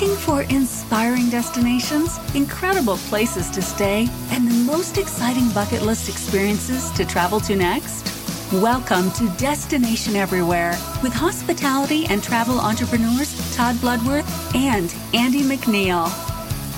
Looking 0.00 0.16
for 0.16 0.42
inspiring 0.42 1.28
destinations, 1.28 2.20
incredible 2.36 2.98
places 3.08 3.50
to 3.50 3.60
stay, 3.60 4.08
and 4.30 4.46
the 4.46 4.54
most 4.54 4.96
exciting 4.96 5.50
bucket 5.50 5.82
list 5.82 6.08
experiences 6.08 6.92
to 6.92 7.04
travel 7.04 7.40
to 7.40 7.56
next? 7.56 8.06
Welcome 8.52 9.10
to 9.14 9.28
Destination 9.30 10.14
Everywhere 10.14 10.78
with 11.02 11.12
hospitality 11.12 12.06
and 12.06 12.22
travel 12.22 12.60
entrepreneurs 12.60 13.34
Todd 13.56 13.74
Bloodworth 13.80 14.54
and 14.54 14.94
Andy 15.14 15.40
McNeil. 15.40 16.08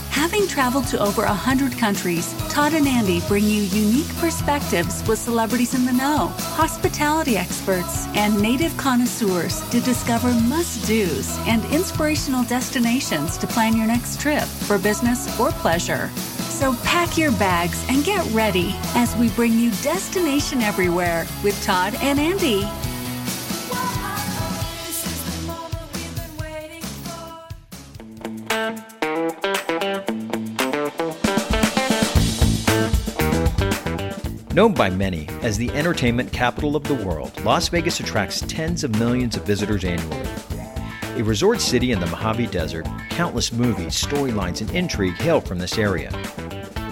Having 0.09 0.48
traveled 0.48 0.87
to 0.87 0.98
over 0.98 1.21
100 1.21 1.77
countries, 1.77 2.34
Todd 2.51 2.75
and 2.75 2.89
Andy 2.89 3.21
bring 3.29 3.45
you 3.45 3.62
unique 3.62 4.12
perspectives 4.17 5.07
with 5.07 5.21
celebrities 5.21 5.73
in 5.73 5.85
the 5.85 5.93
know, 5.93 6.32
hospitality 6.57 7.37
experts, 7.37 8.09
and 8.09 8.43
native 8.43 8.77
connoisseurs 8.77 9.61
to 9.71 9.80
discover 9.80 10.32
must 10.32 10.85
dos 10.89 11.39
and 11.46 11.64
inspirational 11.67 12.43
destinations 12.43 13.39
to 13.39 13.46
plan 13.46 13.77
your 13.77 13.86
next 13.86 14.21
trip 14.21 14.43
for 14.43 14.79
business 14.79 15.39
or 15.39 15.53
pleasure. 15.53 16.11
So 16.49 16.75
pack 16.82 17.17
your 17.17 17.31
bags 17.32 17.86
and 17.89 18.05
get 18.05 18.27
ready 18.32 18.75
as 18.96 19.14
we 19.14 19.29
bring 19.30 19.57
you 19.57 19.71
Destination 19.82 20.61
Everywhere 20.61 21.29
with 21.44 21.63
Todd 21.63 21.94
and 22.00 22.19
Andy. 22.19 22.69
Known 34.61 34.75
by 34.75 34.91
many 34.91 35.27
as 35.41 35.56
the 35.56 35.70
entertainment 35.70 36.34
capital 36.34 36.77
of 36.77 36.84
the 36.84 36.92
world, 36.92 37.33
Las 37.47 37.70
Vegas 37.70 37.98
attracts 37.98 38.45
tens 38.47 38.84
of 38.84 38.98
millions 38.98 39.34
of 39.34 39.47
visitors 39.47 39.86
annually. 39.86 40.28
A 41.19 41.25
resort 41.25 41.62
city 41.62 41.92
in 41.92 41.98
the 41.98 42.05
Mojave 42.09 42.48
Desert, 42.48 42.86
countless 43.08 43.55
movies, 43.55 43.94
storylines, 43.94 44.61
and 44.61 44.70
intrigue 44.72 45.14
hail 45.14 45.41
from 45.41 45.58
this 45.58 45.78
area. 45.78 46.11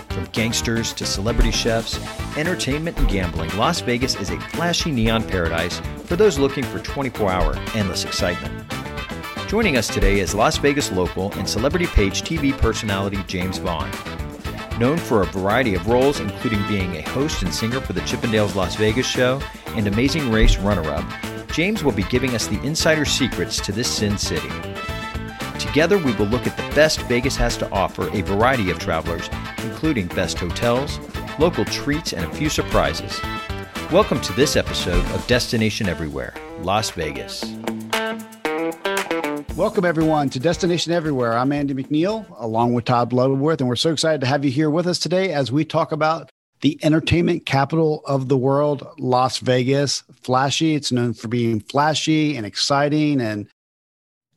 From 0.09 0.25
gangsters 0.33 0.95
to 0.95 1.05
celebrity 1.05 1.51
chefs, 1.51 2.01
entertainment 2.39 2.97
and 2.97 3.07
gambling, 3.07 3.55
Las 3.59 3.83
Vegas 3.83 4.15
is 4.15 4.31
a 4.31 4.41
flashy 4.41 4.91
neon 4.91 5.23
paradise 5.23 5.79
for 6.07 6.17
those 6.17 6.39
looking 6.39 6.65
for 6.65 6.79
24 6.79 7.31
hour, 7.31 7.55
endless 7.75 8.07
excitement. 8.07 8.67
Joining 9.47 9.77
us 9.77 9.89
today 9.89 10.21
is 10.21 10.35
Las 10.35 10.57
Vegas 10.57 10.91
local 10.91 11.35
and 11.35 11.47
celebrity 11.47 11.87
page 11.89 12.23
TV 12.23 12.57
personality 12.57 13.23
James 13.27 13.59
Vaughn. 13.59 13.91
Known 14.79 14.99
for 14.99 15.23
a 15.23 15.27
variety 15.27 15.75
of 15.75 15.89
roles, 15.89 16.21
including 16.21 16.65
being 16.69 16.97
a 16.97 17.03
host 17.03 17.43
and 17.43 17.53
singer 17.53 17.81
for 17.81 17.95
the 17.95 18.01
Chippendales 18.03 18.55
Las 18.55 18.77
Vegas 18.77 19.07
show 19.07 19.43
and 19.71 19.89
Amazing 19.89 20.31
Race 20.31 20.57
runner 20.57 20.89
up, 20.89 21.05
James 21.51 21.83
will 21.83 21.91
be 21.91 22.05
giving 22.05 22.37
us 22.37 22.47
the 22.47 22.63
insider 22.63 23.05
secrets 23.05 23.61
to 23.67 23.73
this 23.73 23.91
Sin 23.91 24.17
City. 24.17 24.49
Together, 25.59 25.99
we 25.99 26.15
will 26.15 26.27
look 26.27 26.47
at 26.47 26.57
the 26.57 26.77
best 26.77 27.03
Vegas 27.03 27.35
has 27.35 27.57
to 27.57 27.69
offer 27.73 28.09
a 28.17 28.23
variety 28.23 28.71
of 28.71 28.79
travelers, 28.79 29.29
including 29.65 30.07
best 30.07 30.39
hotels, 30.39 31.01
local 31.41 31.65
treats, 31.65 32.13
and 32.13 32.25
a 32.25 32.35
few 32.35 32.49
surprises. 32.49 33.21
Welcome 33.91 34.21
to 34.21 34.33
this 34.35 34.55
episode 34.55 35.05
of 35.07 35.27
Destination 35.27 35.89
Everywhere, 35.89 36.35
Las 36.61 36.91
Vegas. 36.91 37.43
Welcome, 39.59 39.85
everyone, 39.85 40.31
to 40.31 40.39
Destination 40.39 40.93
Everywhere. 40.93 41.37
I'm 41.37 41.51
Andy 41.51 41.75
McNeil, 41.75 42.25
along 42.39 42.75
with 42.75 42.85
Todd 42.85 43.11
Bloodworth, 43.11 43.59
and 43.59 43.69
we're 43.69 43.75
so 43.75 43.91
excited 43.91 44.21
to 44.21 44.27
have 44.29 44.45
you 44.45 44.53
here 44.53 44.71
with 44.71 44.87
us 44.87 45.01
today 45.01 45.33
as 45.33 45.51
we 45.51 45.65
talk 45.65 45.91
about 45.91 46.31
the 46.61 46.79
entertainment 46.85 47.45
capital 47.45 48.03
of 48.07 48.29
the 48.29 48.37
world, 48.37 48.87
Las 49.01 49.39
Vegas. 49.39 50.05
Flashy, 50.23 50.77
it's 50.77 50.93
known 50.93 51.13
for 51.13 51.27
being 51.27 51.59
flashy 51.59 52.37
and 52.37 52.47
exciting 52.47 53.21
and 53.21 53.49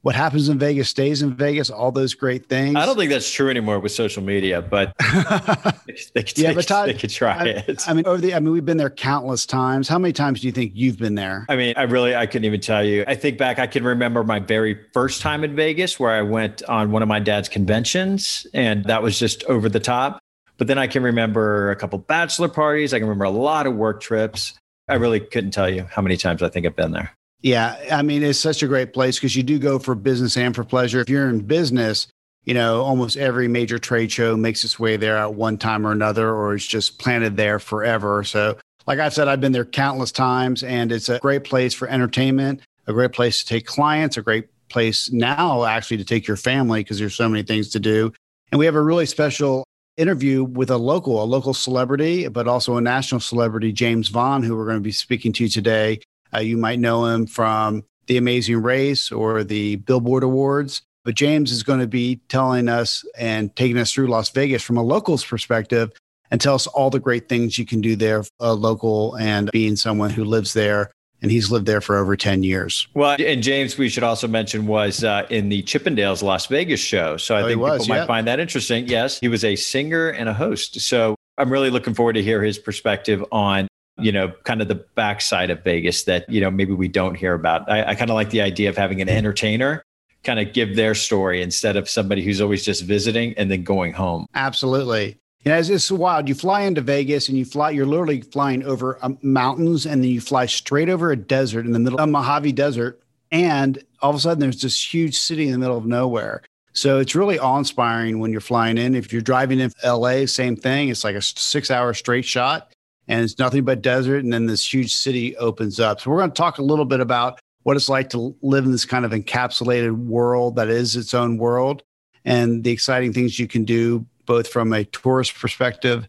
what 0.02 0.16
happens 0.16 0.50
in 0.50 0.58
Vegas 0.58 0.90
stays 0.90 1.22
in 1.22 1.36
Vegas, 1.36 1.70
all 1.70 1.92
those 1.92 2.14
great 2.16 2.50
things. 2.50 2.76
I 2.76 2.86
don't 2.86 2.98
think 2.98 3.12
that's 3.12 3.32
true 3.32 3.50
anymore 3.50 3.80
with 3.80 3.92
social 3.92 4.24
media, 4.24 4.62
but 4.62 4.94
they, 6.16 6.24
could, 6.24 6.38
yeah, 6.38 6.54
but 6.54 6.68
Todd, 6.68 6.90
they 6.90 6.96
could 6.96 7.12
try 7.12 7.38
I, 7.38 7.46
it. 7.46 7.88
I 7.88 7.94
mean, 7.94 8.08
over 8.08 8.20
the, 8.20 8.34
I 8.34 8.40
mean, 8.40 8.52
we've 8.52 8.66
been 8.66 8.78
there 8.78 8.90
countless 8.90 9.46
times. 9.46 9.88
How 9.88 10.00
many 10.00 10.12
times 10.12 10.42
do 10.42 10.48
you 10.48 10.54
think 10.54 10.72
you've 10.74 10.98
been 10.98 11.16
there? 11.16 11.46
I 11.50 11.56
mean, 11.56 11.76
I 11.78 11.84
really, 11.84 12.16
I 12.16 12.26
couldn't 12.26 12.46
even 12.46 12.62
tell 12.62 12.84
you. 12.84 13.04
I 13.08 13.14
think 13.16 13.38
back, 13.38 13.60
I 13.60 13.68
can 13.68 13.84
remember 13.84 14.24
my 14.24 14.40
very 14.40 14.80
first 14.92 15.22
time 15.22 15.44
in 15.44 15.56
Vegas 15.56 16.00
where 16.00 16.12
I 16.12 16.24
went 16.24 16.64
on 16.64 16.92
one 16.92 17.04
of 17.04 17.08
my 17.08 17.20
dad's 17.20 17.50
conventions 17.50 18.48
and 18.54 18.86
that 18.86 19.04
was 19.04 19.20
just 19.20 19.44
over 19.44 19.70
the 19.70 19.80
top. 19.80 20.20
But 20.58 20.68
then 20.68 20.78
I 20.78 20.88
can 20.88 21.04
remember 21.04 21.72
a 21.72 21.76
couple 21.76 22.00
bachelor 22.00 22.48
parties. 22.48 22.94
I 22.94 23.00
can 23.00 23.08
remember 23.08 23.26
a 23.26 23.32
lot 23.32 23.68
of 23.68 23.76
work 23.76 24.02
trips. 24.02 24.54
I 24.88 24.96
really 24.96 25.20
couldn't 25.20 25.52
tell 25.52 25.70
you 25.70 25.88
how 25.90 26.02
many 26.02 26.18
times 26.18 26.44
I 26.44 26.50
think 26.50 26.66
I've 26.66 26.76
been 26.76 26.92
there. 26.92 27.16
Yeah, 27.42 27.78
I 27.92 28.04
mean, 28.04 28.24
it's 28.24 28.40
such 28.40 28.62
a 28.62 28.68
great 28.68 28.94
place 28.94 29.18
because 29.18 29.36
you 29.36 29.44
do 29.44 29.58
go 29.58 29.80
for 29.80 29.96
business 29.96 30.38
and 30.38 30.56
for 30.56 30.64
pleasure. 30.64 31.00
If 31.00 31.10
you're 31.10 31.30
in 31.30 31.40
business, 31.40 32.08
you 32.46 32.54
know, 32.54 32.82
almost 32.82 33.18
every 33.18 33.48
major 33.48 33.80
trade 33.80 34.12
show 34.12 34.38
makes 34.38 34.64
its 34.64 34.80
way 34.80 34.98
there 34.98 35.18
at 35.18 35.34
one 35.34 35.58
time 35.58 35.86
or 35.86 35.92
another, 35.92 36.30
or 36.30 36.54
it's 36.54 36.66
just 36.66 37.00
planted 37.00 37.38
there 37.38 37.60
forever. 37.60 38.24
So, 38.24 38.58
like 38.88 39.00
I've 39.00 39.14
said, 39.14 39.28
I've 39.28 39.42
been 39.42 39.52
there 39.52 39.66
countless 39.66 40.12
times, 40.12 40.64
and 40.64 40.92
it's 40.92 41.10
a 41.10 41.20
great 41.20 41.44
place 41.44 41.74
for 41.74 41.88
entertainment, 41.88 42.62
a 42.88 42.94
great 42.94 43.12
place 43.12 43.42
to 43.42 43.46
take 43.46 43.66
clients, 43.66 44.18
a 44.18 44.22
great 44.22 44.48
place 44.70 45.12
now 45.12 45.66
actually 45.66 45.98
to 45.98 46.06
take 46.06 46.28
your 46.28 46.38
family 46.38 46.82
because 46.82 46.98
there's 46.98 47.16
so 47.16 47.30
many 47.30 47.44
things 47.44 47.70
to 47.70 47.80
do. 47.80 48.12
And 48.52 48.60
we 48.60 48.66
have 48.66 48.76
a 48.76 48.82
really 48.82 49.06
special 49.06 49.66
interview 49.98 50.44
with 50.44 50.70
a 50.70 50.78
local, 50.78 51.22
a 51.22 51.26
local 51.26 51.54
celebrity, 51.54 52.28
but 52.28 52.48
also 52.48 52.78
a 52.78 52.82
national 52.82 53.22
celebrity, 53.22 53.72
James 53.72 54.08
Vaughn, 54.08 54.44
who 54.44 54.56
we're 54.56 54.66
going 54.66 54.78
to 54.78 54.82
be 54.82 54.92
speaking 54.92 55.34
to 55.34 55.48
today. 55.48 56.00
Uh, 56.34 56.40
you 56.40 56.58
might 56.58 56.80
know 56.80 57.06
him 57.06 57.26
from 57.26 57.84
The 58.08 58.18
Amazing 58.18 58.62
Race 58.62 59.12
or 59.12 59.44
the 59.44 59.78
Billboard 59.78 60.24
Awards. 60.24 60.82
But 61.04 61.16
James 61.16 61.52
is 61.52 61.64
going 61.64 61.80
to 61.80 61.88
be 61.88 62.22
telling 62.30 62.70
us 62.70 63.04
and 63.18 63.56
taking 63.56 63.78
us 63.78 63.92
through 63.92 64.08
Las 64.08 64.30
Vegas 64.30 64.62
from 64.62 64.78
a 64.78 64.84
local's 64.84 65.26
perspective 65.26 65.92
and 66.30 66.40
tell 66.40 66.56
us 66.56 66.68
all 66.68 66.90
the 66.90 67.00
great 67.00 67.28
things 67.28 67.58
you 67.58 67.66
can 67.66 67.82
do 67.82 67.96
there, 67.96 68.24
a 68.40 68.54
local 68.54 69.16
and 69.18 69.52
being 69.52 69.76
someone 69.76 70.12
who 70.12 70.24
lives 70.24 70.54
there. 70.54 70.92
And 71.24 71.30
he's 71.30 71.52
lived 71.52 71.68
there 71.68 71.82
for 71.82 71.98
over 71.98 72.16
10 72.16 72.42
years. 72.42 72.88
Well, 72.96 73.16
and 73.20 73.44
James, 73.44 73.78
we 73.78 73.90
should 73.90 74.02
also 74.02 74.28
mention, 74.28 74.66
was 74.66 75.04
uh, 75.04 75.28
in 75.30 75.50
the 75.50 75.62
Chippendales 75.62 76.24
Las 76.24 76.48
Vegas 76.48 76.80
show. 76.80 77.16
So 77.18 77.36
I 77.36 77.44
oh, 77.44 77.48
think 77.48 77.62
was, 77.62 77.82
people 77.84 77.96
yeah. 77.96 78.02
might 78.02 78.08
find 78.08 78.28
that 78.28 78.40
interesting. 78.40 78.88
Yes, 78.88 79.20
he 79.20 79.28
was 79.28 79.44
a 79.44 79.56
singer 79.56 80.10
and 80.10 80.28
a 80.28 80.34
host. 80.34 80.82
So 80.82 81.16
I'm 81.38 81.52
really 81.52 81.70
looking 81.70 81.94
forward 81.94 82.14
to 82.14 82.24
hear 82.24 82.42
his 82.42 82.58
perspective 82.58 83.24
on 83.32 83.68
you 83.98 84.12
know, 84.12 84.34
kind 84.44 84.62
of 84.62 84.68
the 84.68 84.84
backside 84.96 85.50
of 85.50 85.64
Vegas 85.64 86.04
that, 86.04 86.28
you 86.30 86.42
know, 86.42 86.52
maybe 86.52 86.74
we 86.74 86.88
don't 86.88 87.16
hear 87.16 87.34
about. 87.34 87.70
I, 87.70 87.84
I 87.92 87.96
kind 87.96 88.10
of 88.10 88.16
like 88.16 88.30
the 88.30 88.42
idea 88.42 88.70
of 88.70 88.78
having 88.78 89.02
an 89.02 89.10
entertainer 89.10 89.84
kind 90.24 90.40
of 90.40 90.54
give 90.54 90.76
their 90.76 90.94
story 90.94 91.42
instead 91.42 91.76
of 91.76 91.90
somebody 91.90 92.24
who's 92.24 92.42
always 92.42 92.64
just 92.64 92.84
visiting 92.84 93.34
and 93.38 93.50
then 93.50 93.64
going 93.64 93.94
home. 93.94 94.28
Absolutely. 94.36 95.18
Know, 95.46 95.58
it's, 95.58 95.70
it's 95.70 95.90
wild. 95.90 96.30
You 96.30 96.36
fly 96.36 96.62
into 96.62 96.82
Vegas 96.82 97.28
and 97.28 97.38
you 97.38 97.46
fly, 97.46 97.72
you're 97.72 97.88
literally 97.88 98.22
flying 98.22 98.64
over 98.64 99.00
um, 99.02 99.18
mountains 99.24 99.86
and 99.88 100.04
then 100.04 100.12
you 100.12 100.22
fly 100.22 100.46
straight 100.46 100.90
over 100.90 101.12
a 101.12 101.16
desert 101.16 101.66
in 101.66 101.72
the 101.72 101.80
middle 101.80 102.00
of 102.00 102.10
Mojave 102.10 102.52
Desert. 102.52 103.02
And 103.32 103.84
all 104.02 104.12
of 104.12 104.16
a 104.16 104.20
sudden, 104.20 104.40
there's 104.40 104.62
this 104.62 104.94
huge 104.94 105.18
city 105.18 105.46
in 105.46 105.54
the 105.54 105.58
middle 105.58 105.78
of 105.78 105.86
nowhere. 105.86 106.44
So 106.74 107.00
it's 107.00 107.16
really 107.16 107.40
awe 107.40 107.58
inspiring 107.58 108.20
when 108.20 108.32
you're 108.32 108.42
flying 108.42 108.78
in. 108.78 108.94
If 108.94 109.12
you're 109.12 109.22
driving 109.22 109.60
in 109.60 109.72
LA, 109.84 110.26
same 110.26 110.56
thing. 110.56 110.90
It's 110.90 111.04
like 111.04 111.16
a 111.16 111.22
six 111.22 111.72
hour 111.72 111.94
straight 111.94 112.26
shot 112.26 112.72
and 113.08 113.24
it's 113.24 113.40
nothing 113.40 113.64
but 113.64 113.82
desert. 113.82 114.24
And 114.24 114.32
then 114.32 114.46
this 114.46 114.72
huge 114.72 114.94
city 114.94 115.36
opens 115.38 115.80
up. 115.80 116.02
So 116.02 116.12
we're 116.12 116.18
going 116.18 116.32
to 116.32 116.36
talk 116.36 116.58
a 116.58 116.64
little 116.64 116.86
bit 116.86 117.00
about 117.00 117.40
what 117.64 117.76
it's 117.76 117.90
like 117.90 118.10
to 118.10 118.36
live 118.42 118.66
in 118.66 118.72
this 118.72 118.86
kind 118.86 119.06
of 119.06 119.12
encapsulated 119.12 119.96
world 119.96 120.56
that 120.56 120.70
is 120.70 120.96
its 120.96 121.14
own 121.14 121.38
world 121.38 121.84
and 122.26 122.64
the 122.64 122.72
exciting 122.72 123.14
things 123.14 123.40
you 123.40 123.48
can 123.48 123.64
do 123.64 124.06
both 124.26 124.48
from 124.48 124.74
a 124.74 124.86
tourist 124.86 125.36
perspective 125.36 126.08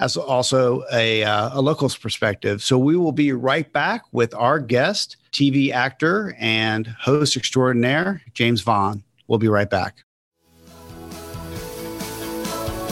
as 0.00 0.16
also 0.16 0.82
a, 0.92 1.22
uh, 1.22 1.50
a 1.52 1.60
local's 1.60 1.96
perspective. 1.96 2.62
So 2.62 2.78
we 2.78 2.96
will 2.96 3.12
be 3.12 3.32
right 3.32 3.70
back 3.72 4.02
with 4.12 4.34
our 4.34 4.58
guest, 4.58 5.16
TV 5.32 5.70
actor 5.70 6.34
and 6.38 6.86
host 6.86 7.36
extraordinaire, 7.36 8.22
James 8.32 8.60
Vaughn. 8.62 9.02
We'll 9.28 9.38
be 9.38 9.48
right 9.48 9.70
back. 9.70 10.03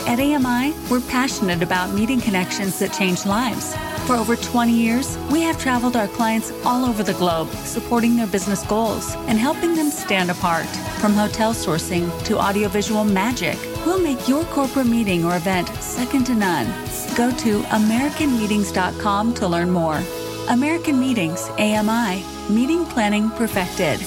At 0.07 0.19
AMI, 0.19 0.75
we're 0.91 1.01
passionate 1.01 1.63
about 1.63 1.95
meeting 1.95 2.21
connections 2.21 2.79
that 2.81 2.93
change 2.93 3.25
lives. 3.25 3.75
For 4.07 4.15
over 4.17 4.35
20 4.35 4.73
years, 4.73 5.17
we 5.31 5.43
have 5.43 5.61
traveled 5.61 5.95
our 5.97 6.09
clients 6.09 6.53
all 6.65 6.85
over 6.85 7.05
the 7.05 7.15
globe, 7.15 7.49
supporting 7.51 8.17
their 8.17 8.27
business 8.27 8.65
goals 8.67 9.15
and 9.29 9.39
helping 9.39 9.75
them 9.77 9.91
stand 9.91 10.31
apart. 10.31 10.67
From 11.01 11.13
hotel 11.13 11.55
sourcing 11.55 12.11
to 12.25 12.39
audiovisual 12.39 13.05
magic, 13.05 13.57
we'll 13.87 14.03
make 14.03 14.29
your 14.29 14.45
corporate 14.47 14.89
meeting 14.89 15.25
or 15.25 15.37
event 15.37 15.69
second 15.81 16.25
to 16.27 16.35
none. 16.35 16.67
Go 17.17 17.31
to 17.39 17.63
AmericanMeetings.com 17.63 19.35
to 19.35 19.47
learn 19.47 19.71
more. 19.71 20.03
American 20.49 20.99
Meetings, 20.99 21.49
AMI, 21.59 22.25
meeting 22.51 22.85
planning 22.87 23.31
perfected. 23.31 24.01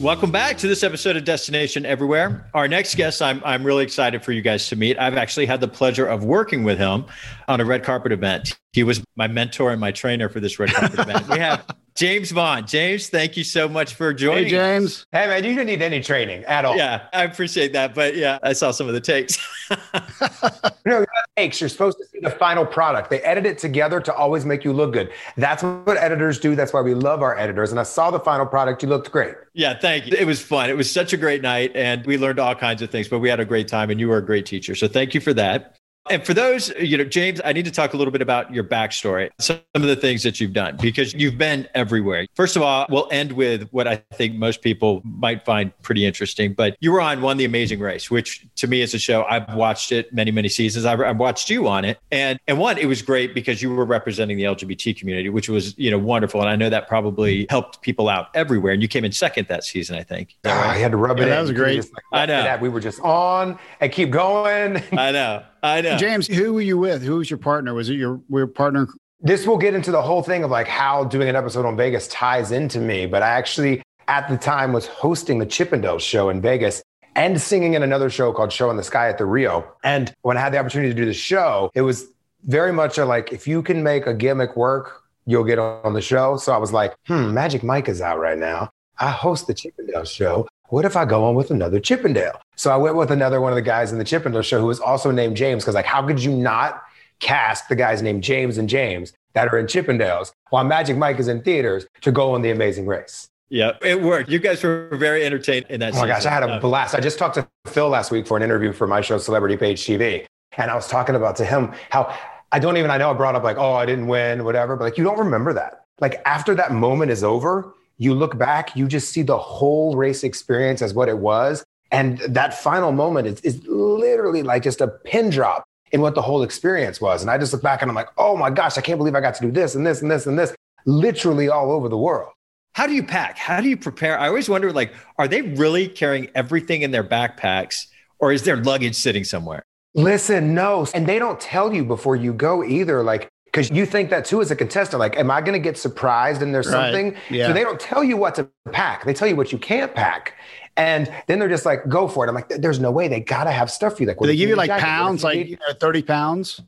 Welcome 0.00 0.32
back 0.32 0.58
to 0.58 0.66
this 0.66 0.82
episode 0.82 1.16
of 1.16 1.24
Destination 1.24 1.86
Everywhere. 1.86 2.50
Our 2.52 2.66
next 2.66 2.96
guest, 2.96 3.22
I'm, 3.22 3.40
I'm 3.44 3.62
really 3.62 3.84
excited 3.84 4.24
for 4.24 4.32
you 4.32 4.42
guys 4.42 4.68
to 4.70 4.76
meet. 4.76 4.98
I've 4.98 5.16
actually 5.16 5.46
had 5.46 5.60
the 5.60 5.68
pleasure 5.68 6.04
of 6.04 6.24
working 6.24 6.64
with 6.64 6.78
him 6.78 7.04
on 7.48 7.60
a 7.60 7.64
red 7.64 7.84
carpet 7.84 8.12
event. 8.12 8.58
He 8.72 8.82
was 8.82 9.02
my 9.16 9.28
mentor 9.28 9.70
and 9.70 9.80
my 9.80 9.92
trainer 9.92 10.28
for 10.28 10.40
this 10.40 10.58
red 10.58 10.72
carpet 10.72 10.98
event. 10.98 11.28
We 11.28 11.38
have 11.38 11.64
James 11.94 12.32
Vaughn. 12.32 12.66
James, 12.66 13.08
thank 13.08 13.36
you 13.36 13.44
so 13.44 13.68
much 13.68 13.94
for 13.94 14.12
joining. 14.12 14.44
Hey, 14.44 14.50
James. 14.50 15.06
Hey, 15.12 15.28
man, 15.28 15.44
you 15.44 15.50
didn't 15.50 15.68
need 15.68 15.80
any 15.80 16.00
training 16.00 16.42
at 16.44 16.64
all. 16.64 16.76
Yeah, 16.76 17.06
I 17.12 17.22
appreciate 17.22 17.72
that. 17.74 17.94
But 17.94 18.16
yeah, 18.16 18.38
I 18.42 18.52
saw 18.52 18.72
some 18.72 18.88
of 18.88 18.94
the 18.94 19.00
takes. 19.00 19.38
no, 20.84 21.04
takes. 21.36 21.60
You're 21.60 21.68
supposed 21.68 21.98
to 21.98 22.06
see 22.06 22.18
the 22.18 22.30
final 22.30 22.66
product. 22.66 23.10
They 23.10 23.20
edit 23.20 23.46
it 23.46 23.58
together 23.58 24.00
to 24.00 24.12
always 24.12 24.44
make 24.44 24.64
you 24.64 24.72
look 24.72 24.92
good. 24.92 25.12
That's 25.36 25.62
what 25.62 25.96
editors 25.96 26.40
do. 26.40 26.56
That's 26.56 26.72
why 26.72 26.80
we 26.80 26.94
love 26.94 27.22
our 27.22 27.38
editors. 27.38 27.70
And 27.70 27.78
I 27.78 27.84
saw 27.84 28.10
the 28.10 28.20
final 28.20 28.44
product. 28.44 28.82
You 28.82 28.88
looked 28.88 29.12
great. 29.12 29.36
Yeah, 29.52 29.78
thank 29.78 30.06
you. 30.08 30.16
It 30.18 30.26
was 30.26 30.42
fun. 30.42 30.70
It 30.70 30.76
was 30.76 30.90
such 30.90 31.12
a 31.12 31.16
great 31.16 31.42
night, 31.42 31.70
and 31.76 32.04
we 32.06 32.18
learned 32.18 32.40
all 32.40 32.56
kinds 32.56 32.82
of 32.82 32.90
things. 32.90 33.06
But 33.06 33.20
we 33.20 33.28
had 33.28 33.38
a 33.38 33.44
great 33.44 33.68
time, 33.68 33.90
and 33.90 34.00
you 34.00 34.08
were 34.08 34.18
a 34.18 34.24
great 34.24 34.46
teacher. 34.46 34.74
So 34.74 34.88
thank 34.88 35.14
you 35.14 35.20
for 35.20 35.32
that. 35.34 35.78
And 36.10 36.24
for 36.24 36.34
those, 36.34 36.70
you 36.78 36.98
know, 36.98 37.04
James, 37.04 37.40
I 37.44 37.52
need 37.54 37.64
to 37.64 37.70
talk 37.70 37.94
a 37.94 37.96
little 37.96 38.12
bit 38.12 38.20
about 38.20 38.52
your 38.52 38.64
backstory, 38.64 39.30
some 39.38 39.58
of 39.74 39.82
the 39.82 39.96
things 39.96 40.22
that 40.22 40.38
you've 40.38 40.52
done, 40.52 40.76
because 40.76 41.14
you've 41.14 41.38
been 41.38 41.66
everywhere. 41.74 42.26
First 42.34 42.56
of 42.56 42.62
all, 42.62 42.86
we'll 42.90 43.08
end 43.10 43.32
with 43.32 43.68
what 43.70 43.88
I 43.88 43.96
think 44.12 44.34
most 44.34 44.60
people 44.60 45.00
might 45.02 45.46
find 45.46 45.72
pretty 45.80 46.04
interesting. 46.04 46.52
But 46.52 46.76
you 46.80 46.92
were 46.92 47.00
on 47.00 47.22
One 47.22 47.38
the 47.38 47.46
Amazing 47.46 47.80
Race, 47.80 48.10
which 48.10 48.46
to 48.56 48.66
me 48.66 48.82
is 48.82 48.92
a 48.92 48.98
show 48.98 49.24
I've 49.24 49.54
watched 49.54 49.92
it 49.92 50.12
many, 50.12 50.30
many 50.30 50.50
seasons. 50.50 50.84
I've, 50.84 51.00
I've 51.00 51.16
watched 51.16 51.48
you 51.48 51.68
on 51.68 51.86
it, 51.86 51.98
and 52.10 52.38
and 52.46 52.58
one, 52.58 52.76
it 52.76 52.86
was 52.86 53.00
great 53.00 53.34
because 53.34 53.62
you 53.62 53.74
were 53.74 53.86
representing 53.86 54.36
the 54.36 54.44
LGBT 54.44 54.96
community, 54.98 55.30
which 55.30 55.48
was 55.48 55.76
you 55.78 55.90
know 55.90 55.98
wonderful, 55.98 56.40
and 56.40 56.50
I 56.50 56.56
know 56.56 56.68
that 56.68 56.86
probably 56.86 57.46
helped 57.48 57.80
people 57.80 58.10
out 58.10 58.28
everywhere. 58.34 58.74
And 58.74 58.82
you 58.82 58.88
came 58.88 59.06
in 59.06 59.12
second 59.12 59.48
that 59.48 59.64
season, 59.64 59.96
I 59.96 60.02
think. 60.02 60.36
Right? 60.44 60.52
Oh, 60.52 60.68
I 60.68 60.76
had 60.76 60.90
to 60.90 60.98
rub 60.98 61.18
yeah, 61.18 61.24
it. 61.24 61.28
That 61.30 61.40
was 61.40 61.52
great. 61.52 61.78
Like, 61.78 62.04
I 62.12 62.26
know. 62.26 62.58
We 62.60 62.68
were 62.68 62.80
just 62.80 63.00
on 63.00 63.58
and 63.80 63.90
keep 63.90 64.10
going. 64.10 64.82
I 64.92 65.10
know. 65.10 65.42
I 65.64 65.80
know. 65.80 65.96
James, 65.96 66.26
who 66.26 66.52
were 66.52 66.60
you 66.60 66.76
with? 66.76 67.02
Who 67.02 67.16
was 67.16 67.30
your 67.30 67.38
partner? 67.38 67.72
Was 67.72 67.88
it 67.88 67.94
your, 67.94 68.20
your 68.28 68.46
partner? 68.46 68.86
This 69.20 69.46
will 69.46 69.56
get 69.56 69.74
into 69.74 69.90
the 69.90 70.02
whole 70.02 70.22
thing 70.22 70.44
of 70.44 70.50
like 70.50 70.68
how 70.68 71.04
doing 71.04 71.26
an 71.26 71.36
episode 71.36 71.64
on 71.64 71.74
Vegas 71.74 72.06
ties 72.08 72.52
into 72.52 72.78
me. 72.78 73.06
But 73.06 73.22
I 73.22 73.30
actually, 73.30 73.82
at 74.06 74.28
the 74.28 74.36
time, 74.36 74.74
was 74.74 74.86
hosting 74.86 75.38
the 75.38 75.46
Chippendales 75.46 76.00
show 76.00 76.28
in 76.28 76.42
Vegas 76.42 76.82
and 77.16 77.40
singing 77.40 77.72
in 77.72 77.82
another 77.82 78.10
show 78.10 78.30
called 78.30 78.52
Show 78.52 78.70
in 78.70 78.76
the 78.76 78.82
Sky 78.82 79.08
at 79.08 79.16
the 79.16 79.24
Rio. 79.24 79.66
And 79.82 80.12
when 80.20 80.36
I 80.36 80.40
had 80.40 80.52
the 80.52 80.58
opportunity 80.58 80.90
to 80.90 80.94
do 80.94 81.06
the 81.06 81.14
show, 81.14 81.70
it 81.74 81.80
was 81.80 82.08
very 82.44 82.72
much 82.72 82.98
a 82.98 83.06
like, 83.06 83.32
if 83.32 83.48
you 83.48 83.62
can 83.62 83.82
make 83.82 84.06
a 84.06 84.12
gimmick 84.12 84.58
work, 84.58 85.00
you'll 85.24 85.44
get 85.44 85.58
on 85.58 85.94
the 85.94 86.02
show. 86.02 86.36
So 86.36 86.52
I 86.52 86.58
was 86.58 86.74
like, 86.74 86.94
hmm, 87.06 87.32
Magic 87.32 87.62
Mike 87.62 87.88
is 87.88 88.02
out 88.02 88.18
right 88.18 88.36
now. 88.36 88.68
I 88.98 89.10
host 89.10 89.46
the 89.46 89.54
Chippendales 89.54 90.14
show 90.14 90.46
what 90.74 90.84
if 90.84 90.96
I 90.96 91.04
go 91.04 91.24
on 91.24 91.36
with 91.36 91.52
another 91.52 91.78
Chippendale? 91.78 92.40
So 92.56 92.72
I 92.72 92.76
went 92.76 92.96
with 92.96 93.12
another 93.12 93.40
one 93.40 93.52
of 93.52 93.54
the 93.54 93.62
guys 93.62 93.92
in 93.92 93.98
the 93.98 94.04
Chippendale 94.04 94.42
show 94.42 94.58
who 94.58 94.66
was 94.66 94.80
also 94.80 95.12
named 95.12 95.36
James. 95.36 95.64
Cause 95.64 95.72
like, 95.72 95.84
how 95.84 96.04
could 96.04 96.20
you 96.20 96.32
not 96.32 96.82
cast 97.20 97.68
the 97.68 97.76
guys 97.76 98.02
named 98.02 98.24
James 98.24 98.58
and 98.58 98.68
James 98.68 99.12
that 99.34 99.46
are 99.46 99.56
in 99.56 99.66
Chippendales 99.66 100.32
while 100.50 100.64
Magic 100.64 100.96
Mike 100.96 101.20
is 101.20 101.28
in 101.28 101.42
theaters 101.42 101.86
to 102.00 102.10
go 102.10 102.34
on 102.34 102.42
the 102.42 102.50
amazing 102.50 102.86
race? 102.86 103.28
Yeah, 103.50 103.76
it 103.82 104.02
worked. 104.02 104.28
You 104.28 104.40
guys 104.40 104.64
were 104.64 104.88
very 104.94 105.24
entertained 105.24 105.66
in 105.68 105.78
that. 105.78 105.92
Oh 105.92 105.98
my 105.98 106.08
season. 106.08 106.08
gosh, 106.08 106.26
I 106.26 106.30
had 106.30 106.42
a 106.42 106.58
blast. 106.58 106.96
I 106.96 106.98
just 106.98 107.20
talked 107.20 107.36
to 107.36 107.46
Phil 107.68 107.88
last 107.88 108.10
week 108.10 108.26
for 108.26 108.36
an 108.36 108.42
interview 108.42 108.72
for 108.72 108.88
my 108.88 109.00
show, 109.00 109.18
Celebrity 109.18 109.56
Page 109.56 109.80
TV. 109.80 110.26
And 110.56 110.72
I 110.72 110.74
was 110.74 110.88
talking 110.88 111.14
about 111.14 111.36
to 111.36 111.44
him 111.44 111.72
how 111.90 112.12
I 112.50 112.58
don't 112.58 112.78
even, 112.78 112.90
I 112.90 112.96
know 112.96 113.12
I 113.12 113.14
brought 113.14 113.36
up 113.36 113.44
like, 113.44 113.58
oh, 113.58 113.74
I 113.74 113.86
didn't 113.86 114.08
win, 114.08 114.42
whatever, 114.42 114.74
but 114.74 114.82
like, 114.82 114.98
you 114.98 115.04
don't 115.04 115.18
remember 115.20 115.52
that. 115.52 115.84
Like 116.00 116.20
after 116.26 116.52
that 116.56 116.72
moment 116.72 117.12
is 117.12 117.22
over, 117.22 117.74
you 117.98 118.14
look 118.14 118.36
back, 118.38 118.76
you 118.76 118.86
just 118.86 119.10
see 119.10 119.22
the 119.22 119.38
whole 119.38 119.96
race 119.96 120.24
experience 120.24 120.82
as 120.82 120.94
what 120.94 121.08
it 121.08 121.18
was. 121.18 121.64
And 121.90 122.18
that 122.20 122.54
final 122.54 122.92
moment 122.92 123.26
is, 123.26 123.40
is 123.42 123.66
literally 123.66 124.42
like 124.42 124.62
just 124.62 124.80
a 124.80 124.88
pin 124.88 125.30
drop 125.30 125.64
in 125.92 126.00
what 126.00 126.14
the 126.16 126.22
whole 126.22 126.42
experience 126.42 127.00
was. 127.00 127.22
And 127.22 127.30
I 127.30 127.38
just 127.38 127.52
look 127.52 127.62
back 127.62 127.82
and 127.82 127.90
I'm 127.90 127.94
like, 127.94 128.08
oh 128.18 128.36
my 128.36 128.50
gosh, 128.50 128.76
I 128.76 128.80
can't 128.80 128.98
believe 128.98 129.14
I 129.14 129.20
got 129.20 129.34
to 129.36 129.42
do 129.42 129.52
this 129.52 129.76
and 129.76 129.86
this 129.86 130.02
and 130.02 130.10
this 130.10 130.26
and 130.26 130.36
this, 130.38 130.54
literally 130.86 131.48
all 131.48 131.70
over 131.70 131.88
the 131.88 131.96
world. 131.96 132.30
How 132.72 132.88
do 132.88 132.94
you 132.94 133.04
pack? 133.04 133.38
How 133.38 133.60
do 133.60 133.68
you 133.68 133.76
prepare? 133.76 134.18
I 134.18 134.26
always 134.26 134.48
wonder, 134.48 134.72
like, 134.72 134.92
are 135.16 135.28
they 135.28 135.42
really 135.42 135.86
carrying 135.86 136.28
everything 136.34 136.82
in 136.82 136.90
their 136.90 137.04
backpacks 137.04 137.86
or 138.18 138.32
is 138.32 138.42
their 138.42 138.56
luggage 138.56 138.96
sitting 138.96 139.22
somewhere? 139.22 139.62
Listen, 139.94 140.54
no. 140.54 140.84
And 140.92 141.06
they 141.06 141.20
don't 141.20 141.38
tell 141.38 141.72
you 141.72 141.84
before 141.84 142.16
you 142.16 142.32
go 142.32 142.64
either. 142.64 143.04
Like, 143.04 143.28
because 143.54 143.70
you 143.70 143.86
think 143.86 144.10
that 144.10 144.24
too 144.24 144.40
as 144.40 144.50
a 144.50 144.56
contestant. 144.56 144.98
Like, 144.98 145.16
am 145.16 145.30
I 145.30 145.40
going 145.40 145.52
to 145.52 145.60
get 145.60 145.78
surprised 145.78 146.42
and 146.42 146.52
there's 146.52 146.66
right. 146.66 146.92
something? 146.92 147.16
Yeah. 147.30 147.46
So 147.46 147.52
they 147.52 147.62
don't 147.62 147.78
tell 147.78 148.02
you 148.02 148.16
what 148.16 148.34
to 148.34 148.50
pack. 148.72 149.04
They 149.04 149.14
tell 149.14 149.28
you 149.28 149.36
what 149.36 149.52
you 149.52 149.58
can't 149.58 149.94
pack. 149.94 150.34
And 150.76 151.08
then 151.28 151.38
they're 151.38 151.48
just 151.48 151.64
like, 151.64 151.88
go 151.88 152.08
for 152.08 152.26
it. 152.26 152.28
I'm 152.28 152.34
like, 152.34 152.48
there's 152.48 152.80
no 152.80 152.90
way. 152.90 153.06
They 153.06 153.20
got 153.20 153.44
to 153.44 153.52
have 153.52 153.70
stuff 153.70 153.96
for 153.96 154.02
you. 154.02 154.08
Like, 154.08 154.18
do 154.18 154.26
they 154.26 154.34
give 154.34 154.48
you 154.48 154.56
like 154.56 154.66
jacket? 154.66 154.82
pounds, 154.82 155.22
like 155.22 155.46
you 155.46 155.56
know, 155.68 155.72
30 155.78 156.02
pounds? 156.02 156.60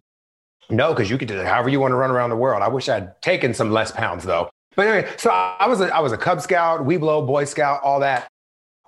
No, 0.70 0.94
because 0.94 1.10
you 1.10 1.18
could 1.18 1.26
do 1.26 1.40
it 1.40 1.46
however 1.46 1.68
you 1.68 1.80
want 1.80 1.90
to 1.90 1.96
run 1.96 2.12
around 2.12 2.30
the 2.30 2.36
world. 2.36 2.62
I 2.62 2.68
wish 2.68 2.88
I'd 2.88 3.20
taken 3.20 3.52
some 3.52 3.72
less 3.72 3.90
pounds 3.90 4.22
though. 4.22 4.48
But 4.76 4.86
anyway, 4.86 5.12
so 5.16 5.30
I 5.30 5.66
was 5.66 5.80
a, 5.80 5.92
I 5.92 5.98
was 5.98 6.12
a 6.12 6.16
Cub 6.16 6.40
Scout, 6.40 6.86
Webelo, 6.86 7.26
Boy 7.26 7.46
Scout, 7.46 7.80
all 7.82 7.98
that, 7.98 8.28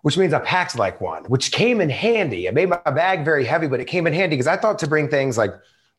which 0.02 0.16
means 0.16 0.32
I 0.32 0.38
packed 0.38 0.78
like 0.78 1.00
one, 1.00 1.24
which 1.24 1.50
came 1.50 1.80
in 1.80 1.90
handy. 1.90 2.46
It 2.46 2.54
made 2.54 2.68
my 2.68 2.78
bag 2.78 3.24
very 3.24 3.44
heavy, 3.44 3.66
but 3.66 3.80
it 3.80 3.86
came 3.86 4.06
in 4.06 4.12
handy 4.12 4.36
because 4.36 4.46
I 4.46 4.56
thought 4.56 4.78
to 4.80 4.86
bring 4.86 5.08
things 5.08 5.36
like 5.36 5.52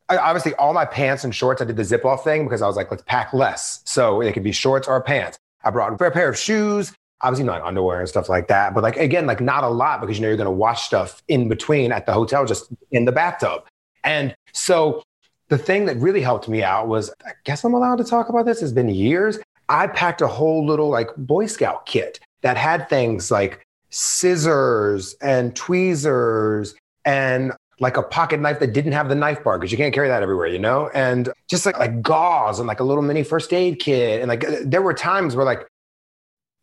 obviously 0.10 0.56
all 0.56 0.74
my 0.74 0.86
pants 0.86 1.24
and 1.24 1.34
shorts, 1.34 1.62
I 1.62 1.66
did 1.66 1.76
the 1.76 1.84
zip 1.84 2.06
off 2.06 2.24
thing 2.24 2.44
because 2.46 2.62
I 2.62 2.68
was 2.68 2.76
like, 2.76 2.90
let's 2.90 3.04
pack 3.04 3.34
less. 3.34 3.82
So 3.86 4.22
it 4.22 4.34
could 4.34 4.44
be 4.44 4.52
shorts 4.52 4.88
or 4.88 5.02
pants. 5.02 5.38
I 5.64 5.70
brought 5.72 5.94
a 5.94 6.12
pair 6.12 6.30
of 6.30 6.38
shoes, 6.38 6.94
obviously 7.22 7.46
not 7.46 7.62
underwear 7.62 8.00
and 8.00 8.10
stuff 8.10 8.30
like 8.30 8.48
that. 8.48 8.74
But 8.74 8.84
like, 8.84 8.98
again, 8.98 9.26
like 9.26 9.42
not 9.42 9.64
a 9.64 9.70
lot 9.70 10.02
because 10.02 10.18
you 10.18 10.22
know, 10.22 10.30
you're 10.30 10.38
going 10.38 10.46
to 10.46 10.52
wash 10.52 10.88
stuff 10.88 11.22
in 11.28 11.50
between 11.50 11.92
at 11.92 12.06
the 12.06 12.14
hotel, 12.14 12.46
just 12.46 12.72
in 12.92 13.06
the 13.06 13.12
bathtub. 13.12 13.66
And 14.04 14.34
so 14.54 15.04
the 15.50 15.58
thing 15.58 15.86
that 15.86 15.98
really 15.98 16.22
helped 16.22 16.48
me 16.48 16.64
out 16.64 16.88
was, 16.88 17.12
I 17.26 17.32
guess 17.44 17.64
I'm 17.64 17.74
allowed 17.74 17.98
to 17.98 18.04
talk 18.04 18.30
about 18.30 18.46
this. 18.46 18.62
It's 18.62 18.72
been 18.72 18.90
years. 18.90 19.40
I 19.68 19.88
packed 19.88 20.22
a 20.22 20.28
whole 20.28 20.66
little 20.66 20.90
like 20.90 21.10
Boy 21.18 21.46
Scout 21.46 21.86
kit 21.86 22.20
that 22.42 22.58
had 22.58 22.90
things 22.90 23.30
like 23.30 23.62
scissors 23.90 25.16
and 25.22 25.56
tweezers 25.56 26.76
and 27.06 27.52
like 27.80 27.98
a 27.98 28.04
pocket 28.04 28.40
knife 28.40 28.60
that 28.60 28.74
didn't 28.74 28.92
have 28.92 29.10
the 29.10 29.16
knife 29.16 29.44
bar 29.44 29.58
because 29.58 29.72
you 29.72 29.78
can't 29.78 29.94
carry 29.94 30.08
that 30.08 30.22
everywhere, 30.22 30.48
you 30.48 30.60
know? 30.60 30.90
And 30.94 31.30
just 31.50 31.66
like 31.66 31.78
like 31.78 32.02
gauze 32.02 32.60
and 32.60 32.68
like 32.68 32.80
a 32.80 32.84
little 32.84 33.04
mini 33.04 33.24
first 33.24 33.54
aid 33.54 33.80
kit. 33.80 34.22
And 34.22 34.30
like 34.30 34.48
uh, 34.48 34.58
there 34.64 34.82
were 34.82 34.94
times 34.94 35.36
where 35.36 35.46
like 35.46 35.68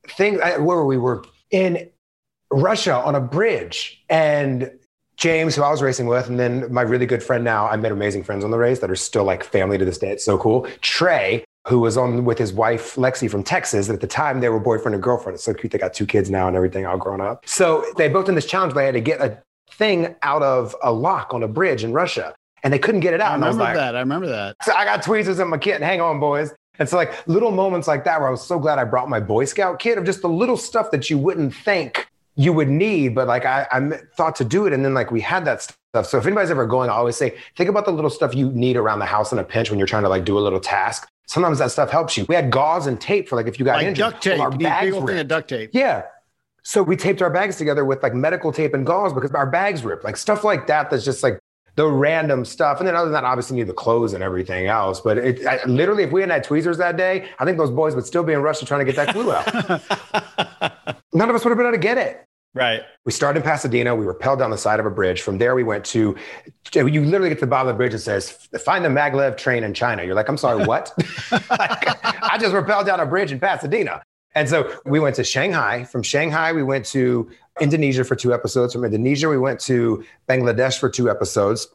things 0.09 0.41
uh, 0.41 0.59
where 0.59 0.85
we 0.85 0.99
were 0.99 1.25
in 1.51 1.89
Russia 2.51 2.95
on 2.95 3.15
a 3.15 3.21
bridge 3.21 4.03
and 4.09 4.71
James, 5.17 5.57
who 5.57 5.63
I 5.63 5.71
was 5.71 5.81
racing 5.81 6.07
with, 6.09 6.29
and 6.29 6.39
then 6.39 6.71
my 6.71 6.83
really 6.83 7.07
good 7.07 7.23
friend 7.23 7.43
now, 7.43 7.67
I 7.67 7.77
met 7.77 7.91
amazing 7.91 8.23
friends 8.23 8.45
on 8.45 8.51
the 8.51 8.59
race 8.59 8.81
that 8.81 8.91
are 8.91 8.97
still 8.97 9.25
like 9.25 9.43
family 9.43 9.79
to 9.79 9.85
this 9.85 9.97
day. 9.97 10.11
It's 10.11 10.25
so 10.25 10.37
cool. 10.37 10.69
Trey, 10.83 11.43
who 11.67 11.81
was 11.81 11.97
on 11.97 12.25
with 12.25 12.39
his 12.39 12.53
wife 12.53 12.97
Lexi 12.97 13.31
from 13.31 13.43
Texas. 13.43 13.89
At 13.89 14.01
the 14.01 14.07
time, 14.07 14.41
they 14.41 14.51
were 14.51 14.61
boyfriend 14.61 14.95
and 14.95 15.03
girlfriend. 15.03 15.37
It's 15.37 15.45
so 15.45 15.55
cute. 15.55 15.73
They 15.73 15.79
got 15.79 15.95
two 15.95 16.07
kids 16.07 16.31
now 16.31 16.47
and 16.47 16.57
everything, 16.57 16.87
all 16.87 16.99
grown 16.99 17.21
up. 17.21 17.49
So 17.49 17.85
they 17.97 18.09
both 18.09 18.29
in 18.29 18.35
this 18.35 18.47
challenge. 18.47 18.75
They 18.75 18.85
had 18.85 18.95
to 18.95 19.01
get 19.01 19.21
a 19.21 19.43
thing 19.71 20.15
out 20.23 20.43
of 20.43 20.75
a 20.83 20.93
lock 20.93 21.35
on 21.35 21.43
a 21.43 21.49
bridge 21.49 21.85
in 21.85 21.93
Russia 21.93 22.35
and 22.63 22.73
they 22.73 22.79
couldn't 22.79 23.01
get 23.01 23.15
it 23.15 23.21
out. 23.21 23.33
I 23.33 23.35
remember 23.35 23.63
I 23.63 23.67
like, 23.67 23.75
that. 23.77 23.97
I 23.97 24.01
remember 24.01 24.27
that. 24.29 24.57
So 24.63 24.73
I 24.75 24.85
got 24.85 25.03
tweezers 25.03 25.39
in 25.39 25.49
my 25.49 25.59
kit. 25.59 25.81
Hang 25.83 26.01
on, 26.01 26.21
boys. 26.21 26.53
And 26.79 26.89
so 26.89 26.97
like 26.97 27.27
little 27.27 27.51
moments 27.51 27.89
like 27.89 28.05
that 28.05 28.19
where 28.21 28.29
I 28.29 28.31
was 28.31 28.47
so 28.47 28.59
glad 28.59 28.79
I 28.79 28.85
brought 28.85 29.09
my 29.09 29.21
Boy 29.21 29.45
Scout 29.45 29.79
kit 29.79 29.99
of 29.99 30.05
just 30.05 30.23
the 30.23 30.29
little 30.29 30.57
stuff 30.57 30.91
that 30.91 31.09
you 31.09 31.19
wouldn't 31.19 31.55
think 31.55 32.07
you 32.37 32.53
would 32.53 32.69
need, 32.69 33.15
but 33.15 33.27
like 33.27 33.47
I, 33.47 33.67
I 33.73 33.91
thought 34.17 34.37
to 34.37 34.45
do 34.45 34.67
it. 34.67 34.73
And 34.73 34.85
then 34.85 34.93
like 34.93 35.11
we 35.11 35.21
had 35.21 35.45
that 35.47 35.63
stuff. 35.63 36.07
So 36.07 36.19
if 36.19 36.27
anybody's 36.27 36.51
ever 36.51 36.67
going, 36.67 36.91
I 36.91 36.95
always 36.95 37.17
say, 37.17 37.37
think 37.57 37.71
about 37.71 37.87
the 37.87 37.93
little 37.93 38.11
stuff 38.11 38.35
you 38.35 38.51
need 38.53 38.77
around 38.77 38.99
the 38.99 39.07
house 39.07 39.33
in 39.33 39.39
a 39.39 39.45
pinch 39.45 39.71
when 39.71 39.79
you're 39.79 39.89
trying 39.89 40.03
to 40.03 40.09
like 40.11 40.25
do 40.25 40.39
a 40.39 40.41
little 40.41 40.61
task. 40.61 41.09
Sometimes 41.27 41.59
that 41.59 41.71
stuff 41.73 41.91
helps 41.91 42.17
you. 42.17 42.27
We 42.29 42.35
had 42.35 42.51
gauze 42.51 42.87
and 42.87 43.01
tape 43.01 43.29
for 43.29 43.37
like 43.37 43.47
if 43.47 43.59
you 43.59 43.65
got 43.65 43.79
like 43.79 43.87
injured. 43.87 44.11
duct 44.11 44.23
tape. 44.23 44.39
Well, 44.39 44.53
our 44.53 44.59
bags 44.59 44.97
thing 44.97 45.19
of 45.19 45.29
duct 45.29 45.49
tape. 45.49 45.71
Yeah. 45.73 46.03
So 46.67 46.83
we 46.83 46.97
taped 46.97 47.23
our 47.23 47.31
bags 47.31 47.55
together 47.55 47.85
with 47.85 48.03
like 48.03 48.13
medical 48.13 48.51
tape 48.51 48.75
and 48.75 48.85
gauze 48.85 49.13
because 49.13 49.31
our 49.31 49.47
bags 49.47 49.85
ripped, 49.85 50.03
like 50.03 50.17
stuff 50.17 50.43
like 50.43 50.67
that. 50.67 50.91
That's 50.91 51.05
just 51.05 51.23
like 51.23 51.39
the 51.77 51.87
random 51.87 52.45
stuff. 52.45 52.81
And 52.81 52.89
then 52.89 52.97
other 52.97 53.05
than 53.05 53.13
that, 53.13 53.23
obviously 53.23 53.57
need 53.57 53.69
the 53.69 53.73
clothes 53.73 54.15
and 54.15 54.25
everything 54.25 54.67
else. 54.67 55.01
But 55.01 55.17
it 55.17 55.47
I, 55.47 55.65
literally, 55.67 56.03
if 56.03 56.11
we 56.11 56.23
hadn't 56.23 56.33
had 56.33 56.43
tweezers 56.43 56.77
that 56.79 56.97
day, 56.97 57.29
I 57.39 57.45
think 57.45 57.57
those 57.57 57.71
boys 57.71 57.95
would 57.95 58.05
still 58.05 58.25
be 58.25 58.33
in 58.33 58.43
Russia 58.43 58.67
trying 58.67 58.85
to 58.85 58.93
get 58.93 58.97
that 58.97 59.15
glue 59.15 59.31
out. 59.31 60.97
None 61.15 61.31
of 61.31 61.37
us 61.37 61.45
would 61.45 61.51
have 61.51 61.57
been 61.57 61.69
able 61.69 61.77
to 61.77 61.79
get 61.79 61.99
it. 61.99 62.25
Right. 62.53 62.83
We 63.05 63.13
started 63.13 63.41
in 63.41 63.45
Pasadena. 63.45 63.95
We 63.95 64.05
rappelled 64.05 64.41
down 64.41 64.51
the 64.51 64.59
side 64.59 64.81
of 64.81 64.87
a 64.87 64.91
bridge. 64.91 65.23
From 65.23 65.39
there, 65.39 65.55
we 65.55 65.63
went 65.63 65.85
to, 65.85 66.17
you 66.75 67.05
literally 67.05 67.29
get 67.29 67.37
to 67.37 67.41
the 67.43 67.47
bottom 67.47 67.69
of 67.69 67.75
the 67.75 67.77
bridge 67.77 67.93
and 67.93 68.03
says, 68.03 68.33
find 68.65 68.85
the 68.85 68.89
maglev 68.89 69.37
train 69.37 69.63
in 69.63 69.73
China. 69.73 70.03
You're 70.03 70.17
like, 70.17 70.29
I'm 70.29 70.37
sorry, 70.37 70.65
what? 70.65 70.93
like, 71.31 71.45
I 72.25 72.39
just 72.41 72.53
rappelled 72.55 72.87
down 72.87 72.99
a 72.99 73.07
bridge 73.07 73.31
in 73.31 73.39
Pasadena. 73.39 74.03
And 74.37 74.51
so 74.51 74.71
we 74.85 75.01
went 75.01 75.17
to 75.17 75.25
Shanghai. 75.25 75.85
From 75.85 76.03
Shanghai, 76.03 76.53
we 76.53 76.63
went 76.63 76.85
to 76.87 77.29
Indonesia 77.59 78.05
for 78.05 78.15
two 78.15 78.35
episodes. 78.35 78.75
From 78.75 78.85
Indonesia, 78.85 79.31
we 79.31 79.39
went 79.39 79.59
to 79.61 80.05
Bangladesh 80.29 80.79
for 80.79 80.91
two 80.91 81.09
episodes. 81.09 81.69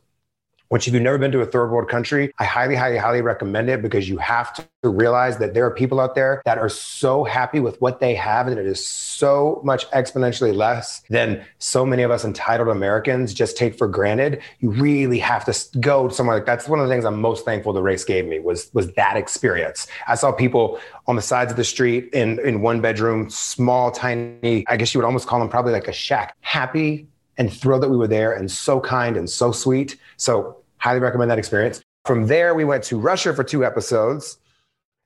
Which 0.72 0.88
if 0.88 0.94
you've 0.94 1.04
never 1.04 1.18
been 1.18 1.34
to 1.34 1.42
a 1.42 1.46
third 1.46 1.70
world 1.70 1.90
country, 1.90 2.32
I 2.40 2.46
highly, 2.46 2.76
highly, 2.76 2.98
highly 2.98 3.22
recommend 3.22 3.70
it 3.70 3.82
because 3.82 4.08
you 4.08 4.18
have 4.20 4.54
to 4.54 4.90
realize 4.90 5.38
that 5.40 5.54
there 5.54 5.66
are 5.66 5.72
people 5.72 6.00
out 6.00 6.16
there 6.16 6.42
that 6.46 6.58
are 6.58 6.70
so 6.70 7.26
happy 7.26 7.60
with 7.60 7.80
what 7.82 8.00
they 8.00 8.16
have 8.16 8.48
and 8.48 8.58
it 8.58 8.66
is 8.66 8.84
so 8.84 9.60
much 9.66 9.90
exponentially 9.92 10.56
less 10.56 11.02
than 11.10 11.44
so 11.60 11.86
many 11.86 12.04
of 12.04 12.10
us 12.10 12.24
entitled 12.24 12.70
Americans 12.70 13.34
just 13.34 13.58
take 13.58 13.78
for 13.78 13.86
granted. 13.86 14.42
You 14.60 14.70
really 14.72 15.20
have 15.20 15.44
to 15.44 15.80
go 15.80 16.08
somewhere 16.08 16.38
like 16.38 16.46
that's 16.46 16.70
one 16.70 16.80
of 16.80 16.88
the 16.88 16.94
things 16.94 17.04
I'm 17.04 17.20
most 17.20 17.44
thankful 17.44 17.74
the 17.74 17.84
race 17.84 18.06
gave 18.06 18.26
me 18.26 18.40
was 18.40 18.74
was 18.74 18.94
that 18.94 19.18
experience. 19.18 19.88
I 20.08 20.16
saw 20.16 20.32
people 20.32 20.80
on 21.06 21.18
the 21.18 21.22
sides 21.22 21.52
of 21.52 21.58
the 21.58 21.66
street 21.66 22.14
in 22.14 22.40
in 22.48 22.62
one 22.62 22.80
bedroom, 22.80 23.30
small, 23.30 23.92
tiny, 23.92 24.64
I 24.70 24.78
guess 24.78 24.94
you 24.94 25.00
would 25.00 25.06
almost 25.06 25.28
call 25.28 25.40
them 25.40 25.50
probably 25.50 25.74
like 25.74 25.90
a 25.90 25.94
shack, 25.94 26.38
happy 26.40 27.08
and 27.38 27.52
thrilled 27.52 27.84
that 27.84 27.90
we 27.90 27.98
were 27.98 28.08
there 28.08 28.34
and 28.34 28.52
so 28.52 28.80
kind 28.80 29.18
and 29.18 29.30
so 29.30 29.52
sweet. 29.52 29.98
So 30.18 30.61
Highly 30.82 31.00
recommend 31.00 31.30
that 31.30 31.40
experience. 31.40 31.82
From 32.06 32.26
there, 32.26 32.56
we 32.56 32.66
went 32.66 32.84
to 32.86 33.00
Russia 33.00 33.34
for 33.34 33.44
two 33.44 33.64
episodes. 33.64 34.40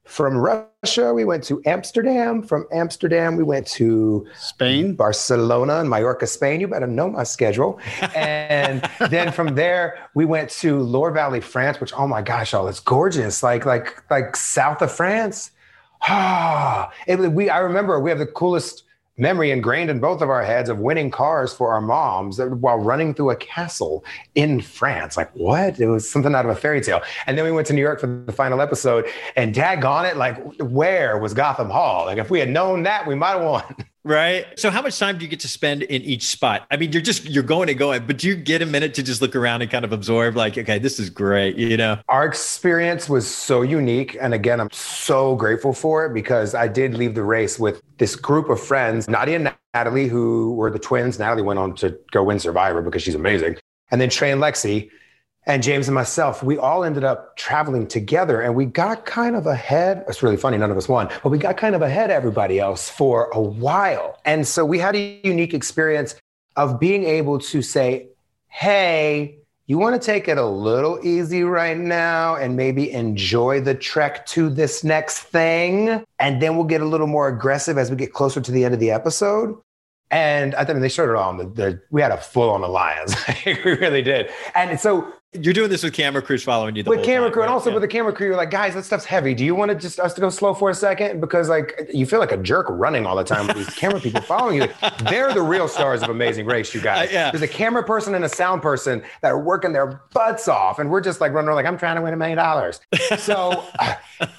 From 0.05 0.37
Russia, 0.37 1.13
we 1.13 1.25
went 1.25 1.43
to 1.45 1.61
Amsterdam. 1.65 2.43
From 2.43 2.65
Amsterdam, 2.71 3.35
we 3.35 3.43
went 3.43 3.67
to 3.67 4.25
Spain, 4.37 4.95
Barcelona, 4.95 5.79
and 5.79 5.89
Mallorca, 5.89 6.27
Spain. 6.27 6.61
You 6.61 6.69
better 6.69 6.87
know 6.87 7.09
my 7.09 7.23
schedule. 7.23 7.79
And 8.15 8.87
then 9.09 9.31
from 9.33 9.55
there, 9.55 10.07
we 10.13 10.23
went 10.23 10.49
to 10.61 10.79
Loire 10.79 11.11
Valley, 11.11 11.41
France, 11.41 11.81
which 11.81 11.91
oh 11.97 12.07
my 12.07 12.21
gosh, 12.21 12.53
all 12.53 12.67
it's 12.69 12.79
gorgeous, 12.79 13.43
like 13.43 13.65
like 13.65 14.09
like 14.09 14.37
south 14.37 14.81
of 14.81 14.91
France. 14.91 15.51
Ah, 16.07 16.91
it, 17.07 17.17
we 17.17 17.49
I 17.49 17.57
remember 17.59 17.99
we 17.99 18.11
have 18.11 18.19
the 18.19 18.27
coolest 18.27 18.84
memory 19.17 19.51
ingrained 19.51 19.89
in 19.89 19.99
both 19.99 20.21
of 20.21 20.29
our 20.29 20.43
heads 20.43 20.69
of 20.69 20.79
winning 20.79 21.09
cars 21.09 21.53
for 21.53 21.73
our 21.73 21.81
moms 21.81 22.39
while 22.39 22.77
running 22.77 23.13
through 23.13 23.31
a 23.31 23.35
castle 23.35 24.03
in 24.35 24.61
France. 24.61 25.17
Like, 25.17 25.31
what? 25.35 25.79
It 25.79 25.87
was 25.87 26.09
something 26.09 26.35
out 26.35 26.45
of 26.45 26.51
a 26.51 26.55
fairy 26.55 26.81
tale. 26.81 27.01
And 27.25 27.37
then 27.37 27.45
we 27.45 27.51
went 27.51 27.67
to 27.67 27.73
New 27.73 27.81
York 27.81 27.99
for 27.99 28.07
the 28.07 28.31
final 28.31 28.61
episode, 28.61 29.05
and 29.35 29.53
daggone 29.53 30.09
it, 30.09 30.17
like, 30.17 30.37
where 30.59 31.17
was 31.17 31.33
Gotham 31.33 31.69
Hall? 31.69 32.05
Like, 32.05 32.17
if 32.17 32.29
we 32.29 32.39
had 32.39 32.49
known 32.49 32.83
that, 32.83 33.07
we 33.07 33.15
might 33.15 33.31
have 33.31 33.43
won. 33.43 33.75
Right. 34.05 34.45
So 34.55 34.69
how 34.69 34.83
much 34.83 34.99
time 34.99 35.17
do 35.17 35.25
you 35.25 35.29
get 35.29 35.39
to 35.39 35.47
spend 35.47 35.81
in 35.81 36.03
each 36.03 36.27
spot? 36.27 36.67
I 36.69 36.77
mean, 36.77 36.91
you're 36.91 37.01
just 37.01 37.25
you're 37.25 37.41
going 37.41 37.69
and 37.69 37.79
going, 37.79 38.05
but 38.05 38.19
do 38.19 38.27
you 38.27 38.35
get 38.35 38.61
a 38.61 38.65
minute 38.67 38.93
to 38.93 39.03
just 39.03 39.19
look 39.19 39.35
around 39.35 39.63
and 39.63 39.71
kind 39.71 39.83
of 39.83 39.91
absorb 39.91 40.35
like, 40.35 40.59
okay, 40.59 40.77
this 40.77 40.99
is 40.99 41.09
great, 41.09 41.55
you 41.55 41.75
know? 41.75 41.97
Our 42.07 42.23
experience 42.23 43.09
was 43.09 43.27
so 43.27 43.63
unique 43.63 44.15
and 44.21 44.35
again, 44.35 44.61
I'm 44.61 44.69
so 44.71 45.35
grateful 45.35 45.73
for 45.73 46.05
it 46.05 46.13
because 46.13 46.53
I 46.53 46.67
did 46.67 46.93
leave 46.93 47.15
the 47.15 47.23
race 47.23 47.57
with 47.57 47.81
this 47.97 48.15
group 48.15 48.49
of 48.49 48.61
friends, 48.61 49.09
Nadia 49.09 49.37
and 49.37 49.55
Natalie 49.73 50.07
who 50.07 50.53
were 50.53 50.69
the 50.69 50.77
twins. 50.77 51.17
Natalie 51.17 51.41
went 51.41 51.57
on 51.57 51.73
to 51.77 51.97
go 52.11 52.21
win 52.21 52.37
Survivor 52.37 52.83
because 52.83 53.01
she's 53.01 53.15
amazing. 53.15 53.57
And 53.89 53.99
then 53.99 54.11
Trey 54.11 54.31
and 54.31 54.39
Lexi 54.39 54.91
and 55.47 55.61
James 55.61 55.87
and 55.87 55.95
myself, 55.95 56.41
we 56.41 56.57
all 56.57 56.83
ended 56.83 57.03
up 57.03 57.37
traveling 57.37 57.87
together 57.87 58.41
and 58.41 58.55
we 58.55 58.65
got 58.65 59.05
kind 59.05 59.35
of 59.35 59.45
ahead. 59.45 60.03
It's 60.07 60.23
really 60.23 60.37
funny, 60.37 60.57
none 60.57 60.71
of 60.71 60.77
us 60.77 60.89
won, 60.89 61.09
but 61.21 61.29
we 61.29 61.37
got 61.37 61.55
kind 61.57 61.75
of 61.75 61.81
ahead 61.81 62.09
everybody 62.09 62.59
else 62.59 62.89
for 62.89 63.29
a 63.31 63.41
while. 63.41 64.19
And 64.25 64.47
so 64.47 64.65
we 64.65 64.79
had 64.79 64.95
a 64.95 65.19
unique 65.23 65.53
experience 65.53 66.15
of 66.55 66.79
being 66.79 67.03
able 67.03 67.37
to 67.39 67.61
say, 67.61 68.07
hey, 68.47 69.37
you 69.67 69.77
want 69.77 69.99
to 69.99 70.03
take 70.03 70.27
it 70.27 70.37
a 70.37 70.45
little 70.45 70.99
easy 71.03 71.43
right 71.43 71.77
now 71.77 72.35
and 72.35 72.55
maybe 72.55 72.91
enjoy 72.91 73.61
the 73.61 73.73
trek 73.73 74.25
to 74.27 74.49
this 74.49 74.83
next 74.83 75.23
thing. 75.23 76.03
And 76.19 76.41
then 76.41 76.55
we'll 76.55 76.65
get 76.65 76.81
a 76.81 76.85
little 76.85 77.07
more 77.07 77.27
aggressive 77.27 77.77
as 77.77 77.89
we 77.89 77.97
get 77.97 78.13
closer 78.13 78.41
to 78.41 78.51
the 78.51 78.63
end 78.63 78.73
of 78.73 78.79
the 78.79 78.91
episode. 78.91 79.59
And 80.11 80.53
I 80.53 80.65
think 80.65 80.79
they 80.79 80.89
started 80.89 81.17
on 81.17 81.37
the, 81.37 81.45
the 81.45 81.81
we 81.89 82.01
had 82.01 82.11
a 82.11 82.17
full 82.17 82.51
on 82.51 82.63
alliance. 82.63 83.15
we 83.45 83.53
really 83.53 84.03
did. 84.03 84.29
And 84.53 84.79
so 84.79 85.11
you're 85.41 85.53
doing 85.53 85.69
this 85.69 85.83
with 85.83 85.93
camera 85.93 86.21
crews 86.21 86.43
following 86.43 86.75
you. 86.75 86.83
with 86.83 87.03
camera 87.03 87.27
time, 87.27 87.33
crew, 87.33 87.41
right? 87.41 87.47
and 87.47 87.53
also 87.53 87.69
yeah. 87.69 87.75
with 87.75 87.81
the 87.81 87.87
camera 87.87 88.13
crew, 88.13 88.27
you're 88.27 88.35
like, 88.35 88.51
guys, 88.51 88.73
that 88.75 88.85
stuff's 88.85 89.05
heavy. 89.05 89.33
Do 89.33 89.43
you 89.45 89.55
want 89.55 89.69
to 89.69 89.75
just 89.75 89.99
us 89.99 90.13
to 90.15 90.21
go 90.21 90.29
slow 90.29 90.53
for 90.53 90.69
a 90.69 90.73
second? 90.73 91.19
Because 91.19 91.49
like 91.49 91.89
you 91.93 92.05
feel 92.05 92.19
like 92.19 92.31
a 92.31 92.37
jerk 92.37 92.67
running 92.69 93.05
all 93.05 93.15
the 93.15 93.23
time 93.23 93.47
with 93.47 93.57
these 93.57 93.69
camera 93.75 93.99
people 93.99 94.21
following 94.21 94.61
you. 94.61 94.69
They're 95.09 95.33
the 95.33 95.41
real 95.41 95.67
stars 95.67 96.01
of 96.01 96.09
Amazing 96.09 96.45
Race, 96.45 96.73
you 96.73 96.81
guys. 96.81 97.09
Uh, 97.09 97.13
yeah. 97.13 97.31
There's 97.31 97.41
a 97.41 97.47
camera 97.47 97.83
person 97.83 98.15
and 98.15 98.25
a 98.25 98.29
sound 98.29 98.61
person 98.61 99.03
that 99.21 99.29
are 99.29 99.39
working 99.39 99.73
their 99.73 100.01
butts 100.13 100.47
off, 100.47 100.79
and 100.79 100.89
we're 100.89 101.01
just 101.01 101.21
like 101.21 101.31
running 101.31 101.47
around 101.47 101.55
like 101.55 101.65
I'm 101.65 101.77
trying 101.77 101.95
to 101.95 102.01
win 102.01 102.13
a 102.13 102.17
million 102.17 102.37
dollars. 102.37 102.79
So 103.17 103.63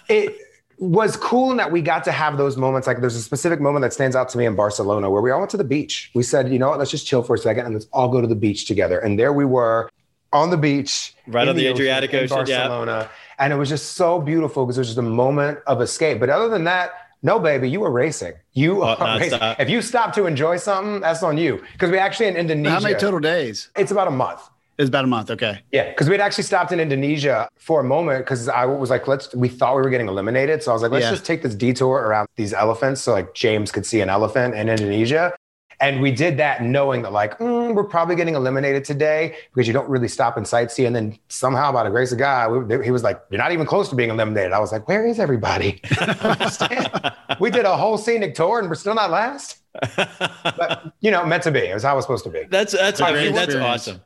it 0.09 0.37
was 0.79 1.17
cool 1.17 1.51
in 1.51 1.57
that 1.57 1.73
we 1.73 1.81
got 1.81 2.05
to 2.05 2.13
have 2.13 2.37
those 2.37 2.57
moments. 2.57 2.87
Like 2.87 3.01
there's 3.01 3.17
a 3.17 3.23
specific 3.23 3.61
moment 3.61 3.83
that 3.83 3.93
stands 3.93 4.15
out 4.15 4.29
to 4.31 4.39
me 4.39 4.45
in 4.45 4.55
Barcelona 4.55 5.11
where 5.11 5.23
we 5.23 5.31
all 5.31 5.39
went 5.39 5.51
to 5.53 5.57
the 5.57 5.65
beach. 5.65 6.11
We 6.15 6.23
said, 6.23 6.53
you 6.53 6.59
know 6.59 6.69
what, 6.69 6.79
let's 6.79 6.91
just 6.91 7.07
chill 7.07 7.23
for 7.23 7.35
a 7.35 7.39
second 7.39 7.65
and 7.65 7.75
let's 7.75 7.87
all 7.93 8.09
go 8.09 8.21
to 8.21 8.27
the 8.27 8.37
beach 8.37 8.67
together. 8.67 8.99
And 8.99 9.19
there 9.19 9.33
we 9.33 9.45
were 9.45 9.91
on 10.37 10.51
the 10.51 10.57
beach, 10.57 11.15
right 11.27 11.49
on 11.49 11.57
the, 11.57 11.67
Adriatic 11.67 12.13
in 12.13 12.25
Ocean, 12.25 12.37
Barcelona, 12.37 12.97
yeah. 13.03 13.09
and 13.45 13.53
it 13.53 13.57
was 13.57 13.69
just 13.69 13.95
so 13.95 14.21
beautiful 14.21 14.65
because 14.67 14.77
it 14.79 14.83
was 14.83 14.89
just 14.89 14.99
a 14.99 15.03
moment 15.03 15.59
of 15.67 15.81
escape. 15.81 16.21
But 16.21 16.29
other 16.31 16.49
than 16.49 16.65
that, 16.65 16.91
no, 17.23 17.39
baby, 17.41 17.69
you 17.69 17.81
were 17.81 17.91
racing. 17.91 18.35
You 18.53 18.83
Oh, 18.85 18.95
are 18.95 19.19
racing. 19.19 19.41
nonstop. 19.41 19.61
If 19.61 19.69
you 19.71 19.81
stop 19.83 20.13
to 20.15 20.27
enjoy 20.27 20.59
something, 20.59 21.01
that's 21.01 21.23
on 21.23 21.39
you. 21.39 21.63
Because 21.73 21.91
we 21.91 21.99
actually 21.99 22.27
in 22.29 22.37
Indonesia. 22.37 22.75
How 22.75 22.81
many 22.81 22.95
total 22.95 23.19
days? 23.21 23.71
It's 23.77 23.91
about 23.91 24.07
a 24.09 24.13
month. 24.13 24.43
It's 24.79 24.89
about 24.91 25.05
a 25.05 25.09
month. 25.09 25.31
Okay. 25.31 25.59
Yeah, 25.73 25.89
because 25.89 26.07
we'd 26.11 26.21
actually 26.21 26.45
stopped 26.45 26.71
in 26.71 26.79
Indonesia 26.81 27.49
for 27.57 27.81
a 27.81 27.85
moment 27.85 28.27
because 28.27 28.47
I 28.47 28.67
was 28.67 28.91
like, 28.91 29.09
let's. 29.09 29.35
We 29.35 29.49
thought 29.49 29.75
we 29.75 29.81
were 29.81 29.89
getting 29.89 30.07
eliminated, 30.09 30.63
so 30.63 30.71
I 30.71 30.75
was 30.75 30.83
like, 30.83 30.93
let's 30.93 31.05
Yeah. 31.07 31.13
just 31.13 31.25
take 31.25 31.43
this 31.43 31.55
detour 31.55 31.97
around 32.07 32.29
these 32.37 32.53
elephants, 32.53 33.01
so 33.01 33.13
like 33.13 33.33
James 33.33 33.73
could 33.73 33.87
see 33.87 34.03
an 34.03 34.11
elephant 34.11 34.55
in 34.55 34.69
Indonesia. 34.69 35.33
And 35.81 36.01
we 36.01 36.11
did 36.11 36.37
that 36.39 36.63
knowing 36.63 37.03
that 37.03 37.13
like 37.13 37.39
mm, 37.39 37.75
we're 37.75 37.85
probably 37.85 38.17
getting 38.17 38.35
eliminated 38.35 38.85
today 38.85 39.37
because 39.55 39.67
you 39.67 39.73
don't 39.73 39.89
really 39.89 40.09
stop 40.09 40.37
and 40.37 40.47
sightsee. 40.47 40.87
And 40.87 40.97
then 40.97 41.19
somehow, 41.29 41.73
by 41.73 41.85
the 41.85 41.91
grace 41.91 42.13
of 42.13 42.19
God, 42.19 42.69
we, 42.69 42.85
he 42.85 42.91
was 42.91 43.03
like, 43.03 43.21
"You're 43.31 43.39
not 43.39 43.53
even 43.53 43.67
close 43.67 43.89
to 43.91 43.95
being 43.95 44.11
eliminated." 44.11 44.53
I 44.53 44.59
was 44.59 44.73
like, 44.73 44.89
"Where 44.89 45.07
is 45.07 45.19
everybody?" 45.19 45.81
I 46.01 46.07
don't 46.07 46.25
understand. 46.25 47.13
we 47.41 47.51
did 47.51 47.65
a 47.65 47.77
whole 47.77 47.99
scenic 47.99 48.35
tour 48.35 48.59
and 48.59 48.69
we're 48.69 48.75
still 48.75 48.95
not 48.95 49.11
last. 49.11 49.59
But 49.97 50.93
you 51.01 51.11
know, 51.11 51.27
meant 51.27 51.43
to 51.43 51.51
be. 51.51 51.61
It 51.61 51.75
was 51.75 51.83
how 51.83 51.93
it 51.93 51.97
was 51.97 52.05
supposed 52.05 52.25
to 52.25 52.31
be. 52.31 52.45
That's 52.45 52.73
that's 52.73 53.01
a 53.01 53.05
I 53.05 53.13
great 53.13 53.27
mean, 53.27 53.35
that's 53.35 53.55
awesome. 53.55 54.01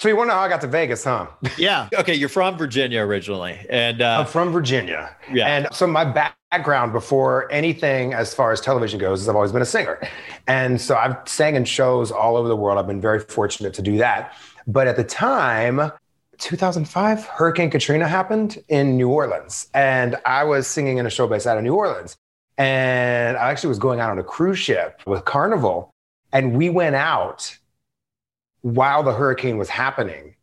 So 0.00 0.08
you 0.08 0.16
want 0.16 0.30
to 0.30 0.32
know 0.34 0.38
how 0.38 0.46
I 0.46 0.48
got 0.48 0.62
to 0.62 0.66
Vegas, 0.66 1.04
huh? 1.04 1.26
Yeah. 1.58 1.86
Okay, 2.00 2.14
you're 2.14 2.30
from 2.30 2.56
Virginia 2.56 3.02
originally, 3.02 3.58
and 3.68 4.00
I'm 4.00 4.22
uh, 4.22 4.24
from 4.24 4.50
Virginia. 4.50 5.14
Yeah. 5.30 5.46
And 5.46 5.68
so 5.72 5.86
my 5.86 6.06
background 6.06 6.94
before 6.94 7.52
anything 7.52 8.14
as 8.14 8.32
far 8.32 8.50
as 8.50 8.62
television 8.62 8.98
goes 8.98 9.20
is 9.20 9.28
I've 9.28 9.36
always 9.36 9.52
been 9.52 9.60
a 9.60 9.66
singer. 9.66 10.00
And 10.46 10.80
so 10.80 10.96
I've 10.96 11.16
sang 11.26 11.54
in 11.54 11.66
shows 11.66 12.10
all 12.10 12.36
over 12.36 12.48
the 12.48 12.56
world. 12.56 12.78
I've 12.78 12.86
been 12.86 13.02
very 13.02 13.20
fortunate 13.20 13.74
to 13.74 13.82
do 13.82 13.98
that. 13.98 14.34
But 14.66 14.86
at 14.86 14.96
the 14.96 15.04
time, 15.04 15.92
2005, 16.38 17.26
Hurricane 17.26 17.70
Katrina 17.70 18.08
happened 18.08 18.56
in 18.68 18.96
New 18.96 19.10
Orleans. 19.10 19.68
And 19.74 20.16
I 20.24 20.44
was 20.44 20.66
singing 20.66 20.96
in 20.96 21.04
a 21.04 21.10
show 21.10 21.26
based 21.26 21.46
out 21.46 21.58
of 21.58 21.64
New 21.64 21.74
Orleans. 21.74 22.16
And 22.56 23.36
I 23.36 23.50
actually 23.50 23.68
was 23.68 23.78
going 23.78 24.00
out 24.00 24.10
on 24.10 24.18
a 24.18 24.24
cruise 24.24 24.58
ship 24.58 25.02
with 25.04 25.26
Carnival. 25.26 25.90
And 26.32 26.56
we 26.56 26.70
went 26.70 26.96
out 26.96 27.58
while 28.62 29.02
the 29.02 29.12
hurricane 29.12 29.58
was 29.58 29.68
happening 29.68 30.34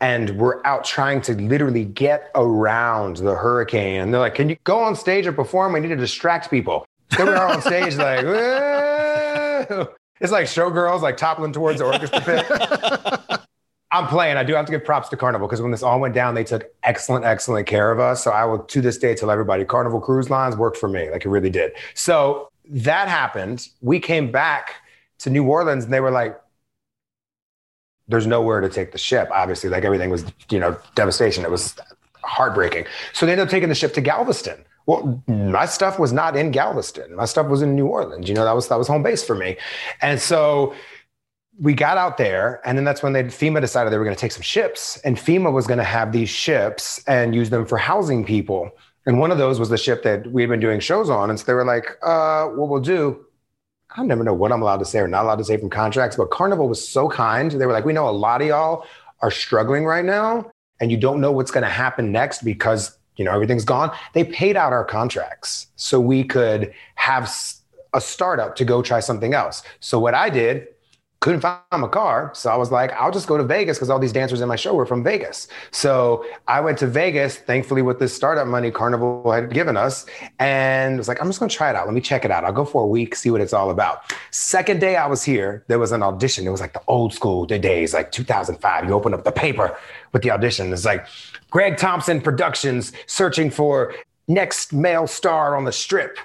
and 0.00 0.30
we're 0.38 0.64
out 0.64 0.84
trying 0.84 1.20
to 1.22 1.34
literally 1.34 1.84
get 1.84 2.30
around 2.34 3.16
the 3.16 3.34
hurricane. 3.34 4.00
And 4.00 4.12
they're 4.12 4.20
like, 4.20 4.34
"Can 4.34 4.48
you 4.48 4.56
go 4.64 4.78
on 4.78 4.94
stage 4.94 5.26
and 5.26 5.34
perform? 5.34 5.72
We 5.72 5.80
need 5.80 5.88
to 5.88 5.96
distract 5.96 6.50
people." 6.50 6.86
So 7.16 7.24
we 7.24 7.32
are 7.32 7.48
on 7.48 7.60
stage 7.62 7.96
like, 7.96 8.24
"Whoa." 8.24 9.88
it's 10.20 10.32
like 10.32 10.46
showgirls 10.46 11.02
like 11.02 11.16
toppling 11.16 11.52
towards 11.52 11.78
the 11.78 11.86
orchestra 11.86 12.20
pit. 12.20 13.40
I'm 13.90 14.06
playing. 14.06 14.36
I 14.36 14.44
do 14.44 14.54
have 14.54 14.66
to 14.66 14.72
give 14.72 14.84
props 14.84 15.08
to 15.08 15.16
Carnival 15.16 15.48
because 15.48 15.62
when 15.62 15.70
this 15.70 15.82
all 15.82 15.98
went 15.98 16.14
down, 16.14 16.34
they 16.34 16.44
took 16.44 16.70
excellent, 16.82 17.24
excellent 17.24 17.66
care 17.66 17.90
of 17.90 17.98
us. 17.98 18.22
So 18.22 18.30
I 18.30 18.44
will 18.44 18.58
to 18.58 18.80
this 18.82 18.98
day 18.98 19.14
tell 19.14 19.30
everybody 19.30 19.64
Carnival 19.64 20.00
Cruise 20.00 20.28
Lines 20.28 20.56
worked 20.56 20.76
for 20.76 20.88
me. 20.88 21.10
Like 21.10 21.24
it 21.24 21.30
really 21.30 21.50
did. 21.50 21.72
So 21.94 22.50
that 22.68 23.08
happened. 23.08 23.66
We 23.80 23.98
came 23.98 24.30
back 24.30 24.74
to 25.20 25.30
New 25.30 25.44
Orleans 25.44 25.84
and 25.84 25.92
they 25.92 26.00
were 26.00 26.10
like, 26.10 26.38
there's 28.08 28.26
nowhere 28.26 28.60
to 28.60 28.68
take 28.68 28.92
the 28.92 28.98
ship. 28.98 29.28
Obviously, 29.32 29.70
like 29.70 29.84
everything 29.84 30.10
was, 30.10 30.24
you 30.50 30.58
know, 30.58 30.76
devastation. 30.94 31.44
It 31.44 31.50
was 31.50 31.76
heartbreaking. 32.24 32.86
So 33.12 33.26
they 33.26 33.32
ended 33.32 33.46
up 33.46 33.50
taking 33.50 33.68
the 33.68 33.74
ship 33.74 33.94
to 33.94 34.00
Galveston. 34.00 34.64
Well, 34.86 35.22
my 35.26 35.66
stuff 35.66 35.98
was 35.98 36.12
not 36.12 36.34
in 36.34 36.50
Galveston. 36.50 37.14
My 37.14 37.26
stuff 37.26 37.48
was 37.48 37.60
in 37.60 37.76
New 37.76 37.86
Orleans. 37.86 38.28
You 38.28 38.34
know, 38.34 38.44
that 38.44 38.54
was 38.54 38.68
that 38.68 38.78
was 38.78 38.88
home 38.88 39.02
base 39.02 39.22
for 39.22 39.34
me. 39.34 39.56
And 40.00 40.18
so 40.18 40.74
we 41.60 41.74
got 41.74 41.98
out 41.98 42.16
there, 42.16 42.62
and 42.64 42.78
then 42.78 42.84
that's 42.84 43.02
when 43.02 43.12
they 43.12 43.24
FEMA 43.24 43.60
decided 43.60 43.92
they 43.92 43.98
were 43.98 44.04
going 44.04 44.16
to 44.16 44.20
take 44.20 44.32
some 44.32 44.42
ships, 44.42 44.96
and 45.04 45.16
FEMA 45.16 45.52
was 45.52 45.66
going 45.66 45.78
to 45.78 45.84
have 45.84 46.12
these 46.12 46.30
ships 46.30 47.02
and 47.06 47.34
use 47.34 47.50
them 47.50 47.66
for 47.66 47.76
housing 47.76 48.24
people. 48.24 48.70
And 49.06 49.18
one 49.18 49.30
of 49.30 49.38
those 49.38 49.58
was 49.58 49.68
the 49.68 49.78
ship 49.78 50.02
that 50.04 50.30
we 50.30 50.42
had 50.42 50.50
been 50.50 50.60
doing 50.60 50.80
shows 50.80 51.10
on. 51.10 51.30
And 51.30 51.38
so 51.38 51.46
they 51.46 51.54
were 51.54 51.64
like, 51.64 51.96
uh, 52.02 52.46
what 52.48 52.68
we'll 52.68 52.80
do, 52.80 53.24
I 53.96 54.04
never 54.04 54.22
know 54.22 54.34
what 54.34 54.52
I'm 54.52 54.62
allowed 54.62 54.78
to 54.78 54.84
say 54.84 54.98
or 54.98 55.08
not 55.08 55.24
allowed 55.24 55.38
to 55.38 55.44
say 55.44 55.56
from 55.56 55.70
contracts, 55.70 56.16
but 56.16 56.30
Carnival 56.30 56.68
was 56.68 56.86
so 56.86 57.08
kind. 57.08 57.50
They 57.50 57.66
were 57.66 57.72
like, 57.72 57.84
we 57.84 57.92
know 57.92 58.08
a 58.08 58.10
lot 58.10 58.42
of 58.42 58.48
y'all 58.48 58.86
are 59.20 59.30
struggling 59.30 59.84
right 59.84 60.04
now 60.04 60.50
and 60.80 60.90
you 60.90 60.96
don't 60.96 61.20
know 61.20 61.32
what's 61.32 61.50
going 61.50 61.64
to 61.64 61.70
happen 61.70 62.12
next 62.12 62.42
because, 62.42 62.98
you 63.16 63.24
know, 63.24 63.32
everything's 63.32 63.64
gone. 63.64 63.90
They 64.12 64.24
paid 64.24 64.56
out 64.56 64.72
our 64.72 64.84
contracts 64.84 65.68
so 65.76 65.98
we 66.00 66.22
could 66.22 66.72
have 66.96 67.32
a 67.94 68.00
startup 68.00 68.54
to 68.56 68.64
go 68.64 68.82
try 68.82 69.00
something 69.00 69.34
else. 69.34 69.62
So 69.80 69.98
what 69.98 70.14
I 70.14 70.28
did 70.28 70.68
couldn't 71.20 71.40
find 71.40 71.58
my 71.72 71.88
car. 71.88 72.30
So 72.34 72.50
I 72.50 72.56
was 72.56 72.70
like, 72.70 72.92
I'll 72.92 73.10
just 73.10 73.26
go 73.26 73.36
to 73.36 73.42
Vegas 73.42 73.76
because 73.76 73.90
all 73.90 73.98
these 73.98 74.12
dancers 74.12 74.40
in 74.40 74.48
my 74.48 74.54
show 74.54 74.74
were 74.74 74.86
from 74.86 75.02
Vegas. 75.02 75.48
So 75.72 76.24
I 76.46 76.60
went 76.60 76.78
to 76.78 76.86
Vegas, 76.86 77.36
thankfully, 77.36 77.82
with 77.82 77.98
this 77.98 78.14
startup 78.14 78.46
money 78.46 78.70
Carnival 78.70 79.30
had 79.32 79.52
given 79.52 79.76
us, 79.76 80.06
and 80.38 80.96
was 80.96 81.08
like, 81.08 81.20
I'm 81.20 81.26
just 81.26 81.40
going 81.40 81.48
to 81.48 81.56
try 81.56 81.70
it 81.70 81.76
out. 81.76 81.86
Let 81.86 81.94
me 81.94 82.00
check 82.00 82.24
it 82.24 82.30
out. 82.30 82.44
I'll 82.44 82.52
go 82.52 82.64
for 82.64 82.84
a 82.84 82.86
week, 82.86 83.16
see 83.16 83.30
what 83.30 83.40
it's 83.40 83.52
all 83.52 83.70
about. 83.70 84.12
Second 84.30 84.80
day 84.80 84.96
I 84.96 85.06
was 85.06 85.24
here, 85.24 85.64
there 85.66 85.80
was 85.80 85.90
an 85.90 86.02
audition. 86.04 86.46
It 86.46 86.50
was 86.50 86.60
like 86.60 86.72
the 86.72 86.82
old 86.86 87.12
school 87.12 87.46
the 87.46 87.58
days, 87.58 87.94
like 87.94 88.12
2005. 88.12 88.84
You 88.86 88.92
open 88.92 89.12
up 89.12 89.24
the 89.24 89.32
paper 89.32 89.76
with 90.12 90.22
the 90.22 90.30
audition. 90.30 90.72
It's 90.72 90.84
like 90.84 91.06
Greg 91.50 91.78
Thompson 91.78 92.20
Productions 92.20 92.92
searching 93.06 93.50
for 93.50 93.92
next 94.28 94.72
male 94.72 95.06
star 95.06 95.56
on 95.56 95.64
the 95.64 95.72
strip. 95.72 96.18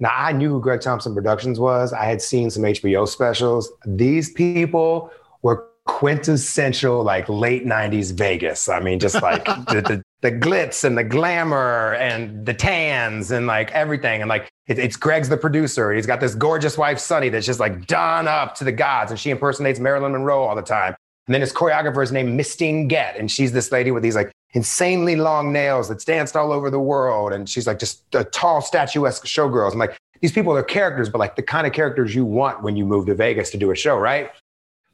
Now 0.00 0.10
I 0.16 0.32
knew 0.32 0.50
who 0.50 0.60
Greg 0.60 0.80
Thompson 0.80 1.14
Productions 1.14 1.60
was. 1.60 1.92
I 1.92 2.04
had 2.04 2.20
seen 2.22 2.50
some 2.50 2.62
HBO 2.62 3.06
specials. 3.06 3.70
These 3.86 4.32
people 4.32 5.10
were 5.42 5.70
quintessential 5.84 7.02
like 7.02 7.28
late 7.28 7.66
90s 7.66 8.12
Vegas. 8.12 8.68
I 8.68 8.80
mean, 8.80 8.98
just 8.98 9.20
like 9.22 9.44
the, 9.44 9.82
the, 9.82 10.02
the, 10.20 10.32
glitz 10.32 10.84
and 10.84 10.96
the 10.96 11.04
glamour 11.04 11.94
and 11.94 12.46
the 12.46 12.54
tans 12.54 13.30
and 13.30 13.46
like 13.46 13.70
everything. 13.72 14.22
And 14.22 14.28
like 14.28 14.48
it, 14.66 14.78
it's 14.78 14.96
Greg's 14.96 15.28
the 15.28 15.36
producer. 15.36 15.92
He's 15.92 16.06
got 16.06 16.20
this 16.20 16.34
gorgeous 16.34 16.78
wife, 16.78 16.98
Sunny, 16.98 17.28
that's 17.28 17.46
just 17.46 17.60
like 17.60 17.86
done 17.86 18.28
up 18.28 18.54
to 18.56 18.64
the 18.64 18.72
gods. 18.72 19.10
And 19.10 19.18
she 19.18 19.30
impersonates 19.30 19.80
Marilyn 19.80 20.12
Monroe 20.12 20.42
all 20.42 20.56
the 20.56 20.62
time. 20.62 20.94
And 21.30 21.34
then 21.36 21.42
his 21.42 21.52
choreographer 21.52 22.02
is 22.02 22.10
named 22.10 22.34
Mistine 22.34 22.88
Gett. 22.88 23.16
And 23.16 23.30
she's 23.30 23.52
this 23.52 23.70
lady 23.70 23.92
with 23.92 24.02
these 24.02 24.16
like 24.16 24.32
insanely 24.54 25.14
long 25.14 25.52
nails 25.52 25.88
that's 25.88 26.04
danced 26.04 26.34
all 26.34 26.50
over 26.50 26.70
the 26.70 26.80
world. 26.80 27.32
And 27.32 27.48
she's 27.48 27.68
like 27.68 27.78
just 27.78 28.02
a 28.16 28.24
tall, 28.24 28.60
statuesque 28.60 29.24
showgirls. 29.26 29.72
I'm 29.72 29.78
like, 29.78 29.96
these 30.22 30.32
people 30.32 30.52
are 30.56 30.64
characters, 30.64 31.08
but 31.08 31.18
like 31.18 31.36
the 31.36 31.42
kind 31.42 31.68
of 31.68 31.72
characters 31.72 32.16
you 32.16 32.24
want 32.24 32.64
when 32.64 32.76
you 32.76 32.84
move 32.84 33.06
to 33.06 33.14
Vegas 33.14 33.52
to 33.52 33.58
do 33.58 33.70
a 33.70 33.76
show, 33.76 33.96
right? 33.96 34.32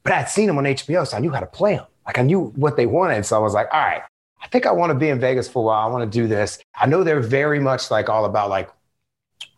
But 0.03 0.13
I'd 0.13 0.29
seen 0.29 0.45
them 0.45 0.59
on 0.59 0.65
HBO, 0.65 1.07
so 1.07 1.17
I 1.17 1.21
knew 1.21 1.31
how 1.31 1.39
to 1.39 1.47
play 1.47 1.77
them. 1.77 1.87
Like 2.05 2.19
I 2.19 2.21
knew 2.21 2.53
what 2.55 2.77
they 2.77 2.85
wanted. 2.85 3.25
So 3.25 3.35
I 3.35 3.39
was 3.39 3.55
like, 3.55 3.69
all 3.73 3.79
right, 3.79 4.03
I 4.39 4.47
think 4.49 4.67
I 4.67 4.71
want 4.73 4.91
to 4.91 4.95
be 4.95 5.09
in 5.09 5.19
Vegas 5.19 5.47
for 5.47 5.63
a 5.63 5.65
while. 5.65 5.87
I 5.87 5.91
want 5.91 6.03
to 6.03 6.19
do 6.21 6.27
this. 6.27 6.59
I 6.75 6.85
know 6.85 7.03
they're 7.03 7.19
very 7.19 7.59
much 7.59 7.89
like 7.89 8.09
all 8.09 8.25
about 8.25 8.51
like 8.51 8.69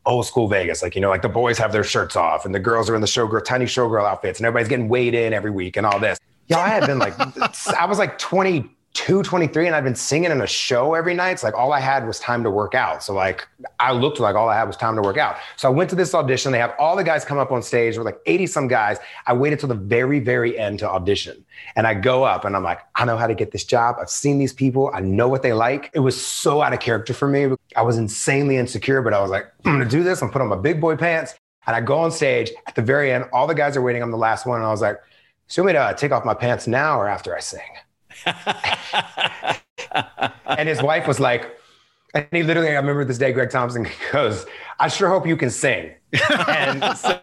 old 0.05 0.25
school 0.25 0.47
Vegas. 0.47 0.81
Like, 0.81 0.95
you 0.95 1.01
know, 1.01 1.09
like 1.09 1.23
the 1.23 1.27
boys 1.27 1.57
have 1.57 1.73
their 1.73 1.83
shirts 1.83 2.15
off 2.15 2.45
and 2.45 2.55
the 2.55 2.59
girls 2.59 2.89
are 2.89 2.95
in 2.95 3.01
the 3.01 3.07
showgirl, 3.07 3.43
tiny 3.43 3.65
showgirl 3.65 4.09
outfits 4.09 4.39
and 4.39 4.47
everybody's 4.47 4.69
getting 4.69 4.87
weighed 4.87 5.13
in 5.13 5.33
every 5.33 5.51
week 5.51 5.75
and 5.75 5.85
all 5.85 5.99
this. 5.99 6.17
Yeah, 6.49 6.59
I 6.59 6.69
had 6.69 6.85
been 6.85 6.99
like, 6.99 7.13
I 7.67 7.85
was 7.85 7.99
like 7.99 8.17
20, 8.17 8.69
22, 8.93 9.23
23, 9.23 9.67
and 9.67 9.75
I'd 9.75 9.83
been 9.83 9.95
singing 9.95 10.31
in 10.31 10.41
a 10.41 10.47
show 10.47 10.93
every 10.93 11.13
night. 11.13 11.31
It's 11.31 11.43
like 11.43 11.53
all 11.53 11.71
I 11.71 11.79
had 11.79 12.05
was 12.05 12.19
time 12.19 12.43
to 12.43 12.51
work 12.51 12.75
out. 12.75 13.03
So 13.03 13.13
like 13.13 13.47
I 13.79 13.91
looked 13.91 14.19
like 14.19 14.35
all 14.35 14.49
I 14.49 14.55
had 14.55 14.65
was 14.65 14.75
time 14.75 14.95
to 14.95 15.01
work 15.01 15.17
out. 15.17 15.37
So 15.57 15.67
I 15.67 15.71
went 15.71 15.89
to 15.91 15.95
this 15.95 16.13
audition. 16.13 16.51
They 16.51 16.59
have 16.59 16.73
all 16.77 16.95
the 16.95 17.03
guys 17.03 17.23
come 17.23 17.37
up 17.37 17.51
on 17.51 17.61
stage. 17.61 17.97
We're 17.97 18.03
like 18.03 18.19
80 18.25 18.47
some 18.47 18.67
guys. 18.67 18.97
I 19.25 19.33
waited 19.33 19.59
till 19.59 19.69
the 19.69 19.75
very, 19.75 20.19
very 20.19 20.57
end 20.59 20.79
to 20.79 20.89
audition. 20.89 21.45
And 21.75 21.87
I 21.87 21.93
go 21.93 22.23
up 22.23 22.45
and 22.45 22.55
I'm 22.55 22.63
like, 22.63 22.79
I 22.95 23.05
know 23.05 23.15
how 23.15 23.27
to 23.27 23.35
get 23.35 23.51
this 23.51 23.63
job. 23.63 23.97
I've 24.01 24.09
seen 24.09 24.37
these 24.37 24.53
people. 24.53 24.91
I 24.93 24.99
know 24.99 25.27
what 25.27 25.43
they 25.43 25.53
like. 25.53 25.91
It 25.93 25.99
was 25.99 26.23
so 26.23 26.61
out 26.61 26.73
of 26.73 26.79
character 26.79 27.13
for 27.13 27.27
me. 27.27 27.55
I 27.75 27.83
was 27.83 27.97
insanely 27.97 28.57
insecure, 28.57 29.01
but 29.01 29.13
I 29.13 29.21
was 29.21 29.31
like, 29.31 29.45
I'm 29.65 29.73
gonna 29.73 29.89
do 29.89 30.03
this. 30.03 30.21
I'm 30.21 30.29
put 30.29 30.41
on 30.41 30.49
my 30.49 30.57
big 30.57 30.81
boy 30.81 30.97
pants. 30.97 31.35
And 31.67 31.75
I 31.75 31.81
go 31.81 31.99
on 31.99 32.11
stage 32.11 32.51
at 32.65 32.75
the 32.75 32.81
very 32.81 33.11
end. 33.11 33.25
All 33.31 33.45
the 33.45 33.53
guys 33.53 33.77
are 33.77 33.81
waiting. 33.81 34.01
I'm 34.01 34.11
the 34.11 34.17
last 34.17 34.45
one. 34.47 34.57
And 34.57 34.65
I 34.65 34.71
was 34.71 34.81
like, 34.81 34.97
so 35.49 35.61
you 35.61 35.65
want 35.65 35.75
me 35.75 35.79
to 35.79 35.83
uh, 35.83 35.93
take 35.93 36.11
off 36.11 36.23
my 36.23 36.35
pants 36.35 36.67
now 36.67 36.99
or 36.99 37.07
after 37.07 37.35
I 37.35 37.39
sing? 37.39 37.61
and 40.45 40.69
his 40.69 40.83
wife 40.83 41.07
was 41.07 41.19
like, 41.19 41.57
and 42.13 42.27
he 42.31 42.43
literally, 42.43 42.69
I 42.69 42.75
remember 42.75 43.03
this 43.03 43.17
day, 43.17 43.33
Greg 43.33 43.49
Thompson 43.49 43.87
goes, 44.11 44.45
I 44.79 44.89
sure 44.89 45.09
hope 45.09 45.25
you 45.25 45.35
can 45.35 45.49
sing. 45.49 45.95
and 46.37 46.83
so, 46.95 47.19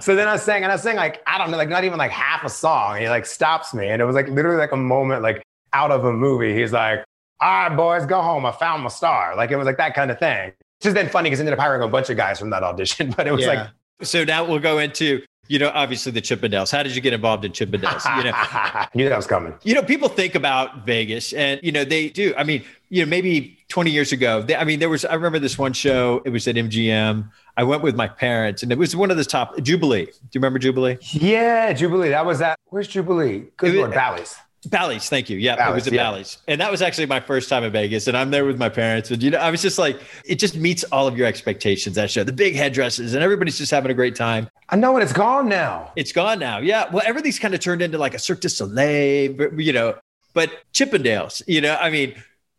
so, 0.00 0.14
then 0.14 0.28
I 0.28 0.36
sang, 0.36 0.62
and 0.62 0.72
I 0.72 0.76
sang 0.76 0.96
like, 0.96 1.20
I 1.26 1.38
don't 1.38 1.50
know, 1.50 1.56
like 1.56 1.68
not 1.68 1.82
even 1.82 1.98
like 1.98 2.12
half 2.12 2.44
a 2.44 2.48
song. 2.48 2.98
He 2.98 3.08
like 3.08 3.26
stops 3.26 3.74
me. 3.74 3.88
And 3.88 4.00
it 4.00 4.04
was 4.04 4.14
like 4.14 4.28
literally 4.28 4.58
like 4.58 4.72
a 4.72 4.76
moment 4.76 5.22
like 5.22 5.42
out 5.72 5.90
of 5.90 6.04
a 6.04 6.12
movie. 6.12 6.54
He's 6.54 6.72
like, 6.72 7.04
all 7.40 7.68
right, 7.68 7.76
boys, 7.76 8.06
go 8.06 8.22
home. 8.22 8.46
I 8.46 8.52
found 8.52 8.84
my 8.84 8.88
star. 8.88 9.36
Like 9.36 9.50
it 9.50 9.56
was 9.56 9.66
like 9.66 9.78
that 9.78 9.94
kind 9.94 10.12
of 10.12 10.18
thing. 10.18 10.52
It's 10.78 10.86
is 10.86 10.94
then 10.94 11.08
funny 11.08 11.28
because 11.28 11.40
ended 11.40 11.54
up 11.54 11.58
hiring 11.58 11.82
a 11.82 11.88
bunch 11.88 12.10
of 12.10 12.16
guys 12.16 12.38
from 12.38 12.50
that 12.50 12.62
audition. 12.62 13.10
But 13.16 13.26
it 13.26 13.32
was 13.32 13.42
yeah. 13.42 13.48
like, 13.48 13.68
so 14.02 14.24
now 14.24 14.44
we'll 14.44 14.60
go 14.60 14.78
into 14.78 15.22
you 15.48 15.58
know, 15.58 15.70
obviously 15.74 16.12
the 16.12 16.22
Chippendales. 16.22 16.70
How 16.70 16.82
did 16.82 16.94
you 16.94 17.00
get 17.00 17.12
involved 17.12 17.44
in 17.44 17.52
Chippendales? 17.52 18.04
You 18.16 18.24
know, 18.24 18.32
I 18.34 18.88
knew 18.94 19.08
that 19.08 19.16
was 19.16 19.26
coming. 19.26 19.54
You 19.62 19.74
know, 19.74 19.82
people 19.82 20.08
think 20.08 20.34
about 20.34 20.86
Vegas, 20.86 21.32
and 21.32 21.60
you 21.62 21.72
know 21.72 21.84
they 21.84 22.08
do. 22.08 22.34
I 22.36 22.44
mean, 22.44 22.64
you 22.88 23.04
know, 23.04 23.10
maybe 23.10 23.58
20 23.68 23.90
years 23.90 24.12
ago. 24.12 24.42
They, 24.42 24.56
I 24.56 24.64
mean, 24.64 24.80
there 24.80 24.88
was. 24.88 25.04
I 25.04 25.14
remember 25.14 25.38
this 25.38 25.58
one 25.58 25.72
show. 25.72 26.22
It 26.24 26.30
was 26.30 26.48
at 26.48 26.54
MGM. 26.54 27.30
I 27.56 27.64
went 27.64 27.82
with 27.82 27.94
my 27.94 28.08
parents, 28.08 28.62
and 28.62 28.72
it 28.72 28.78
was 28.78 28.96
one 28.96 29.10
of 29.10 29.16
the 29.16 29.24
top 29.24 29.60
Jubilee. 29.60 30.06
Do 30.06 30.12
you 30.12 30.40
remember 30.40 30.58
Jubilee? 30.58 30.98
Yeah, 31.12 31.72
Jubilee. 31.72 32.10
That 32.10 32.26
was 32.26 32.38
that. 32.38 32.58
Where's 32.66 32.88
Jubilee? 32.88 33.44
Good 33.56 33.74
Lord, 33.74 33.92
Bally's. 33.92 34.36
Bally's, 34.64 35.08
thank 35.08 35.30
you. 35.30 35.36
Yeah, 35.36 35.56
Bally's, 35.56 35.70
it 35.70 35.74
was 35.74 35.86
at 35.88 35.92
yeah. 35.92 36.02
Bally's. 36.10 36.38
And 36.48 36.60
that 36.60 36.70
was 36.70 36.82
actually 36.82 37.06
my 37.06 37.20
first 37.20 37.48
time 37.48 37.64
in 37.64 37.72
Vegas. 37.72 38.06
And 38.06 38.16
I'm 38.16 38.30
there 38.30 38.44
with 38.44 38.58
my 38.58 38.68
parents. 38.68 39.10
And, 39.10 39.22
you 39.22 39.30
know, 39.30 39.38
I 39.38 39.50
was 39.50 39.62
just 39.62 39.78
like, 39.78 40.00
it 40.24 40.36
just 40.36 40.56
meets 40.56 40.84
all 40.84 41.06
of 41.06 41.16
your 41.16 41.26
expectations, 41.26 41.96
that 41.96 42.10
show. 42.10 42.24
The 42.24 42.32
big 42.32 42.54
headdresses 42.54 43.14
and 43.14 43.22
everybody's 43.22 43.58
just 43.58 43.70
having 43.70 43.90
a 43.90 43.94
great 43.94 44.16
time. 44.16 44.48
I 44.70 44.76
know, 44.76 44.94
and 44.94 45.02
it's 45.02 45.12
gone 45.12 45.48
now. 45.48 45.92
It's 45.96 46.12
gone 46.12 46.38
now. 46.38 46.58
Yeah. 46.58 46.90
Well, 46.90 47.02
everything's 47.06 47.38
kind 47.38 47.54
of 47.54 47.60
turned 47.60 47.82
into 47.82 47.98
like 47.98 48.14
a 48.14 48.18
Cirque 48.18 48.40
du 48.40 48.48
Soleil, 48.48 49.60
you 49.60 49.72
know, 49.72 49.94
but 50.32 50.50
Chippendales, 50.72 51.42
you 51.46 51.60
know, 51.60 51.76
I 51.80 51.90
mean, 51.90 52.14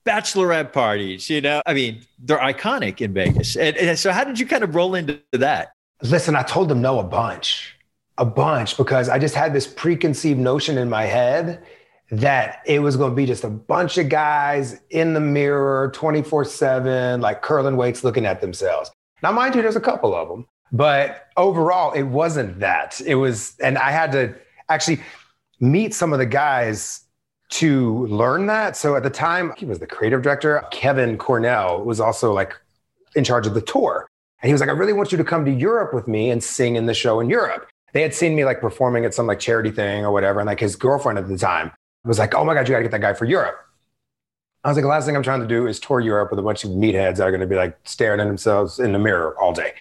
bachelorette 0.06 0.72
parties, 0.72 1.30
you 1.30 1.42
know, 1.42 1.62
I 1.66 1.74
mean, 1.74 2.02
they're 2.20 2.38
iconic 2.38 3.02
in 3.02 3.14
Vegas. 3.14 3.56
And, 3.56 3.76
and 3.76 3.98
so 3.98 4.12
how 4.12 4.24
did 4.24 4.40
you 4.40 4.46
kind 4.46 4.64
of 4.64 4.76
roll 4.76 4.96
into 4.96 5.20
that? 5.34 5.74
Listen, 6.02 6.36
I 6.36 6.44
told 6.44 6.70
them 6.70 6.82
no 6.82 7.00
a 7.00 7.04
bunch, 7.04 7.76
a 8.18 8.26
bunch, 8.26 8.78
because 8.78 9.10
I 9.10 9.18
just 9.18 9.34
had 9.34 9.54
this 9.54 9.66
preconceived 9.66 10.40
notion 10.40 10.78
in 10.78 10.90
my 10.90 11.04
head 11.04 11.64
that 12.12 12.62
it 12.66 12.80
was 12.80 12.98
going 12.98 13.12
to 13.12 13.16
be 13.16 13.26
just 13.26 13.44
a 13.44 13.50
bunch 13.50 13.98
of 13.98 14.10
guys 14.10 14.80
in 14.92 15.14
the 15.14 15.20
mirror 15.20 15.92
24 15.94 16.46
7, 16.46 17.22
like 17.22 17.42
curling 17.42 17.78
weights 17.78 18.04
looking 18.04 18.26
at 18.26 18.42
themselves. 18.42 18.92
Now, 19.24 19.32
mind 19.32 19.56
you, 19.56 19.62
there's 19.62 19.76
a 19.76 19.82
couple 19.82 20.14
of 20.14 20.30
them, 20.30 20.46
but 20.72 21.28
overall, 21.38 21.94
it 21.94 22.04
wasn't 22.04 22.60
that. 22.60 23.02
It 23.02 23.16
was, 23.16 23.56
and 23.60 23.78
I 23.78 23.92
had 23.92 24.12
to 24.12 24.36
actually 24.70 25.02
meet 25.60 25.94
some 25.94 26.14
of 26.14 26.20
the 26.20 26.26
guys 26.26 27.02
to 27.50 28.06
learn 28.08 28.48
that. 28.48 28.76
So 28.76 28.96
at 28.96 29.04
the 29.04 29.10
time, 29.10 29.54
he 29.58 29.66
was 29.66 29.80
the 29.80 29.88
creative 29.88 30.22
director. 30.22 30.64
Kevin 30.72 31.18
Cornell 31.18 31.84
was 31.84 32.00
also 32.00 32.34
like 32.34 32.54
in 33.16 33.24
charge 33.24 33.48
of 33.48 33.54
the 33.54 33.62
tour. 33.62 34.08
And 34.42 34.50
he 34.50 34.54
was 34.54 34.60
like, 34.60 34.70
I 34.70 34.74
really 34.74 34.94
want 34.94 35.12
you 35.12 35.18
to 35.18 35.24
come 35.24 35.46
to 35.46 35.52
Europe 35.52 35.94
with 35.94 36.08
me 36.08 36.30
and 36.30 36.44
sing 36.44 36.76
in 36.76 36.86
the 36.86 36.94
show 36.94 37.20
in 37.20 37.30
Europe. 37.30 37.68
They 37.94 38.02
had 38.02 38.14
seen 38.14 38.36
me 38.36 38.46
like 38.46 38.60
performing 38.60 39.06
at 39.06 39.14
some 39.14 39.26
like 39.26 39.40
charity 39.40 39.72
thing 39.72 40.04
or 40.04 40.12
whatever. 40.12 40.40
And 40.40 40.48
like 40.48 40.60
his 40.60 40.76
girlfriend 40.76 41.18
at 41.18 41.28
the 41.28 41.38
time 41.38 41.72
was 42.08 42.20
like, 42.20 42.34
oh 42.36 42.46
my 42.46 42.54
God, 42.54 42.68
you 42.68 42.74
got 42.74 42.80
to 42.80 42.84
get 42.84 42.92
that 42.92 43.02
guy 43.02 43.14
for 43.14 43.26
Europe. 43.26 43.60
I 44.64 44.70
was 44.70 44.78
like, 44.78 44.84
the 44.84 44.90
last 44.90 45.06
thing 45.06 45.16
I'm 45.16 45.24
trying 45.24 45.42
to 45.42 45.48
do 45.48 45.68
is 45.68 45.80
tour 45.80 46.00
Europe 46.00 46.32
with 46.32 46.40
a 46.40 46.44
bunch 46.44 46.64
of 46.64 46.72
meatheads 46.72 47.18
that 47.18 47.22
are 47.22 47.32
going 47.32 47.42
to 47.42 47.48
be 47.48 47.56
like 47.56 47.78
staring 47.84 48.20
at 48.20 48.26
themselves 48.26 48.80
in 48.80 48.94
the 48.94 49.00
mirror 49.00 49.40
all 49.40 49.54
day. 49.54 49.74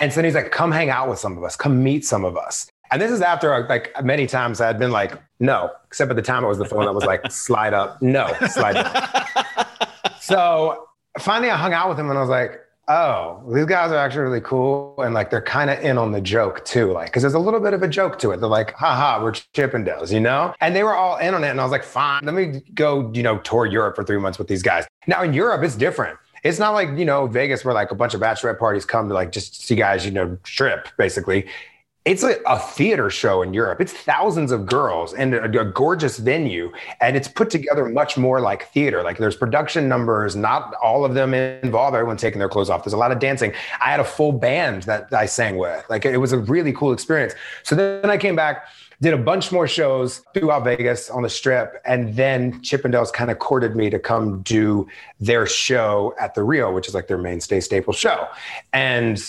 And 0.00 0.10
so 0.10 0.16
then 0.16 0.24
he's 0.24 0.34
like, 0.34 0.50
come 0.50 0.72
hang 0.72 0.88
out 0.88 1.10
with 1.10 1.18
some 1.18 1.36
of 1.36 1.44
us, 1.44 1.56
come 1.56 1.82
meet 1.82 2.04
some 2.06 2.24
of 2.24 2.36
us. 2.36 2.66
And 2.90 3.00
this 3.00 3.10
is 3.10 3.20
after 3.20 3.66
like 3.68 3.92
many 4.02 4.26
times 4.26 4.60
I 4.60 4.66
had 4.66 4.78
been 4.78 4.90
like, 4.90 5.12
no, 5.40 5.70
except 5.86 6.10
at 6.10 6.16
the 6.16 6.22
time 6.22 6.42
it 6.42 6.48
was 6.48 6.58
the 6.58 6.64
phone 6.64 6.86
that 6.86 6.94
was 6.94 7.04
like, 7.04 7.20
slide 7.30 7.74
up, 7.74 8.00
no, 8.00 8.32
slide 8.48 8.74
down. 8.74 9.46
so 10.20 10.88
finally 11.18 11.50
I 11.50 11.56
hung 11.56 11.72
out 11.72 11.88
with 11.88 11.98
him 11.98 12.08
and 12.08 12.16
I 12.16 12.20
was 12.20 12.30
like, 12.30 12.60
oh, 12.90 13.40
these 13.54 13.66
guys 13.66 13.92
are 13.92 13.96
actually 13.96 14.22
really 14.22 14.40
cool. 14.40 14.96
And 14.98 15.14
like 15.14 15.30
they're 15.30 15.40
kind 15.40 15.70
of 15.70 15.78
in 15.78 15.96
on 15.96 16.10
the 16.10 16.20
joke 16.20 16.64
too. 16.64 16.92
Like, 16.92 17.12
cause 17.12 17.22
there's 17.22 17.34
a 17.34 17.38
little 17.38 17.60
bit 17.60 17.72
of 17.72 17.82
a 17.82 17.88
joke 17.88 18.18
to 18.18 18.32
it. 18.32 18.38
They're 18.38 18.48
like, 18.48 18.72
haha, 18.74 19.22
we're 19.22 19.32
Chippendales, 19.32 20.12
you 20.12 20.18
know? 20.18 20.52
And 20.60 20.74
they 20.74 20.82
were 20.82 20.94
all 20.94 21.16
in 21.18 21.34
on 21.34 21.44
it. 21.44 21.50
And 21.50 21.60
I 21.60 21.62
was 21.62 21.70
like, 21.70 21.84
fine, 21.84 22.24
let 22.24 22.34
me 22.34 22.62
go, 22.74 23.10
you 23.14 23.22
know, 23.22 23.38
tour 23.38 23.64
Europe 23.64 23.94
for 23.94 24.02
three 24.02 24.18
months 24.18 24.38
with 24.38 24.48
these 24.48 24.62
guys. 24.62 24.86
Now 25.06 25.22
in 25.22 25.32
Europe, 25.32 25.62
it's 25.62 25.76
different. 25.76 26.18
It's 26.42 26.58
not 26.58 26.70
like, 26.70 26.88
you 26.98 27.04
know, 27.04 27.26
Vegas 27.26 27.64
where 27.64 27.74
like 27.74 27.92
a 27.92 27.94
bunch 27.94 28.14
of 28.14 28.20
bachelorette 28.20 28.58
parties 28.58 28.84
come 28.84 29.08
to 29.08 29.14
like 29.14 29.30
just 29.30 29.62
see 29.62 29.76
guys, 29.76 30.04
you 30.04 30.10
know, 30.10 30.36
strip 30.44 30.88
basically 30.96 31.46
it's 32.10 32.24
a, 32.24 32.40
a, 32.44 32.58
theater 32.58 33.08
show 33.08 33.42
in 33.42 33.54
Europe. 33.54 33.80
It's 33.80 33.92
thousands 33.92 34.50
of 34.50 34.66
girls 34.66 35.14
and 35.14 35.32
a, 35.32 35.60
a, 35.60 35.64
gorgeous 35.64 36.18
venue. 36.18 36.72
And 37.00 37.16
it's 37.16 37.28
put 37.28 37.50
together 37.50 37.88
much 37.88 38.18
more 38.18 38.40
like 38.40 38.66
theater. 38.72 39.04
Like 39.04 39.18
there's 39.18 39.36
production 39.36 39.88
numbers, 39.88 40.34
not 40.34 40.74
all 40.82 41.04
of 41.04 41.14
them 41.14 41.34
involve 41.34 41.94
everyone 41.94 42.16
taking 42.16 42.40
their 42.40 42.48
clothes 42.48 42.68
off. 42.68 42.82
There's 42.82 42.94
a 42.94 42.98
lot 42.98 43.12
of 43.12 43.20
dancing. 43.20 43.52
I 43.80 43.92
had 43.92 44.00
a 44.00 44.04
full 44.04 44.32
band 44.32 44.82
that 44.84 45.12
I 45.12 45.26
sang 45.26 45.56
with. 45.56 45.88
Like 45.88 46.04
it 46.04 46.16
was 46.16 46.32
a 46.32 46.38
really 46.38 46.72
cool 46.72 46.92
experience. 46.92 47.34
So 47.62 47.76
then 47.76 48.10
I 48.10 48.16
came 48.16 48.34
back, 48.34 48.66
did 49.00 49.14
a 49.14 49.18
bunch 49.18 49.52
more 49.52 49.68
shows 49.68 50.24
throughout 50.34 50.64
Vegas 50.64 51.10
on 51.10 51.22
the 51.22 51.30
strip. 51.30 51.80
And 51.84 52.16
then 52.16 52.60
Chippendales 52.60 53.12
kind 53.12 53.30
of 53.30 53.38
courted 53.38 53.76
me 53.76 53.88
to 53.88 54.00
come 54.00 54.42
do 54.42 54.88
their 55.20 55.46
show 55.46 56.12
at 56.20 56.34
the 56.34 56.42
Rio, 56.42 56.72
which 56.72 56.88
is 56.88 56.94
like 56.94 57.06
their 57.06 57.18
mainstay 57.18 57.60
staple 57.60 57.92
show. 57.92 58.26
And 58.72 59.22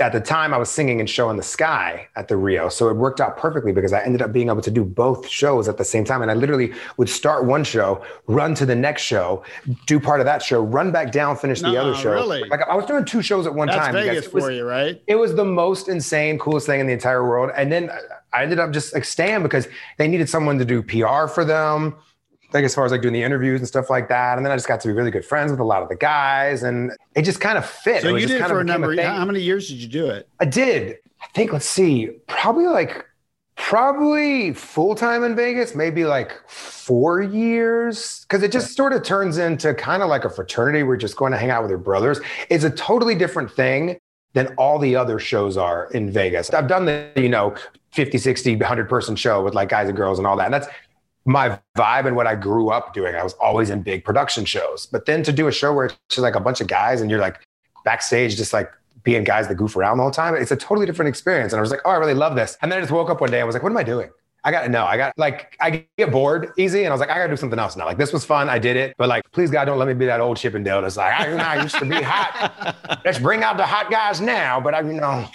at 0.00 0.12
the 0.12 0.20
time 0.20 0.52
I 0.52 0.56
was 0.56 0.70
singing 0.70 0.98
and 0.98 1.08
show 1.08 1.30
in 1.30 1.36
the 1.36 1.42
sky 1.42 2.08
at 2.16 2.26
the 2.26 2.36
Rio. 2.36 2.68
So 2.68 2.88
it 2.88 2.96
worked 2.96 3.20
out 3.20 3.36
perfectly 3.36 3.72
because 3.72 3.92
I 3.92 4.02
ended 4.02 4.22
up 4.22 4.32
being 4.32 4.48
able 4.48 4.62
to 4.62 4.70
do 4.70 4.84
both 4.84 5.28
shows 5.28 5.68
at 5.68 5.78
the 5.78 5.84
same 5.84 6.04
time. 6.04 6.20
And 6.20 6.30
I 6.30 6.34
literally 6.34 6.72
would 6.96 7.08
start 7.08 7.44
one 7.44 7.62
show, 7.62 8.04
run 8.26 8.54
to 8.56 8.66
the 8.66 8.74
next 8.74 9.02
show, 9.02 9.44
do 9.86 10.00
part 10.00 10.20
of 10.20 10.26
that 10.26 10.42
show, 10.42 10.60
run 10.60 10.90
back 10.90 11.12
down, 11.12 11.36
finish 11.36 11.60
the 11.60 11.80
other 11.80 11.94
show. 11.94 12.12
Really? 12.12 12.42
Like 12.44 12.62
I 12.68 12.74
was 12.74 12.86
doing 12.86 13.04
two 13.04 13.22
shows 13.22 13.46
at 13.46 13.54
one 13.54 13.68
That's 13.68 13.78
time. 13.78 13.92
Vegas 13.94 14.26
It 14.26 14.34
was- 14.34 14.44
for 14.44 14.50
you, 14.50 14.64
right? 14.64 15.00
It 15.06 15.14
was 15.14 15.36
the 15.36 15.44
most 15.44 15.88
insane, 15.88 16.38
coolest 16.38 16.66
thing 16.66 16.80
in 16.80 16.86
the 16.86 16.92
entire 16.92 17.22
world. 17.22 17.50
And 17.56 17.70
then 17.70 17.90
I 18.32 18.42
ended 18.42 18.58
up 18.58 18.72
just 18.72 18.94
like 18.94 19.04
staying 19.04 19.44
because 19.44 19.68
they 19.98 20.08
needed 20.08 20.28
someone 20.28 20.58
to 20.58 20.64
do 20.64 20.82
PR 20.82 21.28
for 21.28 21.44
them 21.44 21.94
like 22.54 22.64
as 22.64 22.74
far 22.74 22.84
as 22.84 22.92
like 22.92 23.02
doing 23.02 23.14
the 23.14 23.22
interviews 23.22 23.60
and 23.60 23.68
stuff 23.68 23.90
like 23.90 24.08
that. 24.08 24.36
And 24.36 24.46
then 24.46 24.52
I 24.52 24.56
just 24.56 24.68
got 24.68 24.80
to 24.80 24.88
be 24.88 24.94
really 24.94 25.10
good 25.10 25.24
friends 25.24 25.50
with 25.50 25.60
a 25.60 25.64
lot 25.64 25.82
of 25.82 25.88
the 25.88 25.96
guys, 25.96 26.62
and 26.62 26.92
it 27.14 27.22
just 27.22 27.40
kind 27.40 27.58
of 27.58 27.66
fit. 27.68 28.02
So 28.02 28.14
you 28.14 28.26
did 28.26 28.40
it 28.40 28.48
for 28.48 28.60
a 28.60 28.64
number. 28.64 28.94
thing. 28.94 29.04
How 29.04 29.24
many 29.24 29.40
years 29.40 29.68
did 29.68 29.78
you 29.78 29.88
do 29.88 30.06
it? 30.06 30.28
I 30.40 30.44
did. 30.44 30.98
I 31.20 31.26
think. 31.34 31.52
Let's 31.52 31.66
see. 31.66 32.10
Probably 32.28 32.66
like 32.66 33.04
probably 33.56 34.52
full 34.52 34.94
time 34.94 35.24
in 35.24 35.36
Vegas. 35.36 35.74
Maybe 35.74 36.04
like 36.04 36.48
four 36.48 37.22
years 37.22 38.20
because 38.28 38.42
it 38.42 38.52
just 38.52 38.76
sort 38.76 38.92
of 38.92 39.02
turns 39.02 39.38
into 39.38 39.74
kind 39.74 40.02
of 40.02 40.08
like 40.08 40.24
a 40.24 40.30
fraternity. 40.30 40.82
We're 40.82 40.96
just 40.96 41.16
going 41.16 41.32
to 41.32 41.38
hang 41.38 41.50
out 41.50 41.62
with 41.62 41.70
your 41.70 41.78
brothers. 41.78 42.20
It's 42.50 42.64
a 42.64 42.70
totally 42.70 43.14
different 43.14 43.50
thing 43.50 43.98
than 44.34 44.48
all 44.58 44.78
the 44.78 44.96
other 44.96 45.18
shows 45.18 45.56
are 45.56 45.90
in 45.92 46.10
Vegas. 46.10 46.50
I've 46.50 46.68
done 46.68 46.84
the 46.84 47.10
you 47.16 47.28
know 47.28 47.54
50, 47.92 48.18
60, 48.18 48.56
100 48.56 48.88
person 48.88 49.14
show 49.14 49.42
with 49.42 49.54
like 49.54 49.68
guys 49.68 49.88
and 49.88 49.96
girls 49.96 50.18
and 50.18 50.26
all 50.26 50.36
that. 50.36 50.46
And 50.46 50.54
that's 50.54 50.66
my 51.24 51.58
vibe 51.76 52.06
and 52.06 52.16
what 52.16 52.26
I 52.26 52.34
grew 52.34 52.70
up 52.70 52.92
doing. 52.92 53.14
I 53.14 53.22
was 53.22 53.32
always 53.34 53.70
in 53.70 53.82
big 53.82 54.04
production 54.04 54.44
shows. 54.44 54.86
But 54.86 55.06
then 55.06 55.22
to 55.22 55.32
do 55.32 55.48
a 55.48 55.52
show 55.52 55.72
where 55.72 55.86
it's 55.86 55.96
just 56.10 56.22
like 56.22 56.34
a 56.34 56.40
bunch 56.40 56.60
of 56.60 56.66
guys 56.66 57.00
and 57.00 57.10
you're 57.10 57.20
like 57.20 57.40
backstage, 57.84 58.36
just 58.36 58.52
like 58.52 58.70
being 59.02 59.24
guys 59.24 59.48
that 59.48 59.54
goof 59.54 59.76
around 59.76 59.98
the 59.98 60.02
whole 60.02 60.10
time, 60.10 60.34
it's 60.34 60.50
a 60.50 60.56
totally 60.56 60.86
different 60.86 61.08
experience. 61.08 61.52
And 61.52 61.58
I 61.58 61.62
was 61.62 61.70
like, 61.70 61.80
oh, 61.84 61.90
I 61.90 61.96
really 61.96 62.14
love 62.14 62.36
this. 62.36 62.58
And 62.60 62.70
then 62.70 62.78
I 62.78 62.82
just 62.82 62.92
woke 62.92 63.10
up 63.10 63.20
one 63.20 63.30
day 63.30 63.38
and 63.38 63.46
was 63.46 63.54
like, 63.54 63.62
what 63.62 63.72
am 63.72 63.78
I 63.78 63.82
doing? 63.82 64.10
I 64.44 64.50
got 64.50 64.62
to 64.62 64.68
know. 64.68 64.84
I 64.84 64.96
got 64.96 65.16
like 65.16 65.56
I 65.60 65.86
get 65.96 66.12
bored 66.12 66.52
easy, 66.58 66.80
and 66.80 66.88
I 66.88 66.90
was 66.92 67.00
like, 67.00 67.10
I 67.10 67.16
gotta 67.16 67.30
do 67.30 67.36
something 67.36 67.58
else 67.58 67.76
now. 67.76 67.86
Like 67.86 67.96
this 67.96 68.12
was 68.12 68.24
fun, 68.24 68.48
I 68.48 68.58
did 68.58 68.76
it, 68.76 68.94
but 68.98 69.08
like, 69.08 69.24
please 69.32 69.50
God, 69.50 69.64
don't 69.64 69.78
let 69.78 69.88
me 69.88 69.94
be 69.94 70.06
that 70.06 70.20
old 70.20 70.36
Chippendale 70.36 70.82
that's 70.82 70.98
like, 70.98 71.14
I, 71.14 71.32
I 71.32 71.62
used 71.62 71.76
to 71.78 71.86
be 71.86 72.00
hot. 72.02 73.00
Let's 73.04 73.18
bring 73.18 73.42
out 73.42 73.56
the 73.56 73.66
hot 73.66 73.90
guys 73.90 74.20
now, 74.20 74.60
but 74.60 74.74
I, 74.74 74.80
you 74.80 74.92
know. 74.92 75.26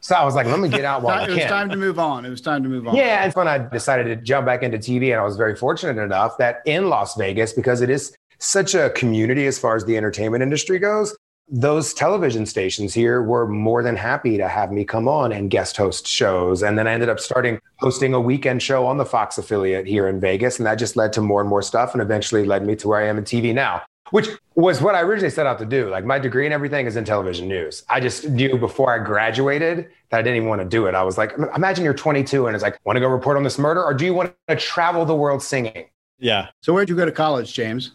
So 0.00 0.14
I 0.14 0.22
was 0.24 0.34
like, 0.34 0.46
let 0.46 0.60
me 0.60 0.68
get 0.68 0.84
out 0.84 1.00
while 1.00 1.18
I 1.18 1.24
it 1.24 1.30
was 1.30 1.38
can. 1.38 1.48
time 1.48 1.70
to 1.70 1.76
move 1.76 1.98
on. 1.98 2.26
It 2.26 2.30
was 2.30 2.42
time 2.42 2.62
to 2.62 2.68
move 2.68 2.86
on. 2.86 2.94
Yeah, 2.94 3.24
and 3.24 3.32
when 3.32 3.48
I 3.48 3.56
decided 3.56 4.04
to 4.04 4.16
jump 4.16 4.44
back 4.44 4.62
into 4.62 4.76
TV, 4.76 5.12
and 5.12 5.20
I 5.20 5.24
was 5.24 5.36
very 5.36 5.56
fortunate 5.56 5.98
enough 6.02 6.36
that 6.36 6.60
in 6.66 6.90
Las 6.90 7.14
Vegas, 7.16 7.54
because 7.54 7.80
it 7.80 7.88
is 7.88 8.14
such 8.38 8.74
a 8.74 8.90
community 8.90 9.46
as 9.46 9.58
far 9.58 9.76
as 9.76 9.84
the 9.86 9.96
entertainment 9.96 10.42
industry 10.42 10.78
goes, 10.78 11.16
those 11.48 11.92
television 11.92 12.46
stations 12.46 12.94
here 12.94 13.22
were 13.22 13.46
more 13.46 13.82
than 13.82 13.96
happy 13.96 14.38
to 14.38 14.48
have 14.48 14.72
me 14.72 14.84
come 14.84 15.06
on 15.08 15.30
and 15.30 15.50
guest 15.50 15.76
host 15.76 16.06
shows. 16.06 16.62
And 16.62 16.78
then 16.78 16.86
I 16.86 16.92
ended 16.92 17.08
up 17.08 17.20
starting 17.20 17.60
hosting 17.80 18.14
a 18.14 18.20
weekend 18.20 18.62
show 18.62 18.86
on 18.86 18.96
the 18.96 19.04
Fox 19.04 19.36
affiliate 19.36 19.86
here 19.86 20.08
in 20.08 20.20
Vegas. 20.20 20.58
And 20.58 20.66
that 20.66 20.76
just 20.76 20.96
led 20.96 21.12
to 21.14 21.20
more 21.20 21.40
and 21.40 21.50
more 21.50 21.62
stuff 21.62 21.92
and 21.92 22.00
eventually 22.00 22.44
led 22.44 22.64
me 22.64 22.76
to 22.76 22.88
where 22.88 23.00
I 23.00 23.08
am 23.08 23.18
in 23.18 23.24
TV 23.24 23.52
now, 23.52 23.82
which 24.10 24.28
was 24.54 24.80
what 24.80 24.94
I 24.94 25.02
originally 25.02 25.30
set 25.30 25.46
out 25.46 25.58
to 25.58 25.66
do. 25.66 25.90
Like 25.90 26.06
my 26.06 26.18
degree 26.18 26.46
and 26.46 26.54
everything 26.54 26.86
is 26.86 26.96
in 26.96 27.04
television 27.04 27.46
news. 27.46 27.84
I 27.90 28.00
just 28.00 28.26
knew 28.30 28.56
before 28.56 28.94
I 28.94 29.04
graduated 29.04 29.90
that 30.10 30.18
I 30.18 30.22
didn't 30.22 30.36
even 30.36 30.48
want 30.48 30.62
to 30.62 30.68
do 30.68 30.86
it. 30.86 30.94
I 30.94 31.02
was 31.02 31.18
like, 31.18 31.34
imagine 31.54 31.84
you're 31.84 31.92
22 31.92 32.46
and 32.46 32.56
it's 32.56 32.62
like, 32.62 32.78
want 32.84 32.96
to 32.96 33.00
go 33.00 33.08
report 33.08 33.36
on 33.36 33.42
this 33.42 33.58
murder 33.58 33.84
or 33.84 33.92
do 33.92 34.06
you 34.06 34.14
want 34.14 34.34
to 34.48 34.56
travel 34.56 35.04
the 35.04 35.14
world 35.14 35.42
singing? 35.42 35.90
Yeah. 36.18 36.48
So 36.62 36.72
where'd 36.72 36.88
you 36.88 36.96
go 36.96 37.04
to 37.04 37.12
college, 37.12 37.52
James? 37.52 37.92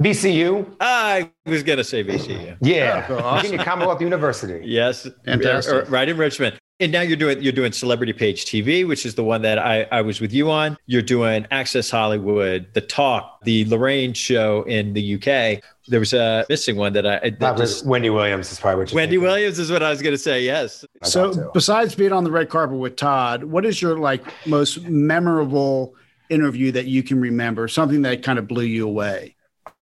VCU? 0.00 0.74
I 0.80 1.30
was 1.46 1.62
going 1.62 1.78
to 1.78 1.84
say 1.84 2.02
VCU. 2.02 2.56
Yeah. 2.60 3.06
Oh, 3.08 3.18
awesome. 3.18 3.42
Virginia 3.48 3.64
Commonwealth 3.64 4.00
University. 4.00 4.60
Yes. 4.72 5.08
Fantastic. 5.24 5.72
R- 5.74 5.80
r- 5.80 5.86
Right 5.86 6.08
in 6.08 6.16
Richmond. 6.16 6.58
And 6.80 6.90
now 6.90 7.02
you're 7.02 7.16
doing 7.16 7.40
you're 7.40 7.52
doing 7.52 7.70
Celebrity 7.70 8.12
Page 8.12 8.44
TV, 8.46 8.86
which 8.88 9.06
is 9.06 9.14
the 9.14 9.22
one 9.22 9.42
that 9.42 9.56
I, 9.58 9.82
I 9.92 10.00
was 10.00 10.20
with 10.20 10.32
you 10.32 10.50
on. 10.50 10.76
You're 10.86 11.00
doing 11.02 11.46
Access 11.52 11.88
Hollywood, 11.90 12.66
The 12.74 12.80
Talk, 12.80 13.38
the 13.44 13.64
Lorraine 13.66 14.12
show 14.14 14.62
in 14.64 14.92
the 14.92 15.14
UK. 15.14 15.62
There 15.86 16.00
was 16.00 16.12
a 16.12 16.44
missing 16.48 16.74
one 16.76 16.92
that 16.94 17.06
I 17.06 17.20
that 17.20 17.38
Probably 17.38 17.66
just, 17.66 17.86
Wendy 17.86 18.10
Williams 18.10 18.50
is 18.50 18.58
probably 18.58 18.78
what 18.82 18.90
you're 18.90 18.96
Wendy 18.96 19.16
thinking. 19.16 19.28
Williams 19.28 19.58
is 19.60 19.70
what 19.70 19.82
I 19.84 19.90
was 19.90 20.02
going 20.02 20.14
to 20.14 20.18
say. 20.18 20.42
Yes. 20.42 20.84
I 21.02 21.06
So 21.06 21.32
so. 21.32 21.50
besides 21.54 21.94
being 21.94 22.12
on 22.12 22.24
the 22.24 22.32
red 22.32 22.48
carpet 22.48 22.78
with 22.78 22.96
Todd, 22.96 23.44
what 23.44 23.64
is 23.64 23.80
your 23.80 23.98
like 23.98 24.24
most 24.46 24.82
memorable 24.82 25.94
interview 26.30 26.72
that 26.72 26.86
you 26.86 27.04
can 27.04 27.20
remember? 27.20 27.68
Something 27.68 28.02
that 28.02 28.24
kind 28.24 28.40
of 28.40 28.48
blew 28.48 28.64
you 28.64 28.88
away? 28.88 29.31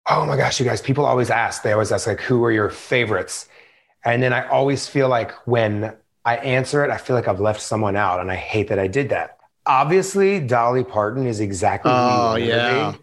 Oh 0.10 0.26
my 0.26 0.36
gosh, 0.38 0.60
you 0.60 0.65
guys, 0.65 0.82
people 0.82 1.06
always 1.06 1.30
ask, 1.30 1.62
they 1.62 1.72
always 1.72 1.91
ask, 1.91 2.08
like, 2.08 2.19
who 2.22 2.43
are 2.43 2.52
your 2.52 2.69
favorites? 2.69 3.48
And 4.04 4.24
then 4.24 4.34
I 4.34 4.48
always 4.48 4.88
feel 4.88 5.08
like 5.08 5.32
when 5.48 5.95
I 6.26 6.38
answer 6.38 6.84
it, 6.84 6.89
I 6.89 6.98
feel 6.98 7.15
like 7.15 7.28
I've 7.28 7.39
left 7.39 7.62
someone 7.62 7.95
out 7.95 8.19
and 8.19 8.32
I 8.32 8.36
hate 8.36 8.69
that 8.69 8.80
I 8.80 8.88
did 8.88 9.10
that. 9.10 9.38
Obviously, 9.65 10.39
Dolly 10.39 10.84
Parton 10.84 11.28
is 11.28 11.39
exactly 11.39 11.91
Oh, 11.91 11.95
want 12.32 12.41
her 12.41 12.48
to 12.48 12.52
yeah. 12.52 12.95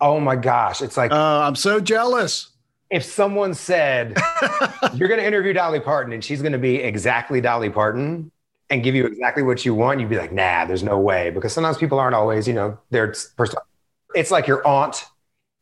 Oh 0.00 0.20
my 0.20 0.36
gosh. 0.36 0.82
It's 0.82 0.96
like 0.96 1.10
Oh, 1.12 1.40
I'm 1.40 1.54
so 1.54 1.80
jealous. 1.80 2.50
if 2.90 3.02
someone 3.04 3.54
said, 3.54 4.18
You're 4.94 5.08
going 5.08 5.20
to 5.20 5.26
interview 5.26 5.52
Dolly 5.54 5.80
Parton 5.80 6.12
and 6.12 6.22
she's 6.22 6.42
going 6.42 6.52
to 6.52 6.58
be 6.58 6.76
exactly 6.76 7.40
Dolly 7.40 7.70
Parton 7.70 8.30
and 8.68 8.82
give 8.82 8.94
you 8.94 9.06
exactly 9.06 9.42
what 9.42 9.64
you 9.64 9.74
want, 9.74 10.00
you'd 10.00 10.10
be 10.10 10.18
like, 10.18 10.32
Nah, 10.32 10.66
there's 10.66 10.82
no 10.82 10.98
way. 10.98 11.30
Because 11.30 11.52
sometimes 11.54 11.78
people 11.78 11.98
aren't 11.98 12.14
always, 12.14 12.46
you 12.46 12.52
know, 12.54 12.78
they're 12.90 13.14
first. 13.36 13.54
It's 14.14 14.30
like 14.30 14.46
your 14.46 14.66
aunt 14.66 15.06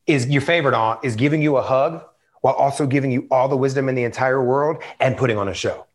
is 0.07 0.27
your 0.27 0.41
favorite 0.41 0.73
aunt 0.73 0.99
is 1.03 1.15
giving 1.15 1.41
you 1.41 1.57
a 1.57 1.61
hug 1.61 2.03
while 2.41 2.53
also 2.55 2.87
giving 2.87 3.11
you 3.11 3.27
all 3.31 3.47
the 3.47 3.57
wisdom 3.57 3.87
in 3.87 3.95
the 3.95 4.03
entire 4.03 4.43
world 4.43 4.81
and 4.99 5.15
putting 5.15 5.37
on 5.37 5.47
a 5.47 5.53
show. 5.53 5.85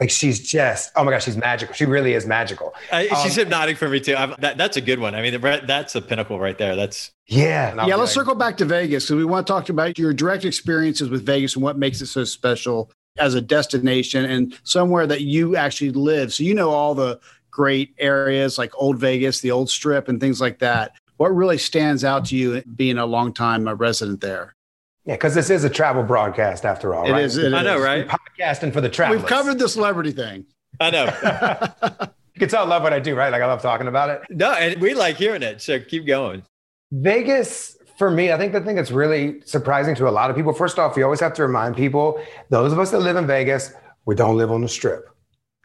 Like 0.00 0.10
she's 0.10 0.40
just, 0.40 0.90
oh 0.96 1.04
my 1.04 1.12
gosh, 1.12 1.24
she's 1.24 1.36
magical. 1.36 1.74
She 1.74 1.84
really 1.84 2.14
is 2.14 2.26
magical. 2.26 2.74
I, 2.92 3.06
she's 3.22 3.38
Um, 3.38 3.44
hypnotic 3.44 3.78
for 3.78 3.88
me 3.88 4.00
too. 4.00 4.16
i 4.16 4.26
that, 4.40 4.58
that's 4.58 4.76
a 4.76 4.80
good 4.80 4.98
one. 4.98 5.14
I 5.14 5.22
mean, 5.22 5.40
that's 5.40 5.94
a 5.94 6.02
pinnacle 6.02 6.40
right 6.40 6.58
there. 6.58 6.74
That's 6.74 7.12
Yeah. 7.26 7.74
Yeah, 7.86 7.94
let's 7.94 7.98
like, 7.98 8.08
circle 8.08 8.34
back 8.34 8.56
to 8.56 8.64
Vegas 8.64 9.04
because 9.04 9.16
we 9.16 9.24
want 9.24 9.46
to 9.46 9.52
talk 9.52 9.68
about 9.68 9.96
your 9.98 10.12
direct 10.12 10.44
experiences 10.44 11.08
with 11.08 11.24
Vegas 11.24 11.54
and 11.54 11.62
what 11.62 11.78
makes 11.78 12.00
it 12.00 12.06
so 12.06 12.24
special 12.24 12.90
as 13.18 13.34
a 13.34 13.40
destination 13.40 14.24
and 14.24 14.58
somewhere 14.64 15.06
that 15.06 15.20
you 15.20 15.54
actually 15.54 15.92
live. 15.92 16.34
So 16.34 16.42
you 16.42 16.54
know 16.54 16.70
all 16.70 16.96
the 16.96 17.20
great 17.52 17.94
areas 17.98 18.58
like 18.58 18.72
Old 18.74 18.98
Vegas, 18.98 19.40
the 19.40 19.52
Old 19.52 19.70
Strip, 19.70 20.08
and 20.08 20.20
things 20.20 20.40
like 20.40 20.58
that. 20.58 20.92
What 21.16 21.28
really 21.34 21.58
stands 21.58 22.04
out 22.04 22.24
to 22.26 22.36
you 22.36 22.62
being 22.62 22.98
a 22.98 23.06
long 23.06 23.32
time 23.32 23.68
uh, 23.68 23.74
resident 23.74 24.20
there? 24.20 24.54
Yeah, 25.06 25.14
because 25.14 25.34
this 25.34 25.50
is 25.50 25.64
a 25.64 25.70
travel 25.70 26.02
broadcast 26.02 26.64
after 26.64 26.94
all, 26.94 27.06
It 27.06 27.12
right? 27.12 27.24
is. 27.24 27.36
it 27.36 27.52
I 27.52 27.62
know, 27.62 27.76
is. 27.76 27.82
right? 27.84 28.08
Podcasting 28.08 28.72
for 28.72 28.80
the 28.80 28.88
travel. 28.88 29.16
We've 29.16 29.26
covered 29.26 29.58
the 29.58 29.68
celebrity 29.68 30.12
thing. 30.12 30.46
I 30.80 30.90
know. 30.90 32.08
You 32.36 32.40
can 32.40 32.48
tell 32.48 32.64
I 32.64 32.66
love 32.66 32.82
what 32.82 32.92
I 32.92 32.98
do, 32.98 33.14
right? 33.14 33.30
Like 33.30 33.42
I 33.42 33.46
love 33.46 33.62
talking 33.62 33.86
about 33.86 34.10
it. 34.10 34.22
no, 34.28 34.50
and 34.54 34.80
we 34.80 34.92
like 34.92 35.16
hearing 35.16 35.44
it. 35.44 35.62
So 35.62 35.78
keep 35.78 36.04
going. 36.04 36.42
Vegas, 36.90 37.76
for 37.96 38.10
me, 38.10 38.32
I 38.32 38.36
think 38.36 38.52
the 38.52 38.60
thing 38.60 38.74
that's 38.74 38.90
really 38.90 39.40
surprising 39.44 39.94
to 39.94 40.08
a 40.08 40.10
lot 40.10 40.30
of 40.30 40.34
people, 40.36 40.52
first 40.52 40.76
off, 40.80 40.96
you 40.96 41.04
always 41.04 41.20
have 41.20 41.32
to 41.34 41.42
remind 41.42 41.76
people, 41.76 42.20
those 42.50 42.72
of 42.72 42.80
us 42.80 42.90
that 42.90 42.98
live 42.98 43.14
in 43.14 43.24
Vegas, 43.28 43.72
we 44.04 44.16
don't 44.16 44.36
live 44.36 44.50
on 44.50 44.62
the 44.62 44.68
strip. 44.68 45.08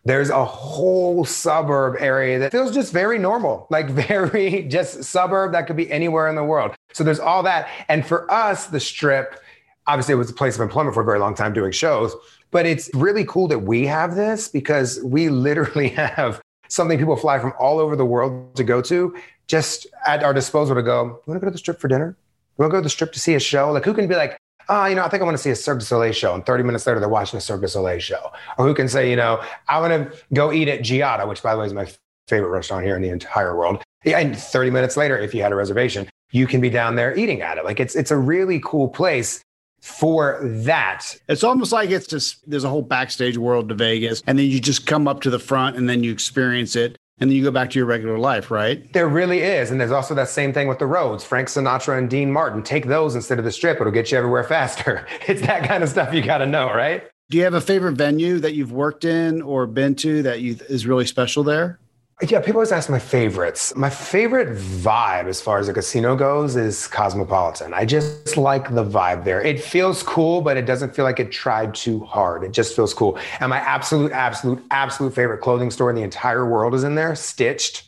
There's 0.06 0.30
a 0.30 0.46
whole 0.46 1.26
suburb 1.26 1.98
area 2.00 2.40
that 2.40 2.52
feels 2.52 2.74
just 2.74 2.94
very 2.94 3.20
normal, 3.20 3.68
like 3.72 3.90
very 3.90 4.64
just 4.64 5.04
suburb 5.04 5.52
that 5.52 5.68
could 5.68 5.76
be 5.76 5.92
anywhere 5.92 6.28
in 6.28 6.36
the 6.36 6.44
world. 6.44 6.76
So 6.94 7.04
there's 7.04 7.20
all 7.20 7.44
that. 7.44 7.70
And 7.88 8.06
for 8.06 8.30
us, 8.32 8.68
the 8.68 8.80
strip, 8.80 9.42
obviously 9.88 10.14
it 10.14 10.18
was 10.18 10.30
a 10.30 10.34
place 10.34 10.56
of 10.56 10.62
employment 10.62 10.94
for 10.94 11.02
a 11.02 11.06
very 11.06 11.20
long 11.20 11.36
time 11.36 11.54
doing 11.54 11.72
shows, 11.72 12.16
but 12.52 12.66
it's 12.66 12.90
really 12.94 13.26
cool 13.26 13.48
that 13.50 13.60
we 13.60 13.86
have 13.86 14.16
this 14.16 14.48
because 14.48 15.00
we 15.04 15.30
literally 15.30 15.90
have 15.90 16.42
something 16.68 16.98
people 16.98 17.16
fly 17.16 17.40
from 17.40 17.54
all 17.60 17.80
over 17.80 17.96
the 17.96 18.06
world 18.06 18.56
to 18.56 18.64
go 18.64 18.82
to 18.82 19.16
just 19.48 19.88
at 20.06 20.24
our 20.24 20.34
disposal 20.34 20.76
to 20.76 20.84
go, 20.84 21.06
you 21.06 21.24
want 21.26 21.40
to 21.40 21.40
go 21.40 21.48
to 21.48 21.52
the 21.52 21.58
strip 21.58 21.80
for 21.80 21.88
dinner? 21.88 22.16
You 22.58 22.64
want 22.64 22.72
to 22.72 22.74
go 22.74 22.80
to 22.80 22.84
the 22.84 22.90
strip 22.90 23.12
to 23.14 23.20
see 23.20 23.34
a 23.34 23.40
show? 23.40 23.72
Like, 23.72 23.84
who 23.84 23.94
can 23.94 24.08
be 24.08 24.16
like, 24.16 24.38
oh, 24.70 24.86
you 24.86 24.96
know, 24.96 25.04
I 25.04 25.10
think 25.10 25.22
I 25.22 25.26
want 25.26 25.36
to 25.36 25.44
see 25.44 25.50
a 25.50 25.56
Cirque 25.56 25.80
du 25.80 25.86
Soleil 25.86 26.14
show. 26.14 26.34
And 26.34 26.46
30 26.46 26.64
minutes 26.64 26.88
later, 26.88 27.00
they're 27.00 27.10
watching 27.10 27.38
a 27.38 27.42
Cirque 27.42 27.62
du 27.62 27.68
Soleil 27.68 28.00
show. 28.00 28.32
Or 28.58 28.66
who 28.66 28.74
can 28.74 28.88
say, 28.88 29.10
you 29.10 29.16
know, 29.16 29.44
I 29.68 29.80
want 29.82 29.92
to 29.92 30.18
go 30.34 30.54
eat 30.54 30.68
at 30.68 30.82
Giada, 30.82 31.28
which, 31.28 31.44
by 31.44 31.54
the 31.54 31.60
way, 31.60 31.66
is 31.66 31.74
my 31.74 31.92
favorite 32.28 32.50
restaurant 32.50 32.86
here 32.86 32.96
in 32.96 33.02
the 33.02 33.10
entire 33.10 33.56
world. 33.56 33.82
And 34.06 34.38
30 34.38 34.70
minutes 34.70 34.96
later, 34.96 35.18
if 35.18 35.34
you 35.34 35.42
had 35.42 35.52
a 35.52 35.56
reservation, 35.56 36.08
you 36.32 36.48
can 36.48 36.62
be 36.62 36.70
down 36.70 36.96
there 36.96 37.18
eating 37.18 37.42
at 37.42 37.58
it. 37.58 37.66
Like, 37.66 37.80
it's, 37.80 37.96
it's 37.96 38.12
a 38.12 38.18
really 38.18 38.62
cool 38.64 38.88
place 38.88 39.42
for 39.82 40.40
that. 40.44 41.18
It's 41.28 41.44
almost 41.44 41.72
like 41.72 41.90
it's 41.90 42.08
just 42.08 42.50
there's 42.50 42.64
a 42.64 42.70
whole 42.70 42.82
backstage 42.82 43.38
world 43.38 43.70
to 43.70 43.76
Vegas, 43.76 44.22
and 44.28 44.38
then 44.38 44.46
you 44.46 44.60
just 44.60 44.86
come 44.86 45.08
up 45.08 45.22
to 45.22 45.30
the 45.30 45.40
front 45.40 45.78
and 45.78 45.90
then 45.90 46.04
you 46.04 46.12
experience 46.12 46.76
it, 46.76 46.98
and 47.20 47.30
then 47.30 47.36
you 47.36 47.44
go 47.44 47.52
back 47.52 47.70
to 47.72 47.80
your 47.80 47.86
regular 47.86 48.18
life, 48.18 48.50
right? 48.50 48.92
There 48.94 49.08
really 49.08 49.42
is. 49.42 49.72
And 49.72 49.80
there's 49.80 49.92
also 49.92 50.16
that 50.16 50.30
same 50.30 50.54
thing 50.54 50.68
with 50.68 50.80
the 50.80 50.86
roads. 50.86 51.24
Frank 51.24 51.50
Sinatra 51.50 51.98
and 51.98 52.10
Dean 52.10 52.32
Martin. 52.32 52.64
Take 52.64 52.88
those 52.88 53.16
instead 53.16 53.40
of 53.40 53.46
the 53.46 53.52
strip. 53.52 53.80
It'll 53.82 53.92
get 53.92 54.12
you 54.12 54.18
everywhere 54.18 54.44
faster. 54.44 55.06
It's 55.28 55.42
that 55.42 55.68
kind 55.68 55.84
of 55.84 55.90
stuff 55.90 56.12
you 56.14 56.24
got 56.24 56.40
to 56.40 56.48
know, 56.48 56.74
right? 56.74 57.04
Do 57.30 57.38
you 57.38 57.44
have 57.44 57.54
a 57.54 57.62
favorite 57.62 57.94
venue 57.94 58.40
that 58.40 58.56
you've 58.56 58.72
worked 58.72 59.06
in 59.06 59.44
or 59.44 59.68
been 59.68 59.94
to 59.96 60.24
that 60.24 60.42
you 60.42 60.58
is 60.70 60.88
really 60.88 61.06
special 61.06 61.44
there? 61.44 61.78
Yeah, 62.22 62.42
people 62.42 62.56
always 62.56 62.74
ask 62.74 62.90
my 62.90 63.00
favorites. 63.00 63.74
My 63.78 63.90
favorite 63.90 64.50
vibe 64.50 65.28
as 65.28 65.42
far 65.42 65.58
as 65.58 65.70
a 65.70 65.74
casino 65.74 66.18
goes 66.18 66.58
is 66.58 66.86
Cosmopolitan. 66.86 67.74
I 67.74 67.86
just 67.86 68.36
like 68.36 68.76
the 68.76 68.84
vibe 68.84 69.24
there. 69.24 69.42
It 69.42 69.64
feels 69.64 70.04
cool, 70.04 70.42
but 70.42 70.58
it 70.58 70.66
doesn't 70.66 70.94
feel 70.94 71.06
like 71.06 71.22
it 71.22 71.32
tried 71.32 71.74
too 71.74 72.02
hard. 72.02 72.44
It 72.44 72.52
just 72.52 72.76
feels 72.76 72.94
cool. 72.94 73.18
And 73.40 73.50
my 73.50 73.60
absolute, 73.60 74.12
absolute, 74.12 74.62
absolute 74.70 75.16
favorite 75.16 75.38
clothing 75.38 75.72
store 75.72 75.90
in 75.90 75.96
the 75.96 76.02
entire 76.02 76.46
world 76.46 76.76
is 76.76 76.84
in 76.84 76.96
there, 76.96 77.16
Stitched. 77.16 77.88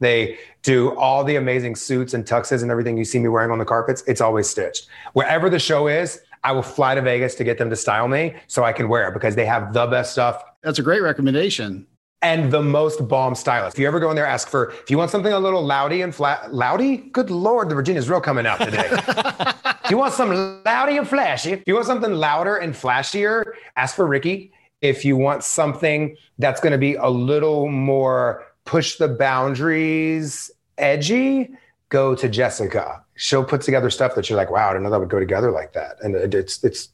They 0.00 0.38
do 0.62 0.96
all 0.96 1.22
the 1.22 1.36
amazing 1.36 1.76
suits 1.76 2.14
and 2.14 2.24
tuxes 2.24 2.62
and 2.62 2.72
everything 2.72 2.98
you 2.98 3.04
see 3.04 3.20
me 3.20 3.28
wearing 3.28 3.52
on 3.52 3.58
the 3.58 3.64
carpets. 3.64 4.02
It's 4.08 4.20
always 4.20 4.48
stitched. 4.48 4.88
Wherever 5.12 5.48
the 5.48 5.58
show 5.60 5.86
is, 5.86 6.20
I 6.42 6.50
will 6.50 6.62
fly 6.62 6.96
to 6.96 7.02
Vegas 7.02 7.36
to 7.36 7.44
get 7.44 7.58
them 7.58 7.70
to 7.70 7.76
style 7.76 8.08
me 8.08 8.34
so 8.48 8.64
I 8.64 8.72
can 8.72 8.88
wear 8.88 9.08
it 9.08 9.14
because 9.14 9.36
they 9.36 9.46
have 9.46 9.72
the 9.72 9.86
best 9.86 10.12
stuff. 10.12 10.42
That's 10.62 10.78
a 10.80 10.82
great 10.82 11.02
recommendation 11.02 11.86
and 12.22 12.50
the 12.50 12.62
most 12.62 13.06
bomb 13.06 13.34
stylist. 13.34 13.76
If 13.76 13.80
you 13.80 13.86
ever 13.86 14.00
go 14.00 14.10
in 14.10 14.16
there, 14.16 14.26
ask 14.26 14.48
for 14.48 14.70
if 14.70 14.90
you 14.90 14.98
want 14.98 15.10
something 15.10 15.32
a 15.32 15.38
little 15.38 15.64
loudy 15.64 16.02
and 16.02 16.14
flat. 16.14 16.52
Loudy? 16.52 16.96
Good 16.96 17.30
lord, 17.30 17.68
the 17.68 17.74
Virginia's 17.74 18.08
real 18.08 18.20
coming 18.20 18.46
out 18.46 18.58
today. 18.58 18.88
if 19.84 19.90
you 19.90 19.98
want 19.98 20.14
some 20.14 20.62
loudy 20.64 20.96
and 20.96 21.08
flashy, 21.08 21.52
if 21.52 21.62
you 21.66 21.74
want 21.74 21.86
something 21.86 22.12
louder 22.12 22.56
and 22.56 22.74
flashier, 22.74 23.44
ask 23.76 23.94
for 23.94 24.06
Ricky. 24.06 24.52
If 24.80 25.04
you 25.04 25.16
want 25.16 25.44
something 25.44 26.16
that's 26.38 26.60
going 26.60 26.72
to 26.72 26.78
be 26.78 26.94
a 26.94 27.08
little 27.08 27.68
more 27.68 28.44
push 28.64 28.96
the 28.96 29.08
boundaries, 29.08 30.50
edgy, 30.76 31.50
go 31.88 32.14
to 32.14 32.28
Jessica. 32.28 33.02
She'll 33.14 33.44
put 33.44 33.62
together 33.62 33.90
stuff 33.90 34.14
that 34.14 34.28
you're 34.28 34.36
like, 34.36 34.50
wow, 34.50 34.68
I 34.68 34.72
didn't 34.72 34.84
know 34.84 34.90
that 34.90 35.00
would 35.00 35.08
go 35.08 35.18
together 35.18 35.50
like 35.50 35.72
that. 35.72 35.96
And 36.02 36.14
it's 36.14 36.62
it's 36.62 36.90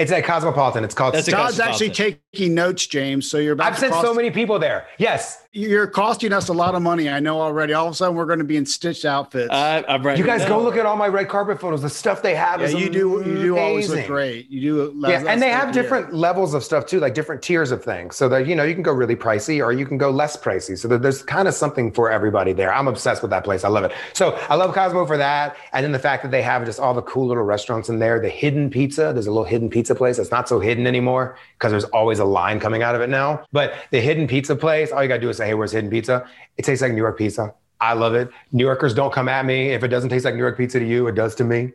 it's 0.00 0.12
at 0.12 0.24
Cosmopolitan. 0.24 0.84
It's 0.84 0.94
called. 0.94 1.14
That's 1.14 1.28
Todd's 1.28 1.60
actually 1.60 1.90
taking 1.90 2.54
notes, 2.54 2.86
James. 2.86 3.30
So 3.30 3.38
you're 3.38 3.52
about. 3.52 3.72
I've 3.72 3.78
sent 3.78 3.92
cost- 3.92 4.06
so 4.06 4.14
many 4.14 4.30
people 4.30 4.58
there. 4.58 4.86
Yes, 4.98 5.42
you're 5.52 5.86
costing 5.86 6.32
us 6.32 6.48
a 6.48 6.52
lot 6.52 6.74
of 6.74 6.82
money. 6.82 7.08
I 7.08 7.20
know 7.20 7.40
already. 7.40 7.72
All 7.72 7.86
of 7.86 7.92
a 7.92 7.96
sudden, 7.96 8.16
we're 8.16 8.26
going 8.26 8.38
to 8.38 8.44
be 8.44 8.56
in 8.56 8.66
stitched 8.66 9.04
outfits. 9.04 9.50
Uh, 9.50 9.82
I'm 9.88 10.02
right. 10.02 10.16
You 10.16 10.24
guys 10.24 10.44
go 10.46 10.62
look 10.62 10.76
at 10.76 10.86
all 10.86 10.96
my 10.96 11.08
red 11.08 11.28
carpet 11.28 11.60
photos. 11.60 11.82
The 11.82 11.90
stuff 11.90 12.22
they 12.22 12.34
have 12.34 12.60
yeah, 12.60 12.66
is 12.66 12.74
you 12.74 12.90
do. 12.90 13.22
You 13.24 13.34
do 13.42 13.58
always 13.58 13.90
look 13.90 14.06
great. 14.06 14.50
You 14.50 14.60
do. 14.60 15.08
Yeah, 15.08 15.24
and 15.26 15.42
they 15.42 15.50
have 15.50 15.72
different 15.72 16.14
levels 16.14 16.54
of 16.54 16.64
stuff 16.64 16.86
too, 16.86 16.98
like 16.98 17.14
different 17.14 17.42
tiers 17.42 17.70
of 17.70 17.84
things. 17.84 18.16
So 18.16 18.28
that 18.30 18.46
you 18.46 18.56
know, 18.56 18.64
you 18.64 18.74
can 18.74 18.82
go 18.82 18.92
really 18.92 19.16
pricey 19.16 19.64
or 19.64 19.72
you 19.72 19.86
can 19.86 19.98
go 19.98 20.10
less 20.10 20.36
pricey. 20.36 20.78
So 20.78 20.88
there's 20.88 21.22
kind 21.22 21.46
of 21.46 21.54
something 21.54 21.92
for 21.92 22.10
everybody 22.10 22.52
there. 22.52 22.72
I'm 22.72 22.88
obsessed 22.88 23.22
with 23.22 23.30
that 23.30 23.44
place. 23.44 23.64
I 23.64 23.68
love 23.68 23.84
it. 23.84 23.92
So 24.12 24.32
I 24.48 24.54
love 24.54 24.74
Cosmo 24.74 25.06
for 25.06 25.18
that, 25.18 25.56
and 25.72 25.84
then 25.84 25.92
the 25.92 25.98
fact 25.98 26.22
that 26.22 26.30
they 26.30 26.42
have 26.42 26.64
just 26.64 26.80
all 26.80 26.94
the 26.94 27.02
cool 27.02 27.26
little 27.26 27.44
restaurants 27.44 27.88
in 27.88 27.98
there. 27.98 28.18
The 28.20 28.28
hidden 28.28 28.70
pizza. 28.70 29.12
There's 29.12 29.26
a 29.26 29.30
little 29.30 29.44
hidden 29.44 29.68
pizza 29.68 29.94
place 29.94 30.16
that's 30.16 30.30
not 30.30 30.48
so 30.48 30.58
hidden 30.58 30.70
hidden 30.70 30.86
anymore 30.86 31.36
because 31.58 31.72
there's 31.72 31.84
always 31.84 32.18
a 32.18 32.24
line 32.24 32.60
coming 32.60 32.82
out 32.82 32.94
of 32.94 33.00
it 33.00 33.10
now. 33.10 33.44
But 33.52 33.74
the 33.90 34.00
hidden 34.00 34.26
pizza 34.26 34.56
place, 34.56 34.92
all 34.92 35.02
you 35.02 35.08
gotta 35.08 35.20
do 35.20 35.28
is 35.28 35.39
hey, 35.46 35.54
where's 35.54 35.72
hidden 35.72 35.90
pizza? 35.90 36.26
It 36.56 36.64
tastes 36.64 36.82
like 36.82 36.92
New 36.92 36.98
York 36.98 37.18
pizza. 37.18 37.54
I 37.80 37.94
love 37.94 38.14
it. 38.14 38.30
New 38.52 38.64
Yorkers 38.64 38.94
don't 38.94 39.12
come 39.12 39.28
at 39.28 39.46
me. 39.46 39.70
If 39.70 39.82
it 39.82 39.88
doesn't 39.88 40.10
taste 40.10 40.24
like 40.24 40.34
New 40.34 40.40
York 40.40 40.58
pizza 40.58 40.78
to 40.78 40.86
you, 40.86 41.06
it 41.08 41.14
does 41.14 41.34
to 41.36 41.44
me. 41.44 41.72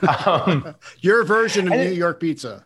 Um, 0.26 0.74
Your 1.00 1.24
version 1.24 1.66
of 1.66 1.74
New 1.74 1.90
it, 1.90 1.94
York 1.94 2.20
pizza. 2.20 2.64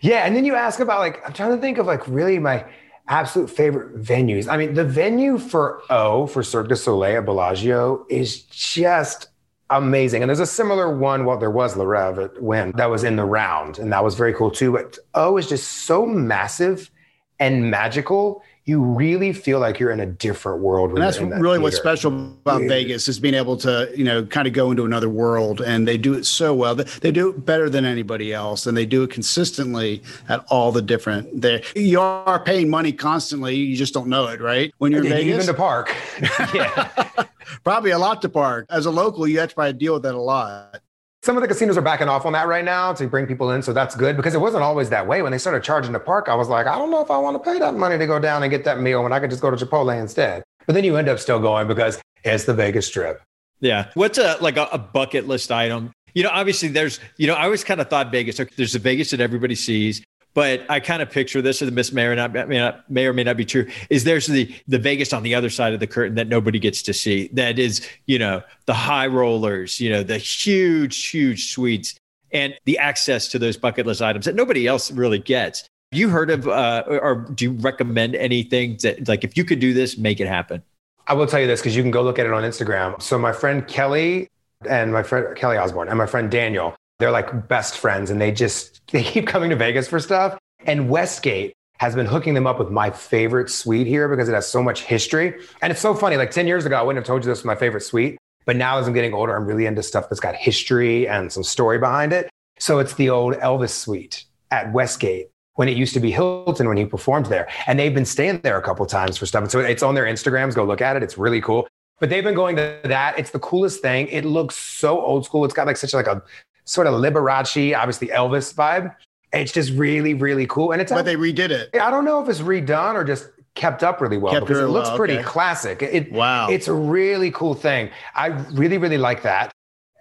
Yeah. 0.00 0.24
And 0.24 0.34
then 0.34 0.44
you 0.44 0.54
ask 0.54 0.80
about 0.80 1.00
like, 1.00 1.24
I'm 1.26 1.34
trying 1.34 1.50
to 1.50 1.58
think 1.58 1.78
of 1.78 1.86
like 1.86 2.06
really 2.08 2.38
my 2.38 2.64
absolute 3.08 3.50
favorite 3.50 4.02
venues. 4.02 4.48
I 4.48 4.56
mean, 4.56 4.74
the 4.74 4.84
venue 4.84 5.38
for 5.38 5.82
O 5.90 6.26
for 6.26 6.42
Cirque 6.42 6.68
du 6.68 6.76
Soleil 6.76 7.18
at 7.18 7.26
Bellagio 7.26 8.06
is 8.08 8.42
just 8.42 9.28
amazing. 9.70 10.22
And 10.22 10.28
there's 10.28 10.40
a 10.40 10.46
similar 10.46 10.96
one, 10.96 11.24
well, 11.24 11.38
there 11.38 11.50
was 11.50 11.76
La 11.76 11.84
Rêve 11.84 12.24
at 12.24 12.42
Wynn 12.42 12.72
that 12.76 12.90
was 12.90 13.04
in 13.04 13.16
the 13.16 13.24
round, 13.24 13.78
and 13.78 13.92
that 13.92 14.04
was 14.04 14.14
very 14.14 14.32
cool 14.32 14.50
too. 14.50 14.72
But 14.72 14.98
O 15.14 15.36
is 15.36 15.48
just 15.48 15.68
so 15.84 16.06
massive 16.06 16.90
and 17.38 17.70
magical. 17.70 18.42
You 18.64 18.80
really 18.80 19.32
feel 19.32 19.60
like 19.60 19.78
you're 19.78 19.90
in 19.90 20.00
a 20.00 20.06
different 20.06 20.60
world. 20.60 20.90
And 20.90 21.02
that's 21.02 21.18
that 21.18 21.26
really 21.26 21.56
theater. 21.56 21.60
what's 21.60 21.76
special 21.76 22.12
about 22.12 22.62
yeah. 22.62 22.68
Vegas 22.68 23.08
is 23.08 23.20
being 23.20 23.34
able 23.34 23.58
to, 23.58 23.92
you 23.94 24.04
know, 24.04 24.24
kind 24.24 24.46
of 24.46 24.54
go 24.54 24.70
into 24.70 24.84
another 24.84 25.08
world. 25.08 25.60
And 25.60 25.86
they 25.86 25.98
do 25.98 26.14
it 26.14 26.24
so 26.24 26.54
well. 26.54 26.74
They 26.74 27.12
do 27.12 27.30
it 27.30 27.44
better 27.44 27.68
than 27.68 27.84
anybody 27.84 28.32
else, 28.32 28.66
and 28.66 28.76
they 28.76 28.86
do 28.86 29.02
it 29.02 29.10
consistently 29.10 30.02
at 30.28 30.44
all 30.48 30.72
the 30.72 30.82
different. 30.82 31.42
There, 31.42 31.62
you 31.76 32.00
are 32.00 32.42
paying 32.42 32.70
money 32.70 32.92
constantly. 32.92 33.54
You 33.54 33.76
just 33.76 33.92
don't 33.92 34.08
know 34.08 34.28
it, 34.28 34.40
right? 34.40 34.72
When 34.78 34.92
you're 34.92 35.04
in 35.04 35.10
Vegas, 35.10 35.44
even 35.44 35.46
to 35.46 35.54
park. 35.54 35.94
yeah 36.54 37.26
probably 37.64 37.90
a 37.90 37.98
lot 37.98 38.22
to 38.22 38.28
park. 38.28 38.66
As 38.70 38.86
a 38.86 38.90
local, 38.90 39.26
you 39.26 39.38
have 39.40 39.50
to 39.50 39.54
probably 39.54 39.74
deal 39.74 39.94
with 39.94 40.02
that 40.02 40.14
a 40.14 40.20
lot. 40.20 40.80
Some 41.24 41.38
of 41.38 41.40
the 41.40 41.48
casinos 41.48 41.78
are 41.78 41.80
backing 41.80 42.06
off 42.06 42.26
on 42.26 42.34
that 42.34 42.46
right 42.48 42.66
now 42.66 42.92
to 42.92 43.06
bring 43.06 43.26
people 43.26 43.50
in. 43.52 43.62
So 43.62 43.72
that's 43.72 43.96
good 43.96 44.14
because 44.14 44.34
it 44.34 44.42
wasn't 44.42 44.62
always 44.62 44.90
that 44.90 45.06
way. 45.06 45.22
When 45.22 45.32
they 45.32 45.38
started 45.38 45.62
charging 45.62 45.92
the 45.92 45.98
park, 45.98 46.28
I 46.28 46.34
was 46.34 46.50
like, 46.50 46.66
I 46.66 46.76
don't 46.76 46.90
know 46.90 47.00
if 47.00 47.10
I 47.10 47.16
want 47.16 47.42
to 47.42 47.50
pay 47.50 47.58
that 47.60 47.72
money 47.72 47.96
to 47.96 48.06
go 48.06 48.18
down 48.18 48.42
and 48.42 48.50
get 48.50 48.64
that 48.64 48.78
meal 48.78 49.02
when 49.02 49.10
I 49.10 49.20
could 49.20 49.30
just 49.30 49.40
go 49.40 49.50
to 49.50 49.56
Chipotle 49.56 49.98
instead. 49.98 50.42
But 50.66 50.74
then 50.74 50.84
you 50.84 50.96
end 50.96 51.08
up 51.08 51.18
still 51.18 51.40
going 51.40 51.66
because 51.66 51.98
it's 52.24 52.44
the 52.44 52.52
Vegas 52.52 52.88
Strip. 52.88 53.22
Yeah. 53.60 53.90
What's 53.94 54.18
a 54.18 54.36
like 54.42 54.58
a, 54.58 54.68
a 54.70 54.76
bucket 54.76 55.26
list 55.26 55.50
item? 55.50 55.92
You 56.12 56.24
know, 56.24 56.30
obviously 56.30 56.68
there's, 56.68 57.00
you 57.16 57.26
know, 57.26 57.32
I 57.32 57.44
always 57.44 57.64
kind 57.64 57.80
of 57.80 57.88
thought 57.88 58.12
Vegas, 58.12 58.36
there's 58.36 58.74
the 58.74 58.78
Vegas 58.78 59.10
that 59.10 59.20
everybody 59.20 59.54
sees. 59.54 60.04
But 60.34 60.68
I 60.68 60.80
kind 60.80 61.00
of 61.00 61.10
picture 61.10 61.40
this, 61.40 61.62
and 61.62 61.76
this 61.76 61.92
may 61.92 62.06
or 62.06 62.16
not 62.16 62.32
may, 62.32 62.58
not 62.58 62.90
may 62.90 63.06
or 63.06 63.12
may 63.12 63.22
not 63.22 63.36
be 63.36 63.44
true. 63.44 63.68
Is 63.88 64.04
there's 64.04 64.26
the 64.26 64.52
the 64.66 64.78
Vegas 64.78 65.12
on 65.12 65.22
the 65.22 65.34
other 65.34 65.48
side 65.48 65.72
of 65.72 65.80
the 65.80 65.86
curtain 65.86 66.16
that 66.16 66.26
nobody 66.26 66.58
gets 66.58 66.82
to 66.82 66.92
see? 66.92 67.28
That 67.32 67.58
is, 67.58 67.88
you 68.06 68.18
know, 68.18 68.42
the 68.66 68.74
high 68.74 69.06
rollers, 69.06 69.78
you 69.78 69.90
know, 69.90 70.02
the 70.02 70.18
huge, 70.18 71.06
huge 71.06 71.52
suites, 71.52 71.94
and 72.32 72.54
the 72.64 72.78
access 72.78 73.28
to 73.28 73.38
those 73.38 73.56
bucket 73.56 73.86
list 73.86 74.02
items 74.02 74.24
that 74.24 74.34
nobody 74.34 74.66
else 74.66 74.90
really 74.90 75.20
gets. 75.20 75.68
You 75.92 76.08
heard 76.08 76.30
of, 76.30 76.48
uh, 76.48 76.82
or 76.88 77.26
do 77.34 77.44
you 77.44 77.52
recommend 77.52 78.16
anything 78.16 78.78
that, 78.82 79.06
like, 79.06 79.22
if 79.22 79.36
you 79.36 79.44
could 79.44 79.60
do 79.60 79.72
this, 79.72 79.96
make 79.96 80.18
it 80.18 80.26
happen? 80.26 80.60
I 81.06 81.14
will 81.14 81.28
tell 81.28 81.38
you 81.38 81.46
this 81.46 81.60
because 81.60 81.76
you 81.76 81.82
can 81.82 81.92
go 81.92 82.02
look 82.02 82.18
at 82.18 82.26
it 82.26 82.32
on 82.32 82.42
Instagram. 82.42 83.00
So 83.00 83.16
my 83.18 83.32
friend 83.32 83.64
Kelly 83.68 84.28
and 84.68 84.92
my 84.92 85.04
friend 85.04 85.36
Kelly 85.36 85.56
Osbourne 85.56 85.88
and 85.88 85.96
my 85.96 86.06
friend 86.06 86.28
Daniel, 86.28 86.74
they're 87.04 87.10
like 87.10 87.48
best 87.48 87.76
friends 87.76 88.08
and 88.08 88.18
they 88.18 88.32
just 88.32 88.80
they 88.90 89.02
keep 89.02 89.26
coming 89.26 89.50
to 89.50 89.56
Vegas 89.56 89.86
for 89.86 90.00
stuff. 90.00 90.38
And 90.60 90.88
Westgate 90.88 91.52
has 91.78 91.94
been 91.94 92.06
hooking 92.06 92.32
them 92.32 92.46
up 92.46 92.58
with 92.58 92.70
my 92.70 92.90
favorite 92.90 93.50
suite 93.50 93.86
here 93.86 94.08
because 94.08 94.26
it 94.26 94.32
has 94.32 94.48
so 94.48 94.62
much 94.62 94.84
history. 94.84 95.34
And 95.60 95.70
it's 95.70 95.82
so 95.82 95.94
funny. 95.94 96.16
Like 96.16 96.30
10 96.30 96.46
years 96.46 96.64
ago, 96.64 96.76
I 96.76 96.82
wouldn't 96.82 97.04
have 97.04 97.06
told 97.06 97.22
you 97.22 97.30
this 97.30 97.40
was 97.40 97.44
my 97.44 97.56
favorite 97.56 97.82
suite. 97.82 98.16
But 98.46 98.56
now 98.56 98.78
as 98.78 98.86
I'm 98.86 98.94
getting 98.94 99.12
older, 99.12 99.36
I'm 99.36 99.44
really 99.44 99.66
into 99.66 99.82
stuff 99.82 100.08
that's 100.08 100.20
got 100.20 100.34
history 100.34 101.06
and 101.06 101.30
some 101.30 101.42
story 101.42 101.76
behind 101.76 102.14
it. 102.14 102.30
So 102.58 102.78
it's 102.78 102.94
the 102.94 103.10
old 103.10 103.34
Elvis 103.34 103.70
suite 103.70 104.24
at 104.50 104.72
Westgate 104.72 105.28
when 105.56 105.68
it 105.68 105.76
used 105.76 105.92
to 105.92 106.00
be 106.00 106.10
Hilton 106.10 106.68
when 106.68 106.78
he 106.78 106.86
performed 106.86 107.26
there. 107.26 107.50
And 107.66 107.78
they've 107.78 107.94
been 107.94 108.06
staying 108.06 108.40
there 108.40 108.56
a 108.56 108.62
couple 108.62 108.86
times 108.86 109.18
for 109.18 109.26
stuff. 109.26 109.42
And 109.42 109.52
so 109.52 109.60
it's 109.60 109.82
on 109.82 109.94
their 109.94 110.06
Instagrams. 110.06 110.54
Go 110.54 110.64
look 110.64 110.80
at 110.80 110.96
it. 110.96 111.02
It's 111.02 111.18
really 111.18 111.42
cool. 111.42 111.68
But 112.00 112.08
they've 112.08 112.24
been 112.24 112.34
going 112.34 112.56
to 112.56 112.80
that. 112.84 113.18
It's 113.18 113.30
the 113.30 113.40
coolest 113.40 113.82
thing. 113.82 114.08
It 114.08 114.24
looks 114.24 114.56
so 114.56 115.02
old 115.02 115.26
school. 115.26 115.44
It's 115.44 115.52
got 115.52 115.66
like 115.66 115.76
such 115.76 115.92
like 115.92 116.06
a 116.06 116.22
sort 116.64 116.86
of 116.86 116.94
Liberace, 116.94 117.76
obviously 117.76 118.08
Elvis 118.08 118.54
vibe. 118.54 118.94
It's 119.32 119.52
just 119.52 119.72
really, 119.72 120.14
really 120.14 120.46
cool. 120.46 120.72
And 120.72 120.80
it's 120.80 120.92
but 120.92 121.04
they 121.04 121.16
redid 121.16 121.50
it. 121.50 121.70
I 121.74 121.90
don't 121.90 122.04
know 122.04 122.22
if 122.22 122.28
it's 122.28 122.40
redone 122.40 122.94
or 122.94 123.04
just 123.04 123.28
kept 123.54 123.82
up 123.82 124.00
really 124.00 124.18
well 124.18 124.32
kept 124.32 124.46
because 124.46 124.62
it 124.62 124.68
looks 124.68 124.88
well, 124.88 124.96
pretty 124.96 125.14
okay. 125.14 125.24
classic. 125.24 125.82
It, 125.82 126.12
wow. 126.12 126.48
It's 126.48 126.68
a 126.68 126.72
really 126.72 127.30
cool 127.30 127.54
thing. 127.54 127.90
I 128.14 128.28
really, 128.52 128.78
really 128.78 128.98
like 128.98 129.22
that. 129.22 129.52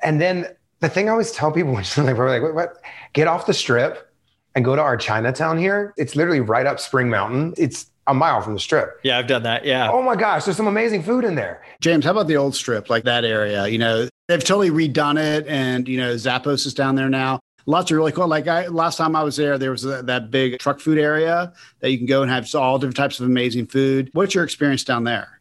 And 0.03 0.19
then 0.19 0.47
the 0.81 0.89
thing 0.89 1.07
I 1.07 1.11
always 1.11 1.31
tell 1.31 1.51
people 1.51 1.73
when 1.95 2.05
they're 2.05 2.15
like, 2.15 2.41
what, 2.41 2.53
what? 2.53 2.77
Get 3.13 3.27
off 3.27 3.45
the 3.45 3.53
strip 3.53 4.11
and 4.55 4.63
go 4.63 4.75
to 4.75 4.81
our 4.81 4.97
Chinatown 4.97 5.57
here. 5.57 5.93
It's 5.97 6.15
literally 6.15 6.41
right 6.41 6.65
up 6.65 6.79
Spring 6.79 7.09
Mountain. 7.09 7.53
It's 7.57 7.87
a 8.07 8.13
mile 8.13 8.41
from 8.41 8.53
the 8.53 8.59
strip. 8.59 8.99
Yeah, 9.03 9.17
I've 9.17 9.27
done 9.27 9.43
that. 9.43 9.65
Yeah. 9.65 9.89
Oh 9.91 10.01
my 10.01 10.15
gosh, 10.15 10.45
there's 10.45 10.57
some 10.57 10.67
amazing 10.67 11.03
food 11.03 11.23
in 11.23 11.35
there. 11.35 11.63
James, 11.79 12.05
how 12.05 12.11
about 12.11 12.27
the 12.27 12.37
old 12.37 12.55
strip, 12.55 12.89
like 12.89 13.05
that 13.05 13.23
area? 13.23 13.67
You 13.67 13.77
know, 13.77 14.09
they've 14.27 14.43
totally 14.43 14.69
redone 14.69 15.21
it, 15.21 15.47
and 15.47 15.87
you 15.87 15.97
know, 15.97 16.13
Zappos 16.15 16.65
is 16.65 16.73
down 16.73 16.95
there 16.95 17.09
now. 17.09 17.39
Lots 17.65 17.91
of 17.91 17.97
really 17.97 18.11
cool. 18.11 18.27
Like 18.27 18.47
I, 18.47 18.67
last 18.67 18.97
time 18.97 19.15
I 19.15 19.23
was 19.23 19.37
there, 19.37 19.57
there 19.57 19.71
was 19.71 19.85
a, 19.85 20.03
that 20.03 20.31
big 20.31 20.59
truck 20.59 20.79
food 20.79 20.97
area 20.97 21.53
that 21.79 21.91
you 21.91 21.97
can 21.97 22.07
go 22.07 22.21
and 22.21 22.29
have 22.29 22.53
all 22.55 22.77
different 22.77 22.97
types 22.97 23.19
of 23.19 23.25
amazing 23.25 23.67
food. 23.67 24.09
What's 24.13 24.35
your 24.35 24.43
experience 24.43 24.83
down 24.83 25.05
there? 25.05 25.39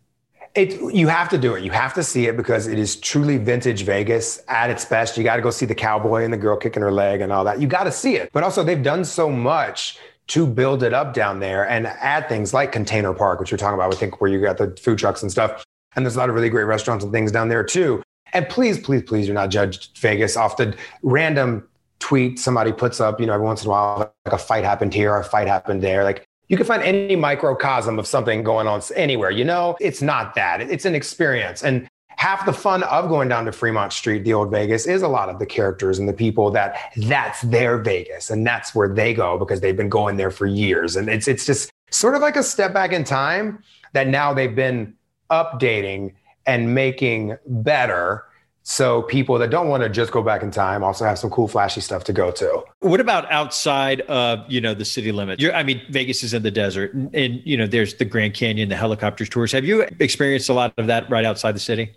It, 0.55 0.95
you 0.95 1.09
have 1.09 1.31
to 1.31 1.39
do 1.39 1.55
it. 1.55 1.65
You 1.65 1.71
have 1.71 1.95
to 1.95 2.03
see 2.03 2.27
it 2.27 2.37
because 2.37 2.67
it 2.67 2.79
is 2.79 2.97
truly 2.97 3.39
vintage 3.39 3.85
Vegas 3.85 4.43
at 4.49 4.71
its 4.71 4.85
best. 4.85 5.17
You 5.17 5.25
got 5.25 5.37
to 5.37 5.43
go 5.43 5.51
see 5.51 5.65
the 5.65 5.75
cowboy 5.75 6.25
and 6.25 6.33
the 6.33 6.37
girl 6.37 6.57
kicking 6.57 6.83
her 6.83 6.93
leg 6.93 7.23
and 7.23 7.33
all 7.33 7.43
that. 7.45 7.61
You 7.61 7.67
got 7.67 7.85
to 7.85 7.93
see 7.93 8.17
it. 8.17 8.31
But 8.33 8.45
also, 8.45 8.63
they've 8.63 8.83
done 8.83 9.05
so 9.05 9.31
much 9.31 9.99
to 10.29 10.47
build 10.47 10.83
it 10.83 10.93
up 10.93 11.15
down 11.15 11.41
there 11.41 11.69
and 11.69 11.87
add 11.87 12.29
things 12.29 12.55
like 12.55 12.71
Container 12.71 13.15
Park, 13.15 13.41
which 13.41 13.51
you're 13.51 13.59
talking 13.59 13.75
about, 13.75 13.93
I 13.93 13.97
think, 13.97 14.21
where 14.21 14.31
you 14.31 14.41
got 14.41 14.59
the 14.59 14.77
food 14.77 14.99
trucks 14.99 15.23
and 15.23 15.33
stuff. 15.33 15.65
And 15.97 16.05
there's 16.05 16.17
a 16.17 16.19
lot 16.19 16.29
of 16.29 16.35
really 16.35 16.51
great 16.51 16.65
restaurants 16.65 17.03
and 17.03 17.13
things 17.13 17.33
down 17.33 17.49
there 17.49 17.65
too. 17.65 18.03
And 18.33 18.49
please, 18.49 18.79
please, 18.79 19.03
please 19.03 19.27
do 19.27 19.33
not 19.33 19.51
judge 19.51 19.93
Vegas 19.95 20.37
off 20.37 20.57
the 20.57 20.75
random 21.03 21.69
tweet 21.99 22.39
somebody 22.39 22.73
puts 22.73 23.01
up, 23.01 23.21
you 23.21 23.27
know, 23.27 23.33
every 23.33 23.47
once 23.47 23.63
in 23.63 23.69
a 23.69 23.71
while, 23.71 24.13
like 24.27 24.35
a 24.35 24.39
fight 24.39 24.65
happened 24.65 24.93
here, 24.93 25.15
a 25.17 25.23
fight 25.25 25.47
happened 25.47 25.83
there. 25.83 26.03
Like 26.03 26.27
you 26.49 26.57
can 26.57 26.67
find 26.67 26.83
any 26.83 27.15
microcosm 27.15 27.99
of 27.99 28.07
something 28.07 28.43
going 28.43 28.67
on 28.67 28.83
anywhere, 28.97 29.31
you 29.31 29.45
know? 29.45 29.77
It's 29.81 30.03
not 30.03 30.35
that. 30.35 30.61
It's 30.61 30.85
an 30.85 30.95
experience. 30.95 31.63
And 31.63 31.89
half 32.09 32.45
the 32.45 32.53
fun 32.53 32.83
of 32.85 33.09
going 33.09 33.29
down 33.29 33.45
to 33.45 33.53
Fremont 33.53 33.93
Street, 33.93 34.25
the 34.25 34.35
old 34.35 34.51
Vegas, 34.51 34.87
is 34.87 35.03
a 35.03 35.09
lot 35.09 35.29
of 35.29 35.39
the 35.39 35.47
characters 35.47 35.99
and 35.99 36.09
the 36.09 36.13
people 36.13 36.51
that 36.51 36.93
that's 36.97 37.41
their 37.43 37.79
Vegas 37.79 38.31
and 38.31 38.47
that's 38.47 38.75
where 38.75 38.89
they 38.89 39.15
go 39.15 39.39
because 39.39 39.61
they've 39.61 39.77
been 39.77 39.89
going 39.89 40.17
there 40.17 40.31
for 40.31 40.47
years. 40.47 40.97
And 40.97 41.09
it's 41.09 41.29
it's 41.29 41.47
just 41.47 41.71
sort 41.91 42.15
of 42.15 42.21
like 42.21 42.37
a 42.37 42.43
step 42.43 42.75
back 42.75 42.93
in 42.93 43.05
time. 43.05 43.63
that 43.93 44.09
now 44.09 44.33
they've 44.33 44.57
been 44.57 44.95
updating 45.31 46.15
and 46.47 46.75
making 46.75 47.37
better 47.47 48.25
so 48.65 49.03
people 49.03 49.39
that 49.39 49.51
don't 49.51 49.69
want 49.69 49.83
to 49.83 49.89
just 49.89 50.13
go 50.13 50.23
back 50.23 50.43
in 50.43 50.51
time 50.51 50.85
also 50.85 51.05
have 51.05 51.19
some 51.19 51.31
cool 51.31 51.49
flashy 51.49 51.81
stuff 51.81 52.05
to 52.05 52.13
go 52.13 52.31
to. 52.31 52.63
What 52.81 53.01
about 53.01 53.31
outside 53.31 54.03
of, 54.03 54.49
you 54.49 54.61
know, 54.61 54.73
the 54.73 54.85
city 54.85 55.11
limit? 55.11 55.41
You're, 55.41 55.53
I 55.53 55.65
mean, 55.65 55.83
Vegas 55.91 56.23
is 56.23 56.33
in 56.33 56.45
the 56.45 56.51
desert 56.51 56.95
and, 56.95 57.13
and, 57.15 57.43
you 57.45 57.57
know, 57.57 57.67
there's 57.67 57.95
the 57.95 58.05
Grand 58.05 58.35
Canyon, 58.35 58.69
the 58.69 58.77
helicopter 58.77 59.27
tours. 59.27 59.51
Have 59.51 59.65
you 59.65 59.83
experienced 59.99 60.49
a 60.49 60.53
lot 60.53 60.73
of 60.79 60.87
that 60.87 61.11
right 61.11 61.25
outside 61.25 61.57
the 61.57 61.61
city? 61.61 61.93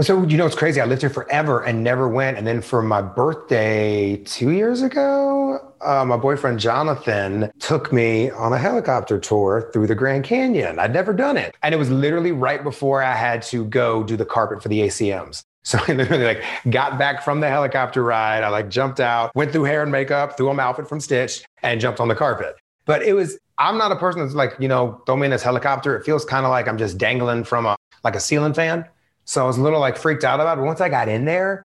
So, 0.00 0.26
you 0.26 0.38
know, 0.38 0.46
it's 0.46 0.56
crazy. 0.56 0.80
I 0.80 0.86
lived 0.86 1.02
here 1.02 1.10
forever 1.10 1.60
and 1.60 1.84
never 1.84 2.08
went. 2.08 2.38
And 2.38 2.46
then 2.46 2.62
for 2.62 2.80
my 2.80 3.02
birthday 3.02 4.16
two 4.24 4.50
years 4.50 4.80
ago, 4.80 5.74
uh, 5.82 6.02
my 6.06 6.16
boyfriend 6.16 6.60
Jonathan 6.60 7.50
took 7.58 7.92
me 7.92 8.30
on 8.30 8.54
a 8.54 8.58
helicopter 8.58 9.18
tour 9.18 9.68
through 9.70 9.86
the 9.88 9.94
Grand 9.94 10.24
Canyon. 10.24 10.78
I'd 10.78 10.94
never 10.94 11.12
done 11.12 11.36
it. 11.36 11.54
And 11.62 11.74
it 11.74 11.78
was 11.78 11.90
literally 11.90 12.32
right 12.32 12.64
before 12.64 13.02
I 13.02 13.14
had 13.14 13.42
to 13.42 13.66
go 13.66 14.02
do 14.02 14.16
the 14.16 14.24
carpet 14.24 14.62
for 14.62 14.68
the 14.68 14.80
ACMs. 14.80 15.42
So 15.64 15.78
I 15.86 15.92
literally 15.92 16.24
like 16.24 16.42
got 16.70 16.98
back 16.98 17.22
from 17.22 17.38
the 17.38 17.48
helicopter 17.48 18.02
ride. 18.02 18.42
I 18.42 18.48
like 18.48 18.68
jumped 18.68 18.98
out, 18.98 19.30
went 19.36 19.52
through 19.52 19.62
hair 19.62 19.84
and 19.84 19.92
makeup, 19.92 20.36
threw 20.36 20.50
on 20.50 20.56
my 20.56 20.64
outfit 20.64 20.88
from 20.88 20.98
Stitch, 20.98 21.44
and 21.62 21.80
jumped 21.80 22.00
on 22.00 22.08
the 22.08 22.16
carpet. 22.16 22.56
But 22.84 23.04
it 23.04 23.12
was, 23.12 23.38
I'm 23.58 23.78
not 23.78 23.92
a 23.92 23.96
person 23.96 24.22
that's 24.22 24.34
like, 24.34 24.54
you 24.58 24.66
know, 24.66 25.00
throw 25.06 25.14
me 25.14 25.26
in 25.26 25.30
this 25.30 25.44
helicopter. 25.44 25.96
It 25.96 26.04
feels 26.04 26.24
kind 26.24 26.44
of 26.44 26.50
like 26.50 26.66
I'm 26.66 26.78
just 26.78 26.98
dangling 26.98 27.44
from 27.44 27.66
a 27.66 27.76
like 28.02 28.16
a 28.16 28.20
ceiling 28.20 28.54
fan. 28.54 28.84
So 29.24 29.42
I 29.42 29.46
was 29.46 29.58
a 29.58 29.62
little 29.62 29.80
like 29.80 29.96
freaked 29.96 30.24
out 30.24 30.40
about 30.40 30.58
it. 30.58 30.60
But 30.60 30.66
once 30.66 30.80
I 30.80 30.88
got 30.88 31.08
in 31.08 31.24
there, 31.24 31.62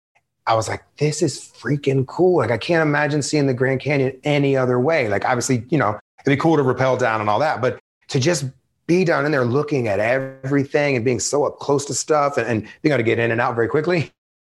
I 0.46 0.54
was 0.54 0.68
like, 0.68 0.82
this 0.98 1.22
is 1.22 1.38
freaking 1.38 2.06
cool. 2.06 2.38
Like 2.38 2.50
I 2.50 2.58
can't 2.58 2.82
imagine 2.82 3.22
seeing 3.22 3.46
the 3.46 3.54
Grand 3.54 3.80
Canyon 3.80 4.18
any 4.24 4.56
other 4.56 4.78
way. 4.78 5.08
Like 5.08 5.24
obviously, 5.24 5.64
you 5.70 5.78
know, 5.78 5.98
it'd 6.20 6.36
be 6.38 6.40
cool 6.40 6.56
to 6.56 6.62
rappel 6.62 6.96
down 6.96 7.20
and 7.20 7.28
all 7.28 7.40
that, 7.40 7.60
but 7.60 7.78
to 8.08 8.20
just 8.20 8.44
be 8.86 9.04
down 9.04 9.26
in 9.26 9.32
there 9.32 9.44
looking 9.44 9.88
at 9.88 9.98
everything 9.98 10.94
and 10.94 11.04
being 11.04 11.18
so 11.18 11.44
up 11.44 11.58
close 11.58 11.84
to 11.86 11.94
stuff 11.94 12.36
and, 12.36 12.46
and 12.46 12.62
being 12.82 12.92
able 12.92 12.98
to 12.98 13.02
get 13.02 13.18
in 13.18 13.30
and 13.30 13.40
out 13.40 13.54
very 13.54 13.68
quickly. 13.68 14.12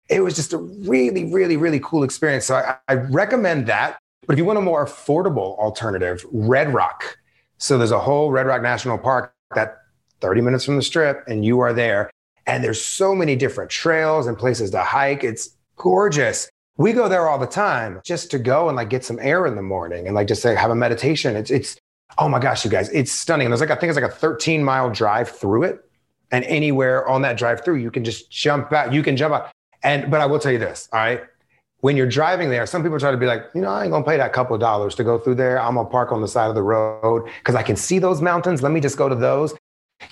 It 0.08 0.20
was 0.20 0.34
just 0.34 0.52
a 0.52 0.58
really, 0.58 1.32
really, 1.32 1.56
really 1.56 1.80
cool 1.80 2.02
experience. 2.02 2.44
So 2.44 2.56
I, 2.56 2.76
I 2.88 2.94
recommend 2.94 3.66
that. 3.66 3.98
But 4.26 4.34
if 4.34 4.38
you 4.38 4.44
want 4.44 4.58
a 4.58 4.62
more 4.62 4.84
affordable 4.84 5.58
alternative, 5.58 6.24
Red 6.30 6.72
Rock. 6.72 7.18
So 7.58 7.78
there's 7.78 7.90
a 7.90 7.98
whole 7.98 8.30
Red 8.30 8.46
Rock 8.46 8.62
National 8.62 8.98
Park 8.98 9.34
that 9.54 9.78
30 10.20 10.40
minutes 10.42 10.64
from 10.64 10.76
the 10.76 10.82
strip, 10.82 11.24
and 11.26 11.44
you 11.44 11.60
are 11.60 11.72
there. 11.72 12.10
And 12.50 12.64
there's 12.64 12.84
so 12.84 13.14
many 13.14 13.36
different 13.36 13.70
trails 13.70 14.26
and 14.26 14.36
places 14.36 14.72
to 14.72 14.80
hike. 14.80 15.22
It's 15.22 15.50
gorgeous. 15.76 16.50
We 16.78 16.92
go 16.92 17.08
there 17.08 17.28
all 17.28 17.38
the 17.38 17.46
time 17.46 18.00
just 18.04 18.28
to 18.32 18.40
go 18.40 18.66
and 18.66 18.74
like 18.76 18.90
get 18.90 19.04
some 19.04 19.20
air 19.20 19.46
in 19.46 19.54
the 19.54 19.62
morning 19.62 20.06
and 20.06 20.16
like 20.16 20.26
just 20.26 20.42
say 20.42 20.56
have 20.56 20.72
a 20.72 20.74
meditation. 20.74 21.36
It's 21.36 21.52
it's 21.52 21.76
Oh 22.18 22.28
my 22.28 22.40
gosh, 22.40 22.64
you 22.64 22.70
guys, 22.72 22.88
it's 22.88 23.12
stunning. 23.12 23.46
And 23.46 23.52
there's 23.52 23.60
like, 23.60 23.70
I 23.70 23.76
think 23.76 23.88
it's 23.88 24.00
like 24.00 24.10
a 24.10 24.12
13 24.12 24.64
mile 24.64 24.90
drive 24.90 25.28
through 25.28 25.62
it. 25.62 25.84
And 26.32 26.44
anywhere 26.46 27.08
on 27.08 27.22
that 27.22 27.38
drive 27.38 27.64
through, 27.64 27.76
you 27.76 27.90
can 27.92 28.02
just 28.04 28.32
jump 28.32 28.72
out, 28.72 28.92
you 28.92 29.04
can 29.04 29.16
jump 29.16 29.32
out. 29.32 29.52
And, 29.84 30.10
but 30.10 30.20
I 30.20 30.26
will 30.26 30.40
tell 30.40 30.50
you 30.50 30.58
this, 30.58 30.88
all 30.92 30.98
right. 30.98 31.22
When 31.82 31.96
you're 31.96 32.08
driving 32.08 32.50
there, 32.50 32.66
some 32.66 32.82
people 32.82 32.98
try 32.98 33.12
to 33.12 33.16
be 33.16 33.26
like, 33.26 33.44
you 33.54 33.60
know, 33.60 33.70
I 33.70 33.84
ain't 33.84 33.92
gonna 33.92 34.04
pay 34.04 34.16
that 34.16 34.32
couple 34.32 34.54
of 34.54 34.60
dollars 34.60 34.96
to 34.96 35.04
go 35.04 35.18
through 35.18 35.36
there. 35.36 35.62
I'm 35.62 35.76
gonna 35.76 35.88
park 35.88 36.10
on 36.10 36.20
the 36.20 36.28
side 36.28 36.48
of 36.48 36.56
the 36.56 36.64
road 36.64 37.30
because 37.38 37.54
I 37.54 37.62
can 37.62 37.76
see 37.76 38.00
those 38.00 38.20
mountains. 38.20 38.60
Let 38.60 38.72
me 38.72 38.80
just 38.80 38.96
go 38.96 39.08
to 39.08 39.14
those. 39.14 39.54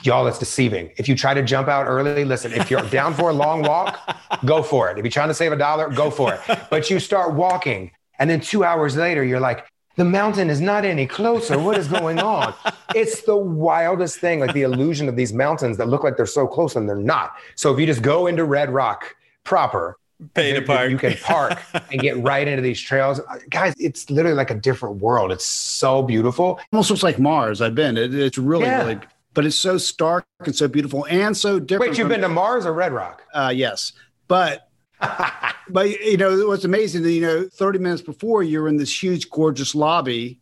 Y'all, 0.02 0.26
it's 0.26 0.38
deceiving. 0.38 0.90
If 0.96 1.08
you 1.08 1.16
try 1.16 1.34
to 1.34 1.42
jump 1.42 1.68
out 1.68 1.86
early, 1.86 2.24
listen, 2.24 2.52
if 2.52 2.70
you're 2.70 2.82
down 2.90 3.14
for 3.14 3.30
a 3.30 3.32
long 3.32 3.62
walk, 3.62 3.98
go 4.44 4.62
for 4.62 4.90
it. 4.90 4.98
If 4.98 5.04
you're 5.04 5.10
trying 5.10 5.28
to 5.28 5.34
save 5.34 5.52
a 5.52 5.56
dollar, 5.56 5.88
go 5.88 6.10
for 6.10 6.34
it. 6.34 6.40
But 6.70 6.90
you 6.90 7.00
start 7.00 7.34
walking, 7.34 7.90
and 8.18 8.28
then 8.28 8.40
two 8.40 8.64
hours 8.64 8.96
later, 8.96 9.24
you're 9.24 9.40
like, 9.40 9.66
the 9.96 10.04
mountain 10.04 10.48
is 10.48 10.60
not 10.60 10.84
any 10.84 11.06
closer. 11.06 11.58
What 11.58 11.76
is 11.76 11.88
going 11.88 12.20
on? 12.20 12.54
it's 12.94 13.22
the 13.22 13.36
wildest 13.36 14.18
thing, 14.18 14.38
like 14.38 14.52
the 14.54 14.62
illusion 14.62 15.08
of 15.08 15.16
these 15.16 15.32
mountains 15.32 15.76
that 15.78 15.88
look 15.88 16.04
like 16.04 16.16
they're 16.16 16.26
so 16.26 16.46
close 16.46 16.76
and 16.76 16.88
they're 16.88 16.96
not. 16.96 17.34
So 17.56 17.72
if 17.72 17.80
you 17.80 17.86
just 17.86 18.02
go 18.02 18.28
into 18.28 18.44
Red 18.44 18.70
Rock 18.70 19.16
proper, 19.42 19.98
pay 20.34 20.52
to 20.52 20.62
park. 20.62 20.90
You 20.90 20.98
can 20.98 21.14
park 21.14 21.58
and 21.92 22.00
get 22.00 22.16
right 22.18 22.46
into 22.46 22.62
these 22.62 22.80
trails. 22.80 23.20
Uh, 23.20 23.38
guys, 23.50 23.74
it's 23.78 24.10
literally 24.10 24.36
like 24.36 24.50
a 24.50 24.54
different 24.54 24.96
world. 24.96 25.32
It's 25.32 25.44
so 25.44 26.02
beautiful. 26.02 26.60
Almost 26.72 26.90
looks 26.90 27.02
like 27.02 27.18
Mars. 27.18 27.60
I've 27.60 27.74
been. 27.74 27.96
It, 27.96 28.14
it's 28.14 28.38
really, 28.38 28.66
yeah. 28.66 28.78
really, 28.86 29.00
but 29.34 29.44
it's 29.44 29.56
so 29.56 29.78
stark 29.78 30.24
and 30.40 30.54
so 30.54 30.68
beautiful 30.68 31.06
and 31.08 31.36
so 31.36 31.58
different. 31.58 31.90
Wait, 31.92 31.98
you've 31.98 32.08
been 32.08 32.20
to 32.22 32.28
Mars 32.28 32.66
or 32.66 32.72
Red 32.72 32.92
Rock? 32.92 33.22
Uh, 33.32 33.52
yes. 33.54 33.92
But 34.26 34.68
but 35.68 35.90
you 36.00 36.16
know 36.16 36.48
what's 36.48 36.64
amazing 36.64 37.02
that 37.02 37.12
you 37.12 37.20
know 37.20 37.48
30 37.52 37.78
minutes 37.78 38.02
before 38.02 38.42
you're 38.42 38.68
in 38.68 38.76
this 38.76 39.02
huge 39.02 39.30
gorgeous 39.30 39.74
lobby 39.74 40.40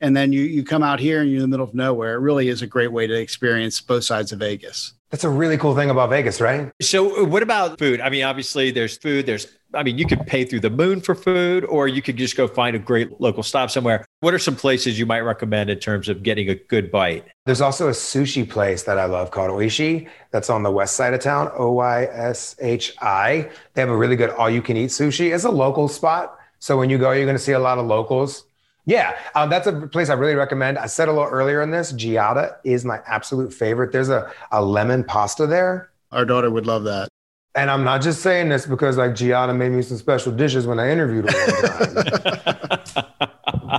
and 0.00 0.16
then 0.16 0.32
you 0.32 0.42
you 0.42 0.64
come 0.64 0.82
out 0.82 1.00
here 1.00 1.20
and 1.20 1.30
you're 1.30 1.36
in 1.36 1.42
the 1.42 1.48
middle 1.48 1.66
of 1.66 1.74
nowhere 1.74 2.14
it 2.14 2.18
really 2.18 2.48
is 2.48 2.62
a 2.62 2.66
great 2.66 2.92
way 2.92 3.06
to 3.06 3.14
experience 3.14 3.80
both 3.80 4.04
sides 4.04 4.30
of 4.30 4.38
vegas 4.38 4.92
that's 5.10 5.24
a 5.24 5.30
really 5.30 5.58
cool 5.58 5.74
thing 5.74 5.90
about 5.90 6.08
vegas 6.10 6.40
right 6.40 6.70
so 6.80 7.24
what 7.24 7.42
about 7.42 7.78
food 7.78 8.00
i 8.00 8.08
mean 8.08 8.22
obviously 8.22 8.70
there's 8.70 8.96
food 8.96 9.26
there's 9.26 9.48
I 9.76 9.82
mean, 9.82 9.98
you 9.98 10.06
could 10.06 10.26
pay 10.26 10.44
through 10.44 10.60
the 10.60 10.70
moon 10.70 11.00
for 11.00 11.14
food, 11.14 11.64
or 11.64 11.86
you 11.86 12.02
could 12.02 12.16
just 12.16 12.36
go 12.36 12.48
find 12.48 12.74
a 12.74 12.78
great 12.78 13.20
local 13.20 13.42
stop 13.42 13.70
somewhere. 13.70 14.04
What 14.20 14.34
are 14.34 14.38
some 14.38 14.56
places 14.56 14.98
you 14.98 15.06
might 15.06 15.20
recommend 15.20 15.70
in 15.70 15.78
terms 15.78 16.08
of 16.08 16.22
getting 16.22 16.48
a 16.48 16.54
good 16.54 16.90
bite? 16.90 17.24
There's 17.44 17.60
also 17.60 17.88
a 17.88 17.92
sushi 17.92 18.48
place 18.48 18.84
that 18.84 18.98
I 18.98 19.04
love 19.04 19.30
called 19.30 19.50
Oyshi 19.50 20.08
that's 20.30 20.50
on 20.50 20.62
the 20.62 20.70
west 20.70 20.96
side 20.96 21.14
of 21.14 21.20
town, 21.20 21.50
O 21.54 21.72
Y 21.72 22.04
S 22.04 22.56
H 22.60 22.94
I. 23.00 23.50
They 23.74 23.82
have 23.82 23.90
a 23.90 23.96
really 23.96 24.16
good 24.16 24.30
all 24.30 24.50
you 24.50 24.62
can 24.62 24.76
eat 24.76 24.90
sushi. 24.90 25.34
It's 25.34 25.44
a 25.44 25.50
local 25.50 25.88
spot. 25.88 26.38
So 26.58 26.76
when 26.76 26.90
you 26.90 26.98
go, 26.98 27.12
you're 27.12 27.26
going 27.26 27.36
to 27.36 27.42
see 27.42 27.52
a 27.52 27.58
lot 27.58 27.78
of 27.78 27.86
locals. 27.86 28.44
Yeah, 28.86 29.18
um, 29.34 29.50
that's 29.50 29.66
a 29.66 29.72
place 29.88 30.08
I 30.10 30.14
really 30.14 30.36
recommend. 30.36 30.78
I 30.78 30.86
said 30.86 31.08
a 31.08 31.12
little 31.12 31.28
earlier 31.28 31.60
in 31.60 31.72
this, 31.72 31.92
Giada 31.92 32.56
is 32.64 32.84
my 32.84 33.00
absolute 33.06 33.52
favorite. 33.52 33.90
There's 33.90 34.08
a, 34.08 34.32
a 34.52 34.64
lemon 34.64 35.02
pasta 35.02 35.46
there. 35.46 35.90
Our 36.12 36.24
daughter 36.24 36.50
would 36.50 36.66
love 36.66 36.84
that. 36.84 37.08
And 37.56 37.70
I'm 37.70 37.84
not 37.84 38.02
just 38.02 38.20
saying 38.20 38.50
this 38.50 38.66
because 38.66 38.98
like 38.98 39.12
Giada 39.12 39.56
made 39.56 39.72
me 39.72 39.80
some 39.80 39.96
special 39.96 40.30
dishes 40.30 40.66
when 40.66 40.78
I 40.78 40.90
interviewed 40.90 41.30
her. 41.30 42.82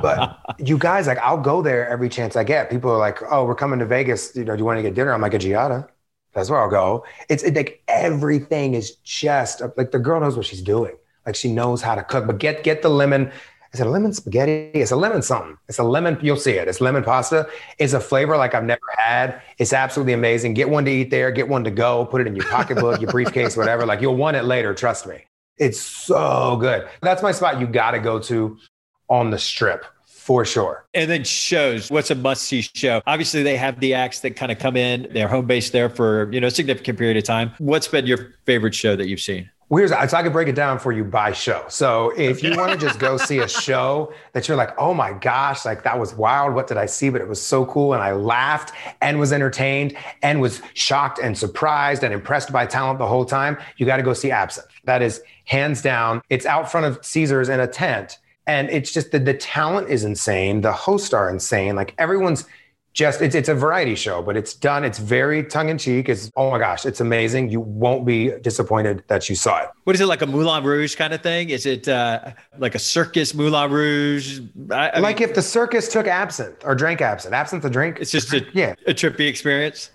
but 0.01 0.39
you 0.57 0.79
guys, 0.79 1.05
like, 1.05 1.19
I'll 1.19 1.39
go 1.39 1.61
there 1.61 1.87
every 1.87 2.09
chance 2.09 2.35
I 2.35 2.43
get. 2.43 2.71
People 2.71 2.91
are 2.91 2.97
like, 2.97 3.19
"Oh, 3.29 3.45
we're 3.45 3.55
coming 3.55 3.77
to 3.79 3.85
Vegas. 3.85 4.35
You 4.35 4.45
know, 4.45 4.55
do 4.55 4.59
you 4.59 4.65
want 4.65 4.79
to 4.79 4.81
get 4.81 4.95
dinner?" 4.95 5.13
I'm 5.13 5.21
like, 5.21 5.35
"A 5.35 5.39
Giada." 5.39 5.87
That's 6.33 6.49
where 6.49 6.59
I'll 6.59 6.69
go. 6.69 7.05
It's 7.29 7.43
it, 7.43 7.55
like 7.55 7.81
everything 7.87 8.73
is 8.73 8.95
just 8.97 9.61
like 9.77 9.91
the 9.91 9.99
girl 9.99 10.19
knows 10.19 10.35
what 10.35 10.45
she's 10.45 10.61
doing. 10.61 10.95
Like 11.25 11.35
she 11.35 11.51
knows 11.51 11.81
how 11.81 11.95
to 11.95 12.03
cook. 12.03 12.25
But 12.25 12.39
get 12.39 12.63
get 12.63 12.81
the 12.81 12.89
lemon 12.89 13.31
is 13.77 13.81
it 13.81 13.85
a 13.85 13.91
lemon 13.91 14.11
spaghetti? 14.11 14.71
It's 14.73 14.89
a 14.89 14.95
lemon 14.95 15.21
something. 15.21 15.55
It's 15.69 15.77
a 15.77 15.83
lemon, 15.83 16.17
you'll 16.19 16.35
see 16.35 16.53
it. 16.53 16.67
It's 16.67 16.81
lemon 16.81 17.03
pasta. 17.03 17.47
It's 17.77 17.93
a 17.93 17.99
flavor 17.99 18.35
like 18.35 18.55
I've 18.55 18.63
never 18.63 18.81
had. 18.97 19.39
It's 19.59 19.71
absolutely 19.71 20.13
amazing. 20.13 20.55
Get 20.55 20.67
one 20.67 20.83
to 20.85 20.91
eat 20.91 21.11
there, 21.11 21.29
get 21.29 21.47
one 21.47 21.63
to 21.63 21.69
go, 21.69 22.03
put 22.05 22.21
it 22.21 22.25
in 22.25 22.35
your 22.35 22.47
pocketbook, 22.47 22.99
your 22.99 23.11
briefcase, 23.11 23.55
whatever. 23.55 23.85
Like 23.85 24.01
you'll 24.01 24.15
want 24.15 24.35
it 24.35 24.45
later, 24.45 24.73
trust 24.73 25.05
me. 25.05 25.25
It's 25.57 25.79
so 25.79 26.57
good. 26.59 26.87
That's 27.03 27.21
my 27.21 27.31
spot 27.31 27.59
you 27.59 27.67
got 27.67 27.91
to 27.91 27.99
go 27.99 28.17
to 28.21 28.57
on 29.09 29.29
the 29.29 29.37
strip 29.37 29.85
for 30.07 30.43
sure. 30.43 30.87
And 30.95 31.09
then 31.09 31.23
shows. 31.23 31.91
What's 31.91 32.09
a 32.09 32.15
must 32.15 32.45
see 32.45 32.63
show? 32.63 33.03
Obviously, 33.05 33.43
they 33.43 33.57
have 33.57 33.79
the 33.79 33.93
acts 33.93 34.21
that 34.21 34.35
kind 34.35 34.51
of 34.51 34.57
come 34.57 34.75
in. 34.75 35.07
They're 35.11 35.27
home 35.27 35.45
based 35.45 35.71
there 35.71 35.89
for 35.89 36.31
you 36.33 36.41
know 36.41 36.47
a 36.47 36.51
significant 36.51 36.97
period 36.97 37.17
of 37.17 37.25
time. 37.25 37.51
What's 37.59 37.87
been 37.87 38.07
your 38.07 38.33
favorite 38.45 38.73
show 38.73 38.95
that 38.95 39.07
you've 39.07 39.21
seen? 39.21 39.51
Here's 39.69 39.89
so 39.89 39.97
I 39.97 40.23
can 40.23 40.31
break 40.31 40.47
it 40.47 40.55
down 40.55 40.79
for 40.79 40.93
you 40.93 41.03
by 41.03 41.33
show. 41.33 41.65
So 41.67 42.11
if 42.15 42.41
you 42.41 42.55
want 42.55 42.71
to 42.71 42.77
just 42.77 42.99
go 42.99 43.17
see 43.17 43.39
a 43.39 43.47
show 43.65 44.13
that 44.31 44.47
you're 44.47 44.55
like, 44.55 44.71
oh 44.77 44.93
my 44.93 45.11
gosh, 45.11 45.65
like 45.65 45.83
that 45.83 45.99
was 45.99 46.15
wild. 46.15 46.55
What 46.55 46.67
did 46.67 46.77
I 46.77 46.85
see? 46.85 47.09
But 47.09 47.19
it 47.19 47.27
was 47.27 47.41
so 47.41 47.65
cool. 47.65 47.93
And 47.93 48.01
I 48.01 48.13
laughed 48.13 48.71
and 49.01 49.19
was 49.19 49.33
entertained 49.33 49.97
and 50.23 50.39
was 50.39 50.61
shocked 50.73 51.19
and 51.19 51.37
surprised 51.37 52.03
and 52.03 52.13
impressed 52.13 52.53
by 52.53 52.65
talent 52.65 52.97
the 52.97 53.07
whole 53.07 53.25
time. 53.25 53.57
You 53.75 53.85
got 53.85 53.97
to 53.97 54.03
go 54.03 54.13
see 54.13 54.31
Absinthe. 54.31 54.67
That 54.85 55.01
is 55.01 55.21
hands 55.43 55.81
down. 55.81 56.21
It's 56.29 56.45
out 56.45 56.71
front 56.71 56.85
of 56.85 57.05
Caesars 57.05 57.49
in 57.49 57.59
a 57.59 57.67
tent. 57.67 58.19
And 58.45 58.69
it's 58.69 58.93
just 58.93 59.11
that 59.11 59.25
the 59.25 59.33
talent 59.33 59.89
is 59.89 60.05
insane. 60.05 60.61
The 60.61 60.71
hosts 60.71 61.13
are 61.13 61.29
insane. 61.29 61.75
Like 61.75 61.93
everyone's 61.97 62.45
just 62.97 63.21
it's 63.21 63.35
it's 63.35 63.47
a 63.47 63.53
variety 63.53 63.93
show, 63.93 64.23
but 64.23 64.35
it's 64.35 64.55
done. 64.55 64.83
It's 64.83 64.97
very 64.97 65.43
tongue 65.43 65.69
in 65.69 65.77
cheek. 65.77 66.09
It's 66.09 66.31
oh 66.35 66.49
my 66.49 66.57
gosh, 66.57 66.83
it's 66.83 66.99
amazing. 66.99 67.49
You 67.51 67.59
won't 67.59 68.07
be 68.07 68.31
disappointed 68.39 69.03
that 69.07 69.29
you 69.29 69.35
saw 69.35 69.59
it. 69.61 69.69
What 69.83 69.95
is 69.95 70.01
it 70.01 70.07
like 70.07 70.23
a 70.23 70.25
Moulin 70.25 70.63
Rouge 70.63 70.95
kind 70.95 71.13
of 71.13 71.21
thing? 71.21 71.51
Is 71.51 71.67
it 71.67 71.87
uh, 71.87 72.31
like 72.57 72.73
a 72.73 72.79
circus 72.79 73.35
Moulin 73.35 73.71
Rouge? 73.71 74.41
I, 74.71 74.89
I 74.89 74.99
like 74.99 75.19
mean, 75.19 75.29
if 75.29 75.35
the 75.35 75.43
circus 75.43 75.87
took 75.87 76.07
absinthe 76.07 76.65
or 76.65 76.73
drank 76.73 77.01
absinthe. 77.01 77.35
Absinthe 77.35 77.65
a 77.65 77.69
drink. 77.69 77.99
It's 78.01 78.11
just 78.11 78.33
a 78.33 78.43
yeah 78.53 78.73
a 78.87 78.95
trippy 78.95 79.27
experience. 79.27 79.91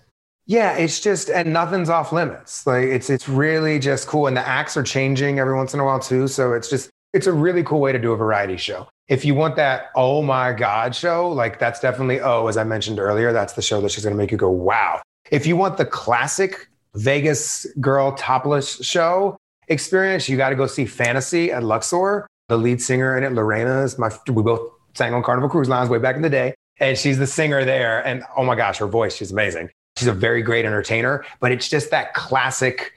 Yeah, 0.47 0.77
it's 0.77 1.01
just 1.01 1.29
and 1.29 1.53
nothing's 1.53 1.91
off 1.91 2.13
limits. 2.13 2.65
Like 2.69 2.85
it's 2.85 3.11
it's 3.11 3.29
really 3.29 3.81
just 3.81 4.07
cool, 4.07 4.29
and 4.29 4.37
the 4.37 4.47
acts 4.47 4.77
are 4.77 4.85
changing 4.85 5.41
every 5.41 5.57
once 5.57 5.75
in 5.75 5.81
a 5.81 5.85
while 5.85 5.99
too. 5.99 6.29
So 6.29 6.53
it's 6.53 6.71
just 6.71 6.89
it's 7.13 7.27
a 7.27 7.33
really 7.33 7.65
cool 7.65 7.81
way 7.81 7.91
to 7.91 7.99
do 7.99 8.13
a 8.13 8.17
variety 8.17 8.57
show 8.57 8.87
if 9.13 9.25
you 9.25 9.35
want 9.35 9.57
that 9.57 9.91
oh 9.95 10.23
my 10.23 10.53
god 10.53 10.95
show 10.95 11.29
like 11.29 11.59
that's 11.59 11.81
definitely 11.81 12.19
oh 12.21 12.47
as 12.47 12.57
i 12.57 12.65
mentioned 12.65 12.99
earlier 12.99 13.33
that's 13.33 13.53
the 13.53 13.63
show 13.63 13.81
that's 13.81 13.95
just 13.95 14.05
going 14.05 14.15
to 14.15 14.19
make 14.19 14.31
you 14.31 14.39
go 14.39 14.51
wow 14.51 15.01
if 15.31 15.47
you 15.47 15.57
want 15.57 15.77
the 15.77 15.85
classic 15.85 16.69
vegas 16.95 17.67
girl 17.81 18.13
topless 18.13 18.83
show 18.85 19.37
experience 19.69 20.29
you 20.29 20.37
got 20.37 20.49
to 20.49 20.57
go 20.57 20.67
see 20.67 20.87
fantasy 20.87 21.53
at 21.53 21.63
luxor 21.63 22.27
the 22.49 22.57
lead 22.57 22.81
singer 22.81 23.17
in 23.19 23.23
it 23.25 23.33
lorena 23.33 23.83
is 23.83 23.99
my 23.99 24.11
we 24.29 24.43
both 24.43 24.67
sang 24.95 25.13
on 25.13 25.23
carnival 25.23 25.49
cruise 25.49 25.69
lines 25.69 25.91
way 25.91 25.99
back 25.99 26.17
in 26.17 26.23
the 26.23 26.31
day 26.31 26.55
and 26.81 26.97
she's 26.97 27.19
the 27.19 27.27
singer 27.27 27.65
there 27.65 28.05
and 28.07 28.25
oh 28.37 28.45
my 28.45 28.55
gosh 28.55 28.79
her 28.79 28.87
voice 28.87 29.15
she's 29.15 29.31
amazing 29.31 29.69
She's 29.97 30.09
a 30.09 30.13
very 30.13 30.43
great 30.43 30.65
entertainer, 30.65 31.25
but 31.41 31.53
it's 31.53 31.69
just 31.69 31.91
that 31.91 32.15
classic 32.15 32.93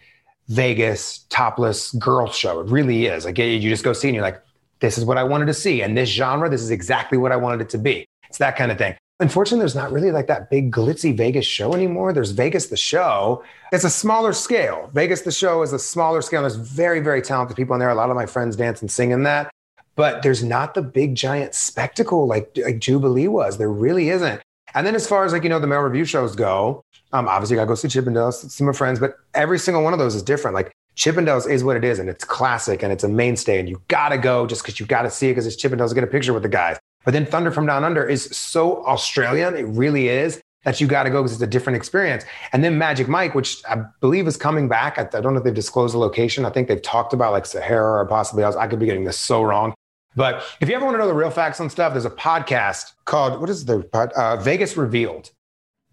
Vegas 0.47 1.25
topless 1.29 1.91
girl 1.93 2.31
show. 2.31 2.61
It 2.61 2.69
really 2.69 3.07
is. 3.07 3.25
Like 3.25 3.37
you 3.37 3.59
just 3.59 3.83
go 3.83 3.93
see 3.93 4.07
and 4.07 4.15
you're 4.15 4.23
like, 4.23 4.41
this 4.79 4.97
is 4.97 5.05
what 5.05 5.17
I 5.17 5.23
wanted 5.23 5.45
to 5.45 5.53
see. 5.53 5.81
And 5.81 5.97
this 5.97 6.09
genre, 6.09 6.49
this 6.49 6.61
is 6.61 6.71
exactly 6.71 7.17
what 7.17 7.31
I 7.31 7.35
wanted 7.35 7.61
it 7.61 7.69
to 7.69 7.77
be. 7.77 8.05
It's 8.29 8.37
that 8.39 8.55
kind 8.55 8.71
of 8.71 8.77
thing. 8.77 8.95
Unfortunately, 9.21 9.59
there's 9.59 9.75
not 9.75 9.93
really 9.93 10.11
like 10.11 10.27
that 10.27 10.49
big 10.49 10.71
glitzy 10.71 11.15
Vegas 11.15 11.45
show 11.45 11.73
anymore. 11.73 12.11
There's 12.11 12.31
Vegas 12.31 12.67
the 12.67 12.75
show. 12.75 13.43
It's 13.71 13.85
a 13.85 13.89
smaller 13.89 14.33
scale. 14.33 14.89
Vegas 14.93 15.21
the 15.21 15.31
show 15.31 15.61
is 15.61 15.71
a 15.71 15.79
smaller 15.79 16.21
scale. 16.21 16.41
There's 16.41 16.57
very, 16.57 16.99
very 16.99 17.21
talented 17.21 17.55
people 17.55 17.75
in 17.75 17.79
there. 17.79 17.89
A 17.89 17.95
lot 17.95 18.09
of 18.09 18.15
my 18.17 18.25
friends 18.25 18.57
dance 18.57 18.81
and 18.81 18.91
sing 18.91 19.11
in 19.11 19.23
that. 19.23 19.49
But 19.95 20.21
there's 20.21 20.43
not 20.43 20.73
the 20.73 20.81
big 20.81 21.15
giant 21.15 21.55
spectacle 21.55 22.27
like, 22.27 22.57
like 22.57 22.79
Jubilee 22.79 23.29
was. 23.29 23.57
There 23.57 23.71
really 23.71 24.09
isn't. 24.09 24.41
And 24.73 24.85
then 24.85 24.95
as 24.95 25.07
far 25.07 25.23
as 25.23 25.31
like, 25.31 25.43
you 25.43 25.49
know, 25.49 25.59
the 25.59 25.67
male 25.67 25.79
review 25.79 26.03
shows 26.03 26.35
go, 26.35 26.83
um, 27.13 27.29
obviously 27.29 27.57
I 27.57 27.63
go 27.63 27.75
see 27.75 27.87
Chippendales, 27.87 28.49
see 28.49 28.65
my 28.65 28.73
friends, 28.73 28.99
but 28.99 29.15
every 29.33 29.57
single 29.57 29.81
one 29.81 29.93
of 29.93 29.99
those 29.99 30.15
is 30.15 30.23
different. 30.23 30.53
Like 30.53 30.73
Chippendales 30.95 31.49
is 31.49 31.63
what 31.63 31.75
it 31.75 31.83
is, 31.83 31.99
and 31.99 32.09
it's 32.09 32.23
classic 32.23 32.83
and 32.83 32.91
it's 32.91 33.03
a 33.03 33.09
mainstay, 33.09 33.59
and 33.59 33.67
you 33.67 33.81
gotta 33.87 34.17
go 34.17 34.47
just 34.47 34.63
because 34.63 34.79
you 34.79 34.85
gotta 34.85 35.09
see 35.09 35.27
it 35.27 35.31
because 35.31 35.45
it's 35.45 35.61
Chippendales. 35.61 35.93
Get 35.93 36.03
a 36.03 36.07
picture 36.07 36.33
with 36.33 36.43
the 36.43 36.49
guys. 36.49 36.77
But 37.05 37.11
then 37.11 37.25
Thunder 37.25 37.51
from 37.51 37.67
Down 37.67 37.83
Under 37.83 38.07
is 38.07 38.25
so 38.35 38.85
Australian, 38.85 39.55
it 39.55 39.63
really 39.63 40.09
is 40.09 40.41
that 40.65 40.81
you 40.81 40.87
got 40.87 41.03
to 41.03 41.09
go 41.09 41.21
because 41.21 41.33
it's 41.33 41.41
a 41.41 41.47
different 41.47 41.77
experience. 41.77 42.25
And 42.51 42.63
then 42.63 42.77
Magic 42.77 43.07
Mike, 43.07 43.35
which 43.35 43.63
I 43.69 43.83
believe 44.01 44.27
is 44.27 44.35
coming 44.35 44.67
back. 44.67 44.97
I, 44.97 45.03
don't 45.03 45.33
know 45.33 45.37
if 45.37 45.43
they've 45.43 45.53
disclosed 45.53 45.93
the 45.93 45.99
location. 45.99 46.43
I 46.43 46.49
think 46.49 46.67
they've 46.67 46.81
talked 46.81 47.13
about 47.13 47.31
like 47.31 47.45
Sahara 47.45 48.01
or 48.01 48.05
possibly 48.07 48.43
else. 48.43 48.55
I 48.55 48.67
could 48.67 48.79
be 48.79 48.87
getting 48.87 49.05
this 49.05 49.17
so 49.17 49.43
wrong. 49.43 49.75
But 50.15 50.43
if 50.59 50.69
you 50.69 50.75
ever 50.75 50.83
want 50.83 50.95
to 50.95 50.99
know 50.99 51.07
the 51.07 51.13
real 51.13 51.29
facts 51.29 51.59
on 51.59 51.69
stuff, 51.69 51.93
there's 51.93 52.05
a 52.05 52.09
podcast 52.09 52.93
called 53.05 53.39
what 53.39 53.49
is 53.49 53.65
the? 53.65 53.87
Uh, 53.93 54.37
Vegas 54.37 54.75
Revealed. 54.75 55.29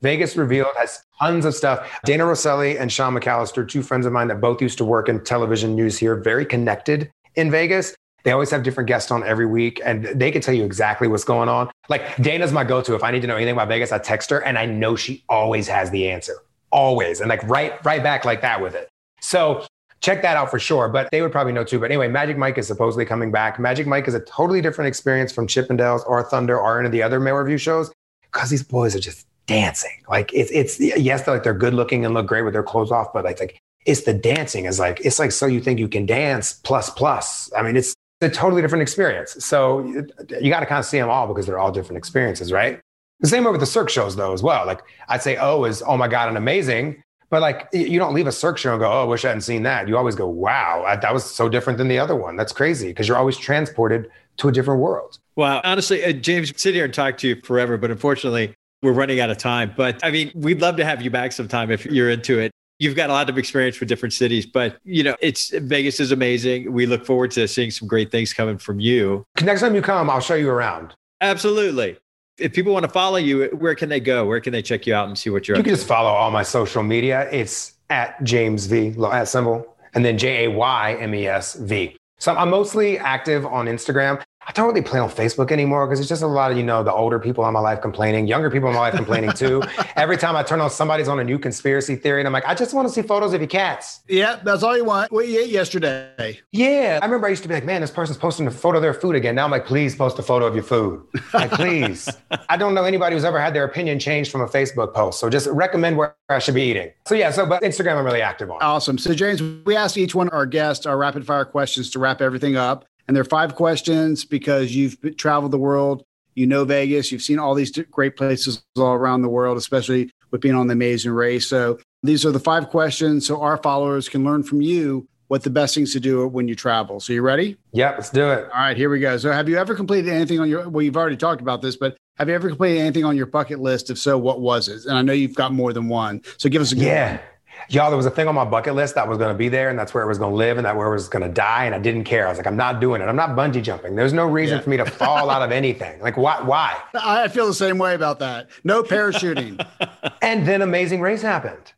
Vegas 0.03 0.37
Revealed 0.37 0.75
has 0.77 1.05
tons 1.19 1.45
of 1.45 1.55
stuff. 1.55 1.89
Dana 2.05 2.25
Rosselli 2.25 2.79
and 2.79 2.93
Sean 2.93 3.15
McAllister, 3.15 3.67
two 3.67 3.83
friends 3.83 4.05
of 4.05 4.13
mine 4.13 4.29
that 4.29 4.41
both 4.41 4.61
used 4.61 4.79
to 4.79 4.85
work 4.85 5.09
in 5.09 5.23
television 5.25 5.75
news 5.75 5.97
here, 5.97 6.17
very 6.17 6.45
connected 6.45 7.11
in 7.37 7.51
Vegas. 7.51 7.95
They 8.25 8.33
always 8.33 8.51
have 8.51 8.63
different 8.63 8.89
guests 8.89 9.11
on 9.11 9.25
every 9.25 9.47
week 9.47 9.81
and 9.85 10.05
they 10.05 10.31
can 10.31 10.43
tell 10.43 10.55
you 10.55 10.65
exactly 10.65 11.09
what's 11.09 11.25
going 11.25 11.49
on. 11.49 11.71
Like 11.89 12.17
Dana's 12.17 12.53
my 12.53 12.65
go-to. 12.65 12.95
If 12.95 13.03
I 13.03 13.11
need 13.11 13.21
to 13.23 13.27
know 13.27 13.37
anything 13.37 13.55
about 13.55 13.69
Vegas, 13.69 13.91
I 13.91 13.99
text 13.99 14.31
her 14.31 14.45
and 14.45 14.59
I 14.59 14.67
know 14.67 14.95
she 14.97 15.25
always 15.29 15.67
has 15.69 15.91
the 15.91 16.11
answer. 16.11 16.35
Always. 16.71 17.21
And 17.21 17.29
like 17.29 17.43
right, 17.45 17.85
right 17.85 18.03
back 18.03 18.25
like 18.25 18.41
that 18.43 18.61
with 18.61 18.75
it. 18.75 18.89
So 19.21 19.67
check 20.01 20.23
that 20.23 20.37
out 20.37 20.51
for 20.51 20.59
sure. 20.59 20.89
But 20.89 21.11
they 21.11 21.21
would 21.23 21.33
probably 21.33 21.53
know 21.53 21.65
too. 21.65 21.81
But 21.81 21.91
anyway, 21.91 22.09
Magic 22.09 22.37
Mike 22.37 22.59
is 22.59 22.67
supposedly 22.67 23.05
coming 23.05 23.33
back. 23.33 23.59
Magic 23.59 23.87
Mike 23.87 24.07
is 24.07 24.15
a 24.15 24.21
totally 24.21 24.61
different 24.61 24.89
experience 24.89 25.33
from 25.33 25.47
Chippendales 25.47 26.03
or 26.07 26.23
Thunder 26.23 26.59
or 26.59 26.79
any 26.79 26.87
of 26.87 26.93
the 26.93 27.03
other 27.03 27.19
male 27.19 27.37
review 27.37 27.59
shows 27.59 27.93
because 28.23 28.51
these 28.51 28.63
boys 28.63 28.95
are 28.95 29.01
just 29.01 29.27
dancing. 29.47 30.03
Like 30.09 30.33
it's 30.33 30.51
it's 30.51 30.81
yes, 30.81 31.23
they're 31.23 31.35
like 31.35 31.43
they're 31.43 31.55
good 31.55 31.75
looking 31.75 32.05
and 32.05 32.15
look 32.15 32.27
great 32.27 32.43
with 32.43 32.53
their 32.53 32.63
clothes 32.63 32.91
off, 32.91 33.13
but 33.13 33.25
like, 33.25 33.41
like 33.41 33.59
it's 33.87 34.03
the 34.03 34.15
dancing 34.15 34.67
is 34.67 34.79
like 34.79 35.01
it's 35.05 35.19
like 35.19 35.33
so 35.33 35.47
you 35.47 35.61
think 35.61 35.79
you 35.79 35.89
can 35.89 36.07
dance 36.07 36.53
plus 36.53 36.91
plus. 36.91 37.51
I 37.57 37.63
mean, 37.63 37.77
it's 37.77 37.95
a 38.21 38.31
totally 38.31 38.63
different 38.63 38.83
experience. 38.83 39.45
So 39.45 39.85
you 39.85 40.51
got 40.51 40.61
to 40.61 40.67
kind 40.67 40.79
of 40.79 40.85
see 40.85 40.99
them 40.99 41.11
all 41.11 41.27
because 41.27 41.47
they're 41.47 41.59
all 41.59 41.73
different 41.73 41.99
experiences, 41.99 42.53
right? 42.53 42.81
The 43.21 43.29
same 43.29 43.45
way 43.45 43.51
with 43.51 43.61
the 43.61 43.67
Cirque 43.67 43.91
shows 43.91 44.17
though 44.17 44.33
as 44.33 44.43
well. 44.43 44.67
Like 44.67 44.81
I'd 45.09 45.23
say, 45.23 45.37
oh, 45.37 45.65
is 45.65 45.83
oh 45.87 45.97
my 45.97 46.09
god, 46.09 46.29
and 46.29 46.37
amazing. 46.37 47.03
But 47.31 47.41
like 47.41 47.69
you 47.73 47.99
don't 47.99 48.15
leave 48.15 48.27
a 48.27 48.33
Cirque 48.33 48.59
show 48.59 48.73
and 48.73 48.81
go, 48.81 48.93
oh, 48.93 49.03
I 49.03 49.05
wish 49.05 49.25
I 49.25 49.29
hadn't 49.29 49.43
seen 49.43 49.63
that. 49.63 49.89
You 49.89 49.97
always 49.97 50.15
go, 50.15 50.29
wow, 50.29 50.85
that 51.01 51.15
was 51.15 51.25
so 51.25 51.49
different 51.49 51.79
than 51.79 51.89
the 51.89 51.99
other 51.99 52.15
one. 52.15 52.37
That's 52.37 52.53
crazy 52.53 52.89
because 52.89 53.09
you're 53.09 53.17
always 53.17 53.39
transported 53.39 54.11
to 54.39 54.49
a 54.49 54.53
different 54.53 54.81
world. 54.81 55.19
Wow. 55.37 55.61
Honestly, 55.65 56.05
uh, 56.05 56.13
Jaymes, 56.13 56.59
sit 56.59 56.75
here 56.75 56.85
and 56.85 56.93
talk 56.93 57.17
to 57.19 57.29
you 57.29 57.41
forever, 57.43 57.77
but 57.77 57.91
unfortunately, 57.91 58.55
we're 58.83 58.93
running 58.93 59.21
out 59.21 59.31
of 59.31 59.39
time. 59.39 59.73
But 59.77 60.01
I 60.05 60.11
mean, 60.11 60.31
we'd 60.35 60.61
love 60.61 60.77
to 60.77 60.85
have 60.85 61.01
you 61.03 61.11
back 61.11 61.33
sometime 61.33 61.71
if 61.71 61.87
you're 61.87 62.11
into 62.11 62.39
it. 62.39 62.51
You've 62.79 62.97
got 62.97 63.11
a 63.11 63.13
lot 63.13 63.31
of 63.31 63.39
experience 63.39 63.79
with 63.79 63.89
different 63.89 64.13
cities, 64.13 64.45
but 64.45 64.79
you 64.85 65.05
know, 65.05 65.15
it's 65.21 65.51
Vegas 65.51 66.01
is 66.01 66.11
amazing. 66.11 66.73
We 66.73 66.87
look 66.87 67.07
forward 67.07 67.31
to 67.33 67.47
seeing 67.47 67.71
some 67.71 67.87
great 67.87 68.11
things 68.11 68.33
coming 68.33 68.59
from 68.59 68.81
you. 68.81 69.25
Next 69.43 69.61
time 69.61 69.75
you 69.77 69.83
come, 69.83 70.11
I'll 70.11 70.21
show 70.21 70.35
you 70.35 70.51
around. 70.51 70.95
Absolutely. 71.21 71.97
If 72.39 72.53
people 72.55 72.73
want 72.73 72.85
to 72.85 72.91
follow 72.91 73.19
you, 73.19 73.45
where 73.59 73.77
can 73.77 73.89
they 73.89 74.01
go? 74.01 74.27
Where 74.27 74.41
can 74.41 74.53
they 74.53 74.63
check 74.63 74.87
you 74.87 74.95
out 74.95 75.07
and 75.07 75.17
see 75.17 75.31
what 75.31 75.47
you're 75.47 75.57
You 75.57 75.63
can 75.63 75.73
to? 75.73 75.77
just 75.77 75.87
follow 75.87 76.09
all 76.11 76.31
my 76.33 76.43
social 76.43 76.83
media. 76.83 77.29
It's 77.31 77.75
at 77.91 78.19
Jaymes 78.25 78.67
V, 78.67 79.01
at 79.13 79.29
symbol, 79.29 79.77
and 79.95 80.05
then 80.05 80.19
J 80.19 80.47
A 80.47 80.51
Y 80.51 80.95
M 80.99 81.15
E 81.15 81.27
S 81.29 81.55
V. 81.55 81.97
So 82.19 82.35
I'm 82.35 82.51
mostly 82.51 82.99
active 82.99 83.47
on 83.47 83.67
Instagram. 83.67 84.21
I 84.47 84.53
don't 84.53 84.67
really 84.67 84.83
play 84.83 84.99
on 84.99 85.09
Facebook 85.09 85.53
anymore 85.53 85.87
because 85.87 86.01
it's 86.01 86.09
just 86.09 86.23
a 86.23 86.27
lot 86.27 86.51
of, 86.51 86.57
you 86.57 86.65
know, 86.65 86.83
the 86.83 86.93
older 86.93 87.19
people 87.19 87.47
in 87.47 87.53
my 87.55 87.61
life 87.61 87.81
complaining, 87.81 88.27
younger 88.27 88.51
people 88.51 88.69
in 88.69 88.75
my 88.75 88.81
life 88.81 88.95
complaining 88.95 89.33
too. 89.33 89.63
Every 89.97 90.17
time 90.17 90.35
I 90.35 90.43
turn 90.43 90.61
on 90.61 90.69
somebody's 90.71 91.09
on 91.09 91.21
a 91.21 91.25
new 91.25 91.39
conspiracy 91.39 91.95
theory, 91.95 92.21
and 92.21 92.27
I'm 92.27 92.33
like, 92.33 92.47
I 92.47 92.55
just 92.55 92.75
want 92.75 92.89
to 92.89 92.93
see 92.93 93.03
photos 93.03 93.33
of 93.35 93.41
your 93.41 93.49
cats. 93.49 94.01
Yeah, 94.09 94.41
that's 94.43 94.63
all 94.63 94.77
you 94.77 94.85
want. 94.85 95.13
What 95.13 95.29
you 95.29 95.41
ate 95.41 95.51
yesterday? 95.51 96.41
Yeah. 96.51 96.99
I 97.01 97.05
remember 97.05 97.29
I 97.29 97.31
used 97.31 97.43
to 97.43 97.49
be 97.49 97.55
like, 97.55 97.65
man, 97.65 97.81
this 97.81 97.91
person's 97.91 98.19
posting 98.19 98.47
a 98.47 98.51
photo 98.51 98.79
of 98.79 98.83
their 98.83 98.95
food 98.95 99.15
again. 99.15 99.37
Now 99.37 99.45
I'm 99.45 99.51
like, 99.51 99.65
please 99.65 99.95
post 99.95 100.19
a 100.19 100.23
photo 100.23 100.47
of 100.47 100.55
your 100.55 100.65
food. 100.65 101.07
Like, 101.33 101.51
please. 101.53 102.09
I 102.49 102.57
don't 102.57 102.75
know 102.75 102.85
anybody 102.85 103.15
who's 103.15 103.25
ever 103.25 103.41
had 103.41 103.55
their 103.55 103.65
opinion 103.65 104.01
changed 104.01 104.33
from 104.33 104.41
a 104.41 104.49
Facebook 104.49 104.93
post. 104.93 105.21
So 105.21 105.31
just 105.31 105.47
recommend 105.49 105.97
where 105.97 106.17
I 106.29 106.41
should 106.41 106.55
be 106.55 106.63
eating. 106.63 106.91
So 107.07 107.15
yeah, 107.15 107.31
so 107.31 107.47
but 107.47 107.63
Instagram 107.63 107.97
I'm 107.97 108.05
really 108.05 108.23
active 108.23 108.51
on. 108.51 108.59
Awesome. 108.61 108.99
So 108.99 109.11
Jaymes, 109.11 109.65
we 109.65 109.77
asked 109.77 109.97
each 109.97 110.15
one 110.15 110.27
of 110.27 110.33
our 110.33 110.47
guests 110.47 110.85
our 110.85 110.99
rapid 110.99 111.25
fire 111.25 111.45
questions 111.45 111.91
to 111.91 111.99
wrap 111.99 112.21
everything 112.21 112.57
up. 112.57 112.87
And 113.13 113.17
there 113.19 113.21
are 113.21 113.25
five 113.25 113.57
questions 113.57 114.25
because 114.25 114.75
you've 114.75 114.97
traveled 115.19 115.53
the 115.53 115.59
world, 115.59 116.03
you 116.35 116.47
know 116.47 116.65
Vegas, 116.65 117.13
you've 117.13 117.21
seen 117.21 117.39
all 117.39 117.55
these 117.55 117.71
great 117.91 118.17
places 118.17 118.65
all 118.75 118.95
around 118.95 119.21
the 119.21 119.29
world, 119.29 119.59
especially 119.59 120.11
with 120.31 120.41
being 120.41 120.55
on 120.55 120.67
the 120.67 120.73
Amazing 120.73 121.13
Race. 121.13 121.47
So 121.47 121.79
these 122.03 122.25
are 122.25 122.31
the 122.31 122.41
five 122.41 122.71
questions 122.71 123.27
so 123.27 123.43
our 123.43 123.59
followers 123.59 124.09
can 124.09 124.25
learn 124.25 124.43
from 124.43 124.63
you 124.63 125.07
what 125.29 125.43
the 125.43 125.51
best 125.51 125.75
things 125.75 125.93
to 125.93 126.01
do 126.01 126.27
when 126.27 126.49
you 126.49 126.55
travel. 126.55 127.01
So 127.01 127.13
you 127.13 127.21
ready? 127.21 127.59
Yeah, 127.73 127.91
let's 127.91 128.09
do 128.09 128.31
it. 128.31 128.45
All 128.45 128.61
right, 128.61 128.79
here 128.79 128.89
we 128.89 128.99
go. 128.99 129.19
So 129.19 129.31
have 129.31 129.47
you 129.47 129.59
ever 129.59 129.75
completed 129.75 130.11
anything 130.11 130.41
on 130.41 130.49
your 130.49 130.67
well, 130.71 130.81
you've 130.81 130.97
already 130.97 131.19
talked 131.19 131.43
about 131.43 131.61
this, 131.61 131.77
but 131.77 131.99
have 132.17 132.31
you 132.31 132.35
ever 132.35 132.49
completed 132.49 132.81
anything 132.81 133.05
on 133.05 133.15
your 133.15 133.27
bucket 133.27 133.61
list? 133.61 133.91
If 133.91 133.99
so, 133.99 134.17
what 134.17 134.41
was 134.41 134.69
it? 134.69 134.87
And 134.87 134.97
I 134.97 135.03
know 135.03 135.13
you've 135.13 135.35
got 135.35 135.53
more 135.53 135.75
than 135.75 135.91
one. 135.91 136.23
So 136.39 136.49
give 136.49 136.63
us 136.63 136.73
a 136.73 136.77
yeah. 136.77 137.11
One 137.11 137.21
y'all, 137.69 137.91
there 137.91 137.97
was 137.97 138.07
a 138.07 138.11
thing 138.11 138.29
on 138.29 138.35
my 138.35 138.45
bucket 138.45 138.75
list 138.75 138.95
that 138.95 139.09
was 139.09 139.19
going 139.19 139.33
to 139.33 139.39
be 139.39 139.49
there 139.49 139.71
and 139.71 139.79
that's 139.79 139.95
where 139.95 140.03
it 140.05 140.07
was 140.07 140.19
going 140.19 140.31
to 140.31 140.37
live 140.37 140.57
and 140.57 140.67
that 140.67 140.77
where 140.77 140.89
it 140.89 140.93
was 140.93 141.09
going 141.09 141.23
to 141.23 141.33
die. 141.33 141.65
And 141.65 141.75
I 141.75 141.79
didn't 141.79 142.05
care. 142.05 142.27
I 142.27 142.31
was 142.31 142.39
like, 142.39 142.47
I'm 142.47 142.57
not 142.57 142.81
doing 142.81 143.01
it. 143.01 143.07
I'm 143.07 143.17
not 143.17 143.31
bungee 143.31 143.63
jumping. 143.63 143.97
There's 143.97 144.13
no 144.13 144.27
reason 144.27 144.59
yeah. 144.59 144.63
for 144.63 144.71
me 144.71 144.77
to 144.79 144.85
fall 144.85 145.31
out 145.31 145.43
of 145.43 145.53
anything. 145.53 146.01
Like, 146.01 146.17
why? 146.17 146.41
Why? 146.43 146.77
I 146.95 147.29
feel 147.29 147.47
the 147.47 147.55
same 147.55 147.79
way 147.79 147.95
about 147.95 148.19
that. 148.21 148.49
No 148.65 148.83
parachuting. 148.83 149.65
and 150.23 150.47
then 150.47 150.63
Amazing 150.63 151.01
Race 151.01 151.23
happened. 151.23 151.73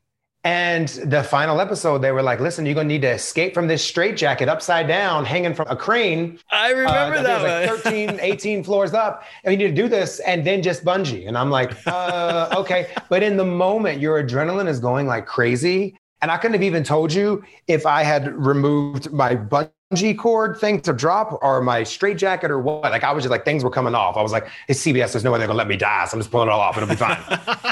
And 0.45 0.89
the 0.89 1.23
final 1.23 1.59
episode, 1.59 1.99
they 1.99 2.13
were 2.13 2.23
like, 2.23 2.39
listen, 2.39 2.67
you're 2.67 2.75
going 2.75 2.87
to 2.87 2.93
need 2.93 3.01
to 3.03 3.13
escape 3.13 3.55
from 3.55 3.67
this 3.67 3.83
straitjacket 3.83 4.47
upside 4.47 4.87
down, 4.87 5.25
hanging 5.25 5.55
from 5.55 5.69
a 5.69 5.77
crane. 5.77 6.39
I 6.51 6.71
remember 6.71 7.17
uh, 7.17 7.23
that. 7.23 7.67
Was 7.67 7.85
like 7.85 7.95
13, 7.95 8.19
18 8.23 8.63
floors 8.63 8.93
up. 8.93 9.25
And 9.45 9.53
you 9.53 9.59
need 9.59 9.75
to 9.75 9.83
do 9.83 9.89
this 9.89 10.21
and 10.21 10.47
then 10.47 10.63
just 10.63 10.85
bungee. 10.85 11.27
And 11.27 11.39
I'm 11.39 11.51
like, 11.51 11.75
uh, 11.87 12.55
okay. 12.59 12.89
But 13.09 13.23
in 13.23 13.39
the 13.39 13.45
moment, 13.45 14.01
your 14.01 14.23
adrenaline 14.23 14.69
is 14.69 14.81
going 14.81 15.07
like 15.07 15.25
crazy. 15.25 15.97
And 16.25 16.31
I 16.31 16.39
couldn't 16.39 16.55
have 16.55 16.63
even 16.63 16.83
told 16.83 17.13
you 17.13 17.45
if 17.69 17.85
I 17.85 18.03
had 18.03 18.35
removed 18.35 19.13
my 19.13 19.37
bungee 19.37 20.17
cord 20.17 20.57
thing 20.57 20.81
to 20.81 20.95
drop 20.95 21.39
or 21.43 21.61
my 21.61 21.83
straitjacket 21.83 22.51
or 22.51 22.59
what. 22.59 22.85
Like 22.85 23.05
I 23.05 23.13
was 23.13 23.25
just 23.25 23.31
like, 23.31 23.45
things 23.45 23.63
were 23.63 23.69
coming 23.69 23.95
off. 23.95 24.17
I 24.17 24.23
was 24.23 24.33
like, 24.33 24.49
it's 24.67 24.83
CBS. 24.83 25.13
There's 25.13 25.23
no 25.23 25.33
way 25.33 25.39
they're 25.39 25.49
to 25.49 25.53
let 25.53 25.69
me 25.69 25.77
die. 25.77 26.07
So 26.07 26.15
I'm 26.15 26.21
just 26.21 26.31
pulling 26.31 26.49
it 26.49 26.51
all 26.51 26.63
off. 26.63 26.79
It'll 26.79 26.89
be 26.89 26.97
fine. 26.97 27.19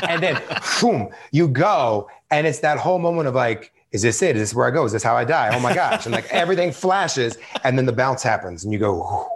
and 0.07 0.23
then, 0.23 0.39
boom, 0.83 1.09
you 1.31 1.49
go 1.49 2.11
and 2.31 2.47
it's 2.47 2.59
that 2.59 2.77
whole 2.77 2.99
moment 2.99 3.27
of 3.27 3.35
like, 3.35 3.73
is 3.91 4.03
this 4.03 4.21
it? 4.21 4.37
Is 4.37 4.51
this 4.51 4.55
where 4.55 4.67
I 4.67 4.71
go? 4.71 4.85
Is 4.85 4.93
this 4.93 5.03
how 5.03 5.17
I 5.17 5.25
die? 5.25 5.49
Oh 5.57 5.59
my 5.59 5.75
gosh. 5.75 6.05
And 6.05 6.15
like 6.15 6.27
everything 6.31 6.73
flashes 6.73 7.39
and 7.65 7.79
then 7.79 7.87
the 7.87 7.93
bounce 7.95 8.23
happens 8.23 8.65
and 8.65 8.73
you 8.75 8.79
go, 8.79 9.31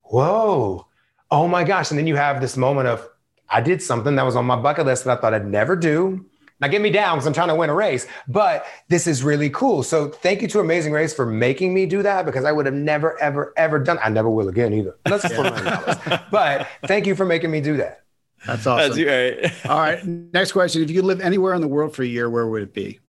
whoa, 0.00 0.84
oh 1.30 1.46
my 1.46 1.62
gosh. 1.62 1.92
And 1.92 1.98
then 1.98 2.08
you 2.08 2.16
have 2.16 2.40
this 2.40 2.56
moment 2.56 2.88
of, 2.88 3.08
I 3.48 3.60
did 3.60 3.80
something 3.80 4.16
that 4.16 4.26
was 4.26 4.34
on 4.34 4.46
my 4.46 4.56
bucket 4.56 4.86
list 4.86 5.04
that 5.04 5.16
I 5.16 5.20
thought 5.20 5.32
I'd 5.32 5.46
never 5.46 5.76
do. 5.76 6.26
Now 6.62 6.68
get 6.68 6.80
me 6.80 6.90
down 6.90 7.16
because 7.16 7.26
I'm 7.26 7.32
trying 7.32 7.48
to 7.48 7.56
win 7.56 7.70
a 7.70 7.74
race, 7.74 8.06
but 8.28 8.64
this 8.88 9.08
is 9.08 9.24
really 9.24 9.50
cool. 9.50 9.82
So 9.82 10.08
thank 10.08 10.42
you 10.42 10.48
to 10.48 10.60
Amazing 10.60 10.92
Race 10.92 11.12
for 11.12 11.26
making 11.26 11.74
me 11.74 11.86
do 11.86 12.04
that 12.04 12.24
because 12.24 12.44
I 12.44 12.52
would 12.52 12.66
have 12.66 12.74
never, 12.74 13.20
ever, 13.20 13.52
ever 13.56 13.80
done. 13.80 13.98
I 14.00 14.10
never 14.10 14.30
will 14.30 14.48
again 14.48 14.72
either. 14.72 14.96
That's 15.04 15.28
yeah. 15.28 16.22
But 16.30 16.68
thank 16.86 17.08
you 17.08 17.16
for 17.16 17.26
making 17.26 17.50
me 17.50 17.60
do 17.60 17.76
that. 17.78 18.04
That's 18.46 18.64
awesome. 18.64 19.04
That's 19.04 19.64
right. 19.64 19.70
All 19.70 19.80
right. 19.80 20.06
Next 20.06 20.52
question. 20.52 20.82
If 20.82 20.90
you 20.90 20.96
could 20.96 21.04
live 21.04 21.20
anywhere 21.20 21.52
in 21.54 21.60
the 21.60 21.68
world 21.68 21.96
for 21.96 22.04
a 22.04 22.06
year, 22.06 22.30
where 22.30 22.46
would 22.46 22.62
it 22.62 22.72
be? 22.72 23.00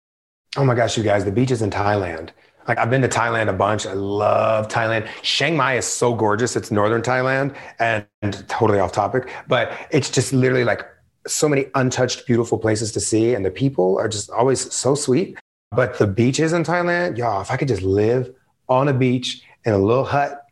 Oh 0.57 0.64
my 0.64 0.74
gosh, 0.74 0.96
you 0.96 1.05
guys, 1.05 1.26
the 1.26 1.32
beaches 1.32 1.61
in 1.61 1.68
Thailand. 1.68 2.30
Like 2.68 2.78
I've 2.78 2.88
been 2.90 3.03
to 3.03 3.09
Thailand 3.09 3.48
a 3.48 3.53
bunch. 3.53 3.86
I 3.86 3.92
love 3.92 4.68
Thailand. 4.68 5.09
Chiang 5.22 5.57
Mai 5.57 5.76
is 5.76 5.86
so 5.86 6.14
gorgeous. 6.14 6.57
It's 6.57 6.70
northern 6.70 7.03
Thailand 7.03 7.55
and, 7.78 8.07
and 8.22 8.48
totally 8.48 8.78
off 8.78 8.92
topic, 8.92 9.30
but 9.46 9.72
it's 9.90 10.11
just 10.11 10.32
literally 10.32 10.64
like 10.64 10.86
so 11.26 11.48
many 11.48 11.66
untouched, 11.74 12.26
beautiful 12.26 12.58
places 12.58 12.92
to 12.92 13.00
see. 13.00 13.34
And 13.34 13.44
the 13.44 13.50
people 13.50 13.98
are 13.98 14.08
just 14.08 14.30
always 14.30 14.72
so 14.72 14.94
sweet. 14.94 15.38
But 15.74 15.98
the 15.98 16.06
beaches 16.06 16.52
in 16.52 16.64
Thailand, 16.64 17.16
y'all, 17.16 17.40
if 17.40 17.50
I 17.50 17.56
could 17.56 17.68
just 17.68 17.82
live 17.82 18.34
on 18.68 18.88
a 18.88 18.92
beach 18.92 19.42
in 19.64 19.72
a 19.72 19.78
little 19.78 20.04
hut 20.04 20.44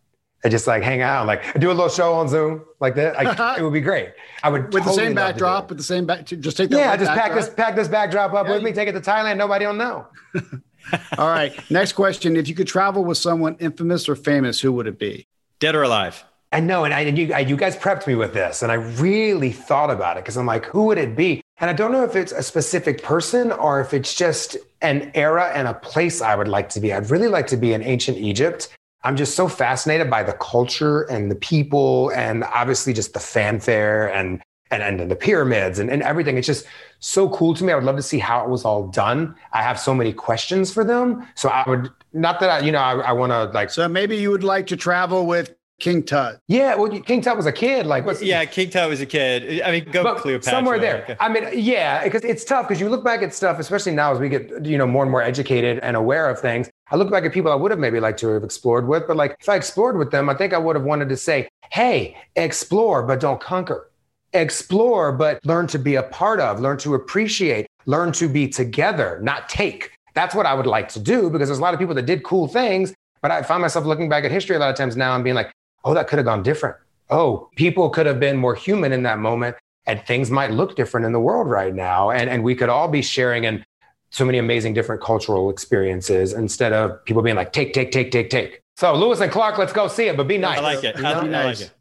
and 0.42 0.50
just 0.50 0.66
like 0.66 0.82
hang 0.82 1.02
out, 1.02 1.26
like 1.26 1.58
do 1.60 1.68
a 1.70 1.74
little 1.74 1.90
show 1.90 2.14
on 2.14 2.28
Zoom 2.28 2.64
like 2.80 2.94
that. 2.94 3.16
Like, 3.16 3.58
it 3.58 3.62
would 3.62 3.72
be 3.72 3.82
great. 3.82 4.10
I 4.42 4.48
would 4.48 4.72
with 4.72 4.84
totally 4.84 4.84
the 4.84 4.92
same 4.92 5.14
love 5.14 5.26
to 5.26 5.32
do 5.32 5.32
backdrop, 5.32 5.68
with 5.68 5.78
the 5.78 5.84
same 5.84 6.06
back. 6.06 6.24
Just 6.24 6.56
take 6.56 6.70
that. 6.70 6.78
Yeah, 6.78 6.90
white 6.90 7.00
just 7.00 7.12
pack 7.12 7.34
this 7.34 7.50
pack 7.50 7.76
this 7.76 7.88
backdrop 7.88 8.32
up 8.32 8.46
Yeah, 8.46 8.54
with 8.54 8.62
me, 8.62 8.72
take 8.72 8.88
it 8.88 8.92
to 8.92 9.00
Thailand. 9.00 9.36
Nobody 9.36 9.66
will 9.66 9.74
know. 9.74 10.06
All 11.18 11.28
right. 11.28 11.52
Next 11.70 11.92
question: 11.92 12.36
If 12.36 12.48
you 12.48 12.54
could 12.54 12.66
travel 12.66 13.04
with 13.04 13.18
someone 13.18 13.56
infamous 13.60 14.08
or 14.08 14.16
famous, 14.16 14.60
who 14.60 14.72
would 14.72 14.86
it 14.86 14.98
be? 14.98 15.26
Dead 15.58 15.74
or 15.74 15.82
alive? 15.82 16.24
I 16.52 16.60
know, 16.60 16.84
and, 16.84 16.92
I, 16.92 17.00
and 17.02 17.16
you, 17.16 17.32
I, 17.32 17.40
you 17.40 17.56
guys 17.56 17.76
prepped 17.76 18.06
me 18.06 18.16
with 18.16 18.34
this, 18.34 18.62
and 18.62 18.72
I 18.72 18.74
really 18.74 19.52
thought 19.52 19.90
about 19.90 20.16
it 20.16 20.24
because 20.24 20.36
I'm 20.36 20.46
like, 20.46 20.64
who 20.64 20.84
would 20.84 20.98
it 20.98 21.14
be? 21.14 21.40
And 21.58 21.70
I 21.70 21.72
don't 21.72 21.92
know 21.92 22.02
if 22.04 22.16
it's 22.16 22.32
a 22.32 22.42
specific 22.42 23.02
person 23.02 23.52
or 23.52 23.80
if 23.80 23.94
it's 23.94 24.14
just 24.14 24.56
an 24.80 25.12
era 25.14 25.52
and 25.54 25.68
a 25.68 25.74
place 25.74 26.20
I 26.20 26.34
would 26.34 26.48
like 26.48 26.68
to 26.70 26.80
be. 26.80 26.92
I'd 26.92 27.10
really 27.10 27.28
like 27.28 27.46
to 27.48 27.56
be 27.56 27.72
in 27.72 27.82
ancient 27.82 28.18
Egypt. 28.18 28.68
I'm 29.04 29.16
just 29.16 29.36
so 29.36 29.46
fascinated 29.46 30.10
by 30.10 30.22
the 30.22 30.32
culture 30.32 31.02
and 31.02 31.30
the 31.30 31.36
people, 31.36 32.10
and 32.10 32.42
obviously 32.44 32.92
just 32.92 33.14
the 33.14 33.20
fanfare 33.20 34.12
and 34.12 34.42
and, 34.72 35.00
and 35.00 35.10
the 35.10 35.16
pyramids 35.16 35.78
and, 35.78 35.90
and 35.90 36.02
everything. 36.02 36.36
It's 36.36 36.46
just 36.46 36.64
so 37.00 37.28
cool 37.30 37.54
to 37.54 37.64
me. 37.64 37.72
I 37.72 37.74
would 37.74 37.84
love 37.84 37.96
to 37.96 38.02
see 38.02 38.18
how 38.18 38.44
it 38.44 38.48
was 38.48 38.64
all 38.64 38.86
done. 38.86 39.34
I 39.52 39.62
have 39.62 39.80
so 39.80 39.92
many 39.92 40.12
questions 40.12 40.72
for 40.72 40.84
them. 40.84 41.26
So 41.34 41.48
I 41.48 41.68
would 41.68 41.90
not 42.12 42.38
that 42.40 42.50
I, 42.50 42.58
you 42.60 42.70
know, 42.70 42.78
I, 42.78 42.98
I 43.00 43.12
want 43.12 43.30
to 43.30 43.44
like 43.46 43.70
So 43.70 43.88
maybe 43.88 44.16
you 44.16 44.30
would 44.30 44.44
like 44.44 44.68
to 44.68 44.76
travel 44.76 45.26
with 45.26 45.54
King 45.80 46.02
Tut. 46.02 46.38
yeah. 46.46 46.74
Well, 46.74 46.88
King 47.00 47.20
Tut 47.22 47.36
was 47.36 47.46
a 47.46 47.52
kid. 47.52 47.86
Like 47.86 48.04
what's 48.06 48.22
Yeah, 48.22 48.44
King 48.44 48.70
Tut 48.70 48.88
was 48.88 49.00
a 49.00 49.06
kid. 49.06 49.62
I 49.62 49.72
mean, 49.72 49.90
go 49.90 50.02
but 50.02 50.18
Cleopatra. 50.18 50.50
somewhere 50.50 50.78
like, 50.78 51.06
there. 51.06 51.16
I 51.18 51.28
mean, 51.28 51.48
yeah, 51.54 52.04
because 52.04 52.22
it's 52.22 52.44
tough 52.44 52.68
because 52.68 52.80
you 52.80 52.88
look 52.88 53.02
back 53.02 53.22
at 53.22 53.34
stuff, 53.34 53.58
especially 53.58 53.92
now 53.92 54.12
as 54.12 54.18
we 54.18 54.28
get 54.28 54.64
you 54.64 54.78
know 54.78 54.86
more 54.86 55.02
and 55.02 55.10
more 55.10 55.22
educated 55.22 55.78
and 55.80 55.96
aware 55.96 56.28
of 56.28 56.38
things. 56.38 56.70
I 56.90 56.96
look 56.96 57.10
back 57.10 57.24
at 57.24 57.32
people 57.32 57.50
I 57.50 57.54
would 57.54 57.70
have 57.70 57.80
maybe 57.80 57.98
liked 58.00 58.18
to 58.20 58.28
have 58.28 58.44
explored 58.44 58.86
with, 58.86 59.06
but 59.06 59.16
like 59.16 59.36
if 59.40 59.48
I 59.48 59.56
explored 59.56 59.96
with 59.96 60.10
them, 60.10 60.28
I 60.28 60.34
think 60.34 60.52
I 60.52 60.58
would 60.58 60.76
have 60.76 60.84
wanted 60.84 61.08
to 61.08 61.16
say, 61.16 61.48
"Hey, 61.70 62.16
explore, 62.36 63.02
but 63.02 63.20
don't 63.20 63.40
conquer. 63.40 63.90
Explore, 64.32 65.12
but 65.12 65.44
learn 65.44 65.66
to 65.68 65.78
be 65.78 65.96
a 65.96 66.02
part 66.04 66.40
of. 66.40 66.60
Learn 66.60 66.78
to 66.78 66.94
appreciate. 66.94 67.66
Learn 67.86 68.12
to 68.12 68.28
be 68.28 68.48
together, 68.48 69.18
not 69.22 69.48
take." 69.48 69.92
That's 70.14 70.34
what 70.34 70.46
I 70.46 70.54
would 70.54 70.66
like 70.66 70.88
to 70.90 71.00
do 71.00 71.30
because 71.30 71.48
there's 71.48 71.58
a 71.58 71.62
lot 71.62 71.74
of 71.74 71.80
people 71.80 71.94
that 71.94 72.06
did 72.06 72.24
cool 72.24 72.48
things, 72.48 72.92
but 73.22 73.30
I 73.30 73.42
find 73.42 73.62
myself 73.62 73.84
looking 73.84 74.08
back 74.08 74.24
at 74.24 74.30
history 74.30 74.56
a 74.56 74.58
lot 74.58 74.70
of 74.70 74.76
times 74.76 74.96
now 74.96 75.14
and 75.14 75.22
being 75.22 75.36
like, 75.36 75.52
"Oh, 75.84 75.94
that 75.94 76.08
could 76.08 76.18
have 76.18 76.26
gone 76.26 76.42
different." 76.42 76.76
oh, 77.10 77.50
people 77.56 77.90
could 77.90 78.06
have 78.06 78.20
been 78.20 78.36
more 78.36 78.54
human 78.54 78.92
in 78.92 79.02
that 79.02 79.18
moment 79.18 79.56
and 79.86 80.00
things 80.06 80.30
might 80.30 80.52
look 80.52 80.76
different 80.76 81.04
in 81.04 81.12
the 81.12 81.18
world 81.18 81.48
right 81.50 81.74
now. 81.74 82.10
And, 82.10 82.30
and 82.30 82.44
we 82.44 82.54
could 82.54 82.68
all 82.68 82.86
be 82.86 83.02
sharing 83.02 83.42
in 83.44 83.64
so 84.10 84.24
many 84.24 84.38
amazing 84.38 84.74
different 84.74 85.02
cultural 85.02 85.50
experiences 85.50 86.32
instead 86.32 86.72
of 86.72 87.04
people 87.04 87.22
being 87.22 87.34
like, 87.34 87.52
take, 87.52 87.72
take, 87.72 87.90
take, 87.90 88.12
take, 88.12 88.30
take. 88.30 88.60
So 88.76 88.94
Lewis 88.94 89.20
and 89.20 89.30
Clark, 89.32 89.58
let's 89.58 89.72
go 89.72 89.88
see 89.88 90.06
it, 90.06 90.16
but 90.16 90.28
be 90.28 90.38
nice. 90.38 90.58
I 90.58 90.62
like 90.62 90.84
it. 90.84 90.96
I, 91.04 91.12
I 91.14 91.26
Nice. 91.26 91.60
like 91.60 91.68
it. 91.68 91.74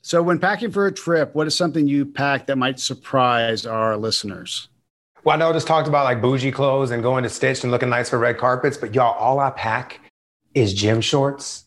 So 0.00 0.22
when 0.22 0.38
packing 0.38 0.70
for 0.70 0.86
a 0.86 0.92
trip, 0.92 1.34
what 1.34 1.46
is 1.46 1.54
something 1.54 1.86
you 1.86 2.06
pack 2.06 2.46
that 2.46 2.56
might 2.56 2.80
surprise 2.80 3.66
our 3.66 3.98
listeners? 3.98 4.68
Well, 5.24 5.36
I 5.36 5.38
know 5.38 5.50
I 5.50 5.52
just 5.52 5.66
talked 5.66 5.88
about 5.88 6.04
like 6.04 6.22
bougie 6.22 6.52
clothes 6.52 6.90
and 6.90 7.02
going 7.02 7.22
to 7.24 7.28
Stitch 7.28 7.64
and 7.64 7.70
looking 7.70 7.90
nice 7.90 8.08
for 8.08 8.18
red 8.18 8.38
carpets, 8.38 8.78
but 8.78 8.94
y'all, 8.94 9.12
all 9.18 9.38
I 9.40 9.50
pack 9.50 10.00
is 10.54 10.72
gym 10.72 11.02
shorts 11.02 11.66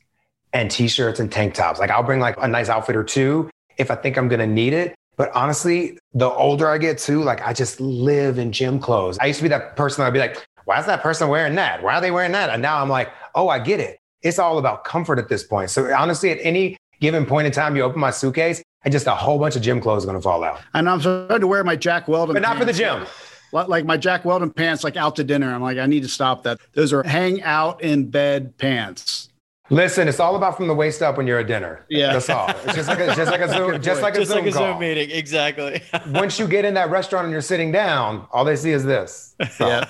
and 0.53 0.69
t-shirts 0.69 1.19
and 1.19 1.31
tank 1.31 1.53
tops. 1.53 1.79
Like 1.79 1.89
I'll 1.89 2.03
bring 2.03 2.19
like 2.19 2.35
a 2.39 2.47
nice 2.47 2.69
outfit 2.69 2.95
or 2.95 3.03
two 3.03 3.49
if 3.77 3.91
I 3.91 3.95
think 3.95 4.17
I'm 4.17 4.27
gonna 4.27 4.47
need 4.47 4.73
it. 4.73 4.95
But 5.15 5.31
honestly, 5.35 5.97
the 6.13 6.29
older 6.29 6.67
I 6.67 6.77
get 6.77 6.97
too, 6.97 7.23
like 7.23 7.45
I 7.45 7.53
just 7.53 7.79
live 7.79 8.39
in 8.39 8.51
gym 8.51 8.79
clothes. 8.79 9.17
I 9.19 9.25
used 9.27 9.39
to 9.39 9.43
be 9.43 9.49
that 9.49 9.75
person 9.75 10.03
I'd 10.03 10.13
be 10.13 10.19
like, 10.19 10.43
why 10.65 10.79
is 10.79 10.85
that 10.85 11.01
person 11.01 11.27
wearing 11.27 11.55
that? 11.55 11.83
Why 11.83 11.95
are 11.95 12.01
they 12.01 12.11
wearing 12.11 12.31
that? 12.31 12.49
And 12.49 12.61
now 12.61 12.81
I'm 12.81 12.89
like, 12.89 13.09
oh, 13.35 13.49
I 13.49 13.59
get 13.59 13.79
it. 13.79 13.99
It's 14.21 14.39
all 14.39 14.57
about 14.57 14.85
comfort 14.85 15.19
at 15.19 15.27
this 15.27 15.43
point. 15.43 15.69
So 15.69 15.93
honestly, 15.93 16.31
at 16.31 16.39
any 16.41 16.77
given 16.99 17.25
point 17.25 17.45
in 17.45 17.51
time, 17.51 17.75
you 17.75 17.83
open 17.83 17.99
my 17.99 18.11
suitcase 18.11 18.63
and 18.85 18.91
just 18.91 19.05
a 19.07 19.15
whole 19.15 19.37
bunch 19.37 19.55
of 19.55 19.61
gym 19.61 19.81
clothes 19.81 20.03
are 20.03 20.07
gonna 20.07 20.21
fall 20.21 20.43
out. 20.43 20.61
And 20.73 20.89
I'm 20.89 20.99
starting 21.01 21.41
to 21.41 21.47
wear 21.47 21.63
my 21.63 21.75
Jack 21.75 22.07
Weldon, 22.07 22.33
But 22.33 22.41
not 22.41 22.57
for 22.57 22.65
the 22.65 22.73
gym. 22.73 23.05
Like 23.51 23.85
my 23.85 23.97
Jack 23.97 24.25
Weldon 24.25 24.51
pants, 24.51 24.83
like 24.83 24.97
out 24.97 25.15
to 25.17 25.23
dinner. 25.23 25.53
I'm 25.53 25.61
like, 25.61 25.77
I 25.77 25.85
need 25.85 26.01
to 26.01 26.09
stop 26.09 26.43
that. 26.43 26.59
Those 26.73 26.91
are 26.91 27.03
hang 27.03 27.43
out 27.43 27.83
in 27.83 28.09
bed 28.09 28.57
pants. 28.57 29.29
Listen, 29.69 30.09
it's 30.09 30.19
all 30.19 30.35
about 30.35 30.57
from 30.57 30.67
the 30.67 30.73
waist 30.73 31.01
up 31.01 31.15
when 31.15 31.25
you're 31.25 31.39
at 31.39 31.47
dinner. 31.47 31.85
Yeah. 31.89 32.11
That's 32.11 32.29
all. 32.29 32.49
It's 32.49 32.75
just 32.75 32.89
like 32.89 32.99
a, 32.99 33.15
just 33.15 33.31
like 33.31 33.39
a 33.39 33.47
Zoom, 33.53 33.81
just 33.81 34.01
like 34.01 34.13
a 34.15 34.19
Just 34.19 34.31
Zoom 34.31 34.43
like 34.43 34.53
a 34.53 34.57
call. 34.57 34.73
Zoom 34.73 34.79
meeting. 34.79 35.09
Exactly. 35.09 35.81
Once 36.07 36.37
you 36.37 36.47
get 36.47 36.65
in 36.65 36.73
that 36.73 36.89
restaurant 36.89 37.23
and 37.25 37.31
you're 37.31 37.41
sitting 37.41 37.71
down, 37.71 38.27
all 38.31 38.43
they 38.43 38.57
see 38.57 38.71
is 38.71 38.83
this. 38.83 39.35
So, 39.51 39.67
Yeah. 39.67 39.89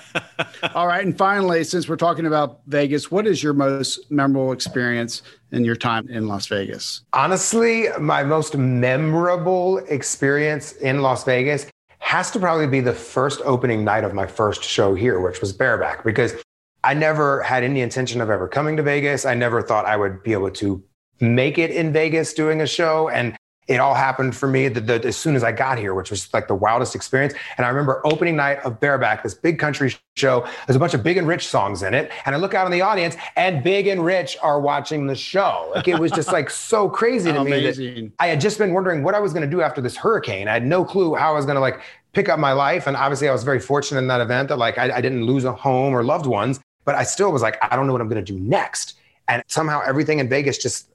All 0.75 0.87
right. 0.87 1.03
And 1.03 1.17
finally, 1.17 1.63
since 1.63 1.89
we're 1.89 1.95
talking 1.95 2.25
about 2.27 2.59
Vegas, 2.67 3.09
what 3.11 3.25
is 3.25 3.41
your 3.41 3.53
most 3.53 4.11
memorable 4.11 4.51
experience 4.51 5.21
in 5.51 5.65
your 5.65 5.75
time 5.75 6.07
in 6.07 6.27
Las 6.27 6.47
Vegas? 6.47 7.01
Honestly, 7.13 7.87
my 7.99 8.23
most 8.23 8.55
memorable 8.55 9.79
experience 9.89 10.73
in 10.73 11.01
Las 11.01 11.23
Vegas 11.23 11.65
has 11.99 12.29
to 12.31 12.39
probably 12.39 12.67
be 12.67 12.79
the 12.79 12.93
first 12.93 13.41
opening 13.43 13.83
night 13.83 14.03
of 14.03 14.13
my 14.13 14.27
first 14.27 14.63
show 14.63 14.93
here, 14.93 15.19
which 15.19 15.41
was 15.41 15.51
Bareback, 15.53 16.03
because 16.03 16.33
I 16.83 16.93
never 16.93 17.41
had 17.43 17.63
any 17.63 17.81
intention 17.81 18.21
of 18.21 18.29
ever 18.29 18.47
coming 18.47 18.77
to 18.77 18.83
Vegas. 18.83 19.25
I 19.25 19.33
never 19.35 19.61
thought 19.61 19.85
I 19.85 19.95
would 19.97 20.23
be 20.23 20.33
able 20.33 20.51
to 20.51 20.83
make 21.21 21.57
it 21.57 21.71
in 21.71 21.93
Vegas 21.93 22.33
doing 22.33 22.61
a 22.61 22.67
show. 22.67 23.07
And 23.09 23.35
it 23.69 23.79
all 23.79 23.93
happened 23.93 24.35
for 24.35 24.47
me 24.47 24.67
the, 24.67 24.81
the, 24.81 25.05
as 25.07 25.15
soon 25.15 25.37
as 25.37 25.43
I 25.45 25.53
got 25.53 25.77
here, 25.77 25.93
which 25.93 26.11
was 26.11 26.27
like 26.33 26.49
the 26.49 26.55
wildest 26.55 26.95
experience. 26.95 27.33
And 27.55 27.65
I 27.65 27.69
remember 27.69 28.01
opening 28.05 28.35
night 28.35 28.59
of 28.65 28.81
Bareback, 28.81 29.23
this 29.23 29.33
big 29.33 29.57
country 29.57 29.95
show. 30.17 30.45
There's 30.67 30.75
a 30.75 30.79
bunch 30.79 30.93
of 30.93 31.01
Big 31.01 31.15
and 31.15 31.25
Rich 31.25 31.47
songs 31.47 31.81
in 31.81 31.93
it. 31.93 32.11
And 32.25 32.35
I 32.35 32.37
look 32.39 32.53
out 32.53 32.65
in 32.65 32.73
the 32.73 32.81
audience, 32.81 33.15
and 33.37 33.63
Big 33.63 33.87
and 33.87 34.03
Rich 34.03 34.37
are 34.41 34.59
watching 34.59 35.07
the 35.07 35.15
show. 35.15 35.71
Like 35.73 35.87
it 35.87 35.97
was 35.97 36.11
just 36.11 36.33
like 36.33 36.49
so 36.49 36.89
crazy 36.89 37.31
to 37.31 37.39
me. 37.45 37.51
that- 37.77 37.77
I 38.19 38.27
had 38.27 38.41
just 38.41 38.57
been 38.57 38.73
wondering 38.73 39.01
what 39.01 39.15
I 39.15 39.19
was 39.19 39.31
going 39.31 39.49
to 39.49 39.55
do 39.55 39.61
after 39.61 39.79
this 39.79 39.95
hurricane. 39.95 40.49
I 40.49 40.53
had 40.53 40.65
no 40.65 40.83
clue 40.83 41.15
how 41.15 41.31
I 41.31 41.35
was 41.35 41.45
going 41.45 41.55
to 41.55 41.61
like 41.61 41.79
pick 42.11 42.27
up 42.27 42.39
my 42.39 42.51
life. 42.51 42.85
And 42.85 42.97
obviously, 42.97 43.29
I 43.29 43.31
was 43.31 43.45
very 43.45 43.61
fortunate 43.61 43.99
in 44.01 44.07
that 44.07 44.19
event 44.19 44.49
that 44.49 44.57
like 44.57 44.77
I, 44.77 44.97
I 44.97 44.99
didn't 44.99 45.23
lose 45.23 45.45
a 45.45 45.53
home 45.53 45.93
or 45.95 46.03
loved 46.03 46.25
ones, 46.25 46.59
but 46.85 46.95
I 46.95 47.03
still 47.03 47.31
was 47.31 47.41
like, 47.41 47.57
I 47.63 47.75
don't 47.75 47.87
know 47.87 47.93
what 47.93 48.01
I'm 48.01 48.09
going 48.09 48.23
to 48.23 48.33
do 48.33 48.39
next. 48.39 48.95
And 49.27 49.43
somehow 49.47 49.81
everything 49.85 50.19
in 50.19 50.29
Vegas 50.29 50.57
just, 50.57 50.89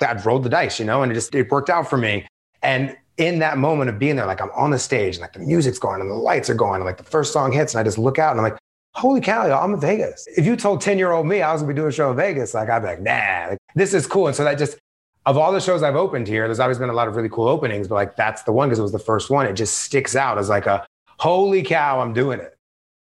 I 0.00 0.14
rolled 0.24 0.44
the 0.44 0.48
dice, 0.48 0.78
you 0.78 0.84
know, 0.84 1.02
and 1.02 1.12
it 1.12 1.14
just, 1.14 1.34
it 1.34 1.50
worked 1.50 1.70
out 1.70 1.88
for 1.88 1.96
me. 1.96 2.26
And 2.62 2.96
in 3.16 3.38
that 3.40 3.58
moment 3.58 3.90
of 3.90 3.98
being 3.98 4.16
there, 4.16 4.26
like 4.26 4.40
I'm 4.40 4.50
on 4.52 4.70
the 4.70 4.78
stage 4.78 5.16
and 5.16 5.20
like 5.22 5.34
the 5.34 5.38
music's 5.38 5.78
going 5.78 6.00
and 6.00 6.10
the 6.10 6.14
lights 6.14 6.50
are 6.50 6.54
going 6.54 6.76
and 6.76 6.84
like 6.84 6.96
the 6.96 7.04
first 7.04 7.32
song 7.32 7.52
hits 7.52 7.74
and 7.74 7.80
I 7.80 7.84
just 7.84 7.98
look 7.98 8.18
out 8.18 8.32
and 8.32 8.40
I'm 8.40 8.44
like, 8.44 8.58
holy 8.94 9.20
cow, 9.20 9.46
y'all, 9.46 9.62
I'm 9.62 9.74
in 9.74 9.80
Vegas. 9.80 10.26
If 10.36 10.46
you 10.46 10.56
told 10.56 10.80
10 10.80 10.98
year 10.98 11.12
old 11.12 11.26
me 11.26 11.42
I 11.42 11.52
was 11.52 11.62
gonna 11.62 11.72
be 11.72 11.76
doing 11.76 11.88
a 11.88 11.92
show 11.92 12.10
in 12.10 12.16
Vegas, 12.16 12.54
like 12.54 12.68
I'd 12.68 12.80
be 12.80 12.86
like, 12.86 13.02
nah, 13.02 13.48
like, 13.50 13.58
this 13.74 13.94
is 13.94 14.06
cool. 14.06 14.26
And 14.26 14.36
so 14.36 14.44
that 14.44 14.58
just, 14.58 14.78
of 15.26 15.38
all 15.38 15.52
the 15.52 15.60
shows 15.60 15.82
I've 15.82 15.96
opened 15.96 16.28
here, 16.28 16.46
there's 16.46 16.60
always 16.60 16.78
been 16.78 16.90
a 16.90 16.94
lot 16.94 17.08
of 17.08 17.16
really 17.16 17.28
cool 17.28 17.48
openings, 17.48 17.88
but 17.88 17.94
like 17.94 18.16
that's 18.16 18.42
the 18.42 18.52
one 18.52 18.68
because 18.68 18.78
it 18.78 18.82
was 18.82 18.92
the 18.92 18.98
first 18.98 19.30
one. 19.30 19.46
It 19.46 19.54
just 19.54 19.78
sticks 19.78 20.16
out 20.16 20.38
as 20.38 20.48
like 20.48 20.66
a 20.66 20.86
holy 21.18 21.62
cow, 21.62 22.00
I'm 22.00 22.12
doing 22.12 22.40
it. 22.40 22.53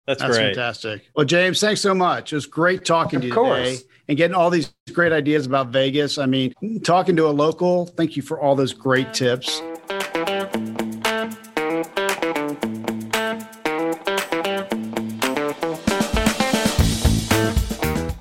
That's, 0.05 0.21
That's 0.21 0.35
great. 0.35 0.47
fantastic. 0.47 1.09
Well, 1.15 1.25
Jaymes, 1.25 1.61
thanks 1.61 1.79
so 1.79 1.93
much. 1.95 2.33
It 2.33 2.35
was 2.35 2.45
great 2.45 2.83
talking 2.83 3.21
to 3.21 3.27
you 3.27 3.33
course. 3.33 3.79
today 3.79 3.89
and 4.09 4.17
getting 4.17 4.35
all 4.35 4.49
these 4.49 4.73
great 4.91 5.13
ideas 5.13 5.45
about 5.45 5.69
Vegas. 5.69 6.17
I 6.17 6.25
mean, 6.25 6.53
talking 6.83 7.15
to 7.15 7.27
a 7.27 7.31
local, 7.31 7.85
thank 7.85 8.17
you 8.17 8.21
for 8.21 8.39
all 8.39 8.55
those 8.55 8.73
great 8.73 9.13
tips. 9.13 9.61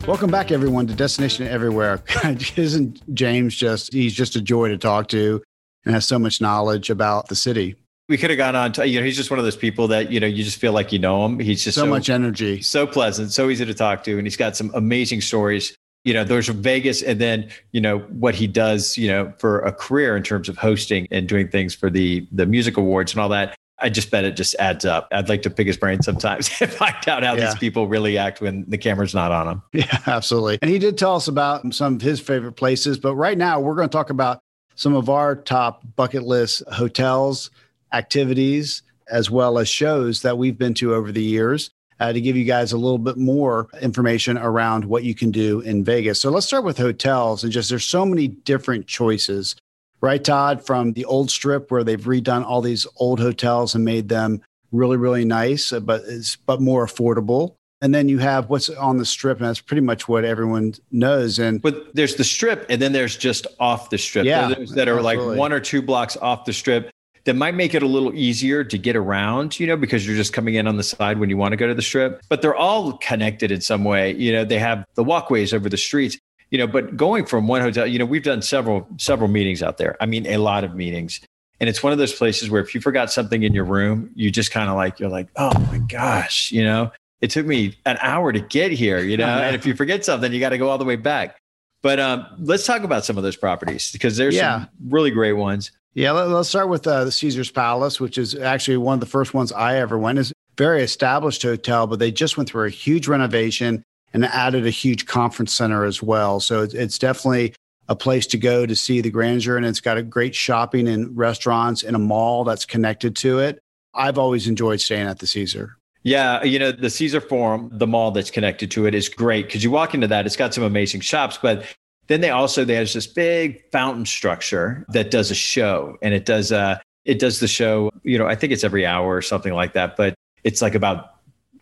Welcome 0.06 0.30
back, 0.30 0.52
everyone, 0.52 0.86
to 0.86 0.94
Destination 0.94 1.48
Everywhere. 1.48 2.02
Isn't 2.56 3.14
Jaymes 3.14 3.56
just, 3.56 3.92
he's 3.92 4.14
just 4.14 4.36
a 4.36 4.40
joy 4.40 4.68
to 4.68 4.78
talk 4.78 5.08
to 5.08 5.42
and 5.84 5.94
has 5.94 6.06
so 6.06 6.18
much 6.18 6.40
knowledge 6.40 6.90
about 6.90 7.28
the 7.28 7.34
city. 7.34 7.74
We 8.12 8.18
could 8.18 8.28
have 8.28 8.36
gone 8.36 8.54
on 8.54 8.72
to, 8.74 8.86
you 8.86 9.00
know, 9.00 9.06
he's 9.06 9.16
just 9.16 9.30
one 9.30 9.38
of 9.38 9.44
those 9.46 9.56
people 9.56 9.88
that, 9.88 10.12
you 10.12 10.20
know, 10.20 10.26
you 10.26 10.44
just 10.44 10.58
feel 10.60 10.74
like 10.74 10.92
you 10.92 10.98
know 10.98 11.24
him. 11.24 11.38
He's 11.38 11.64
just 11.64 11.76
So, 11.76 11.84
so, 11.84 11.86
much 11.86 12.10
energy. 12.10 12.60
so 12.60 12.86
pleasant, 12.86 13.32
so 13.32 13.48
easy 13.48 13.64
to 13.64 13.72
talk 13.72 14.04
to. 14.04 14.18
And 14.18 14.26
he's 14.26 14.36
got 14.36 14.54
some 14.54 14.70
amazing 14.74 15.22
stories. 15.22 15.74
You 16.04 16.12
know, 16.12 16.22
there's 16.22 16.48
Vegas 16.48 17.00
and 17.00 17.18
then, 17.18 17.48
you 17.70 17.80
know, 17.80 18.00
what 18.10 18.34
he 18.34 18.46
does, 18.46 18.98
you 18.98 19.08
know, 19.08 19.32
for 19.38 19.60
a 19.60 19.72
career 19.72 20.14
in 20.14 20.22
terms 20.22 20.50
of 20.50 20.58
hosting 20.58 21.08
and 21.10 21.26
doing 21.26 21.48
things 21.48 21.74
for 21.74 21.88
the 21.88 22.28
the 22.32 22.44
music 22.44 22.76
awards 22.76 23.12
and 23.14 23.20
all 23.22 23.30
that. 23.30 23.54
I 23.78 23.88
just 23.88 24.10
bet 24.10 24.24
it 24.24 24.36
just 24.36 24.54
adds 24.56 24.84
up. 24.84 25.08
I'd 25.10 25.30
like 25.30 25.40
to 25.42 25.50
pick 25.50 25.66
his 25.66 25.78
brain 25.78 26.02
sometimes 26.02 26.50
and 26.60 26.70
find 26.70 26.94
out 27.08 27.22
how 27.24 27.34
Yeah. 27.34 27.46
these 27.46 27.54
people 27.58 27.88
really 27.88 28.18
act 28.18 28.42
when 28.42 28.64
the 28.68 28.76
camera's 28.76 29.14
not 29.14 29.32
on 29.32 29.46
them. 29.46 29.62
Yeah, 29.72 29.98
absolutely. 30.06 30.58
And 30.60 30.70
he 30.70 30.78
did 30.78 30.98
tell 30.98 31.16
us 31.16 31.28
about 31.28 31.72
some 31.72 31.94
of 31.96 32.02
his 32.02 32.20
favorite 32.20 32.52
places. 32.52 32.98
But 32.98 33.14
right 33.16 33.38
now, 33.38 33.58
we're 33.58 33.74
going 33.74 33.88
to 33.88 33.92
talk 33.92 34.10
about 34.10 34.38
some 34.74 34.94
of 34.94 35.08
our 35.08 35.34
top 35.36 35.82
bucket 35.96 36.22
list 36.24 36.62
hotels, 36.72 37.50
activities, 37.92 38.82
as 39.08 39.30
well 39.30 39.58
as 39.58 39.68
shows 39.68 40.22
that 40.22 40.38
we've 40.38 40.58
been 40.58 40.74
to 40.74 40.94
over 40.94 41.12
the 41.12 41.22
years 41.22 41.70
uh, 42.00 42.12
to 42.12 42.20
give 42.20 42.36
you 42.36 42.44
guys 42.44 42.72
a 42.72 42.76
little 42.76 42.98
bit 42.98 43.16
more 43.16 43.68
information 43.80 44.36
around 44.36 44.84
what 44.84 45.04
you 45.04 45.14
can 45.14 45.30
do 45.30 45.60
in 45.60 45.84
Vegas. 45.84 46.20
So 46.20 46.30
let's 46.30 46.46
start 46.46 46.64
with 46.64 46.76
hotels 46.76 47.44
and 47.44 47.52
just 47.52 47.68
there's 47.68 47.84
so 47.84 48.04
many 48.04 48.28
different 48.28 48.86
choices. 48.86 49.54
Right, 50.00 50.24
Todd, 50.24 50.66
from 50.66 50.94
the 50.94 51.04
old 51.04 51.30
strip 51.30 51.70
where 51.70 51.84
they've 51.84 52.00
redone 52.00 52.44
all 52.44 52.60
these 52.60 52.88
old 52.96 53.20
hotels 53.20 53.76
and 53.76 53.84
made 53.84 54.08
them 54.08 54.42
really, 54.72 54.96
really 54.96 55.24
nice, 55.24 55.72
uh, 55.72 55.78
but 55.78 56.02
it's 56.06 56.34
but 56.34 56.60
more 56.60 56.84
affordable 56.84 57.54
And 57.82 57.94
then 57.94 58.08
you 58.08 58.18
have 58.18 58.48
what's 58.50 58.68
on 58.68 58.96
the 58.96 59.04
strip, 59.04 59.38
and 59.38 59.46
that's 59.46 59.60
pretty 59.60 59.80
much 59.80 60.08
what 60.08 60.24
everyone 60.24 60.74
knows. 60.90 61.38
And 61.38 61.62
but 61.62 61.94
there's 61.94 62.16
the 62.16 62.24
strip, 62.24 62.66
and 62.68 62.82
then 62.82 62.92
there's 62.92 63.16
just 63.16 63.46
off 63.60 63.90
the 63.90 63.98
strip. 63.98 64.24
Yeah, 64.24 64.48
that 64.48 64.88
are 64.88 64.98
absolutely. 64.98 65.02
like 65.02 65.38
one 65.38 65.52
or 65.52 65.60
two 65.60 65.82
blocks 65.82 66.16
off 66.16 66.46
the 66.46 66.52
strip 66.52 66.90
that 67.24 67.34
might 67.36 67.54
make 67.54 67.74
it 67.74 67.82
a 67.82 67.86
little 67.86 68.12
easier 68.14 68.64
to 68.64 68.78
get 68.78 68.96
around, 68.96 69.58
you 69.60 69.66
know, 69.66 69.76
because 69.76 70.06
you're 70.06 70.16
just 70.16 70.32
coming 70.32 70.54
in 70.54 70.66
on 70.66 70.76
the 70.76 70.82
side 70.82 71.18
when 71.18 71.30
you 71.30 71.36
want 71.36 71.52
to 71.52 71.56
go 71.56 71.66
to 71.66 71.74
the 71.74 71.82
strip. 71.82 72.20
But 72.28 72.42
they're 72.42 72.54
all 72.54 72.94
connected 72.98 73.50
in 73.50 73.60
some 73.60 73.84
way. 73.84 74.12
You 74.14 74.32
know, 74.32 74.44
they 74.44 74.58
have 74.58 74.84
the 74.94 75.04
walkways 75.04 75.54
over 75.54 75.68
the 75.68 75.76
streets. 75.76 76.18
You 76.50 76.58
know, 76.58 76.66
but 76.66 76.96
going 76.98 77.24
from 77.24 77.48
one 77.48 77.62
hotel, 77.62 77.86
you 77.86 77.98
know, 77.98 78.04
we've 78.04 78.22
done 78.22 78.42
several 78.42 78.86
several 78.98 79.28
meetings 79.28 79.62
out 79.62 79.78
there. 79.78 79.96
I 80.00 80.06
mean, 80.06 80.26
a 80.26 80.36
lot 80.36 80.64
of 80.64 80.74
meetings. 80.74 81.20
And 81.60 81.68
it's 81.68 81.82
one 81.82 81.92
of 81.92 81.98
those 81.98 82.12
places 82.12 82.50
where 82.50 82.60
if 82.60 82.74
you 82.74 82.80
forgot 82.80 83.10
something 83.10 83.42
in 83.44 83.54
your 83.54 83.64
room, 83.64 84.10
you 84.16 84.30
just 84.32 84.50
kind 84.50 84.68
of 84.68 84.74
like, 84.76 84.98
you're 84.98 85.08
like, 85.08 85.28
oh 85.36 85.56
my 85.70 85.78
gosh, 85.78 86.50
you 86.50 86.64
know, 86.64 86.90
it 87.20 87.30
took 87.30 87.46
me 87.46 87.78
an 87.86 87.96
hour 88.00 88.32
to 88.32 88.40
get 88.40 88.72
here, 88.72 88.98
you 88.98 89.16
know, 89.16 89.26
and 89.28 89.54
if 89.54 89.64
you 89.64 89.74
forget 89.76 90.04
something, 90.04 90.32
you 90.32 90.40
got 90.40 90.48
to 90.50 90.58
go 90.58 90.68
all 90.68 90.76
the 90.76 90.84
way 90.84 90.96
back. 90.96 91.38
But 91.80 92.00
um, 92.00 92.26
let's 92.40 92.66
talk 92.66 92.82
about 92.82 93.04
some 93.04 93.16
of 93.16 93.22
those 93.22 93.36
properties 93.36 93.92
because 93.92 94.16
there's 94.16 94.34
Yeah. 94.34 94.60
some 94.60 94.68
really 94.88 95.10
great 95.12 95.34
ones. 95.34 95.70
Yeah, 95.94 96.12
let, 96.12 96.28
us 96.28 96.48
start 96.48 96.68
with 96.68 96.86
uh, 96.86 97.04
the 97.04 97.12
Caesar's 97.12 97.50
Palace, 97.50 98.00
which 98.00 98.16
is 98.16 98.34
actually 98.34 98.78
one 98.78 98.94
of 98.94 99.00
the 99.00 99.06
first 99.06 99.34
ones 99.34 99.52
I 99.52 99.76
ever 99.76 99.98
went. 99.98 100.18
It's 100.18 100.32
very 100.56 100.82
established 100.82 101.42
hotel, 101.42 101.86
but 101.86 101.98
they 101.98 102.10
just 102.10 102.36
went 102.36 102.48
through 102.48 102.66
a 102.66 102.70
huge 102.70 103.08
renovation 103.08 103.82
and 104.14 104.24
added 104.24 104.66
a 104.66 104.70
huge 104.70 105.06
conference 105.06 105.52
center 105.52 105.84
as 105.84 106.02
well. 106.02 106.40
So 106.40 106.62
it's, 106.62 106.74
it's 106.74 106.98
definitely 106.98 107.54
a 107.88 107.96
place 107.96 108.26
to 108.28 108.38
go 108.38 108.64
to 108.64 108.74
see 108.74 109.02
the 109.02 109.10
grandeur, 109.10 109.56
and 109.56 109.66
it's 109.66 109.80
got 109.80 109.98
a 109.98 110.02
great 110.02 110.34
shopping 110.34 110.88
and 110.88 111.14
restaurants 111.16 111.82
and 111.82 111.94
a 111.94 111.98
mall 111.98 112.44
that's 112.44 112.64
connected 112.64 113.14
to 113.16 113.40
it. 113.40 113.58
I've 113.94 114.16
always 114.16 114.48
enjoyed 114.48 114.80
staying 114.80 115.06
at 115.06 115.18
the 115.18 115.26
Caesar. 115.26 115.76
Yeah, 116.04 116.42
you 116.42 116.58
know, 116.58 116.72
the 116.72 116.90
Caesar 116.90 117.20
Forum, 117.20 117.68
the 117.70 117.86
mall 117.86 118.10
that's 118.10 118.30
connected 118.30 118.70
to 118.72 118.86
it 118.86 118.94
is 118.94 119.08
great 119.08 119.46
because 119.46 119.62
you 119.62 119.70
walk 119.70 119.94
into 119.94 120.06
that, 120.08 120.26
it's 120.26 120.36
got 120.36 120.54
some 120.54 120.64
amazing 120.64 121.02
shops, 121.02 121.38
but 121.40 121.64
then 122.08 122.20
they 122.20 122.30
also 122.30 122.64
there's 122.64 122.92
this 122.92 123.06
big 123.06 123.62
fountain 123.70 124.04
structure 124.06 124.84
that 124.88 125.10
does 125.10 125.30
a 125.30 125.34
show 125.34 125.96
and 126.02 126.12
it 126.14 126.24
does 126.26 126.52
uh 126.52 126.78
it 127.04 127.18
does 127.18 127.40
the 127.40 127.48
show, 127.48 127.90
you 128.04 128.16
know, 128.16 128.26
I 128.26 128.34
think 128.36 128.52
it's 128.52 128.62
every 128.64 128.86
hour 128.86 129.16
or 129.16 129.22
something 129.22 129.52
like 129.54 129.72
that, 129.72 129.96
but 129.96 130.14
it's 130.44 130.62
like 130.62 130.74
about 130.74 131.14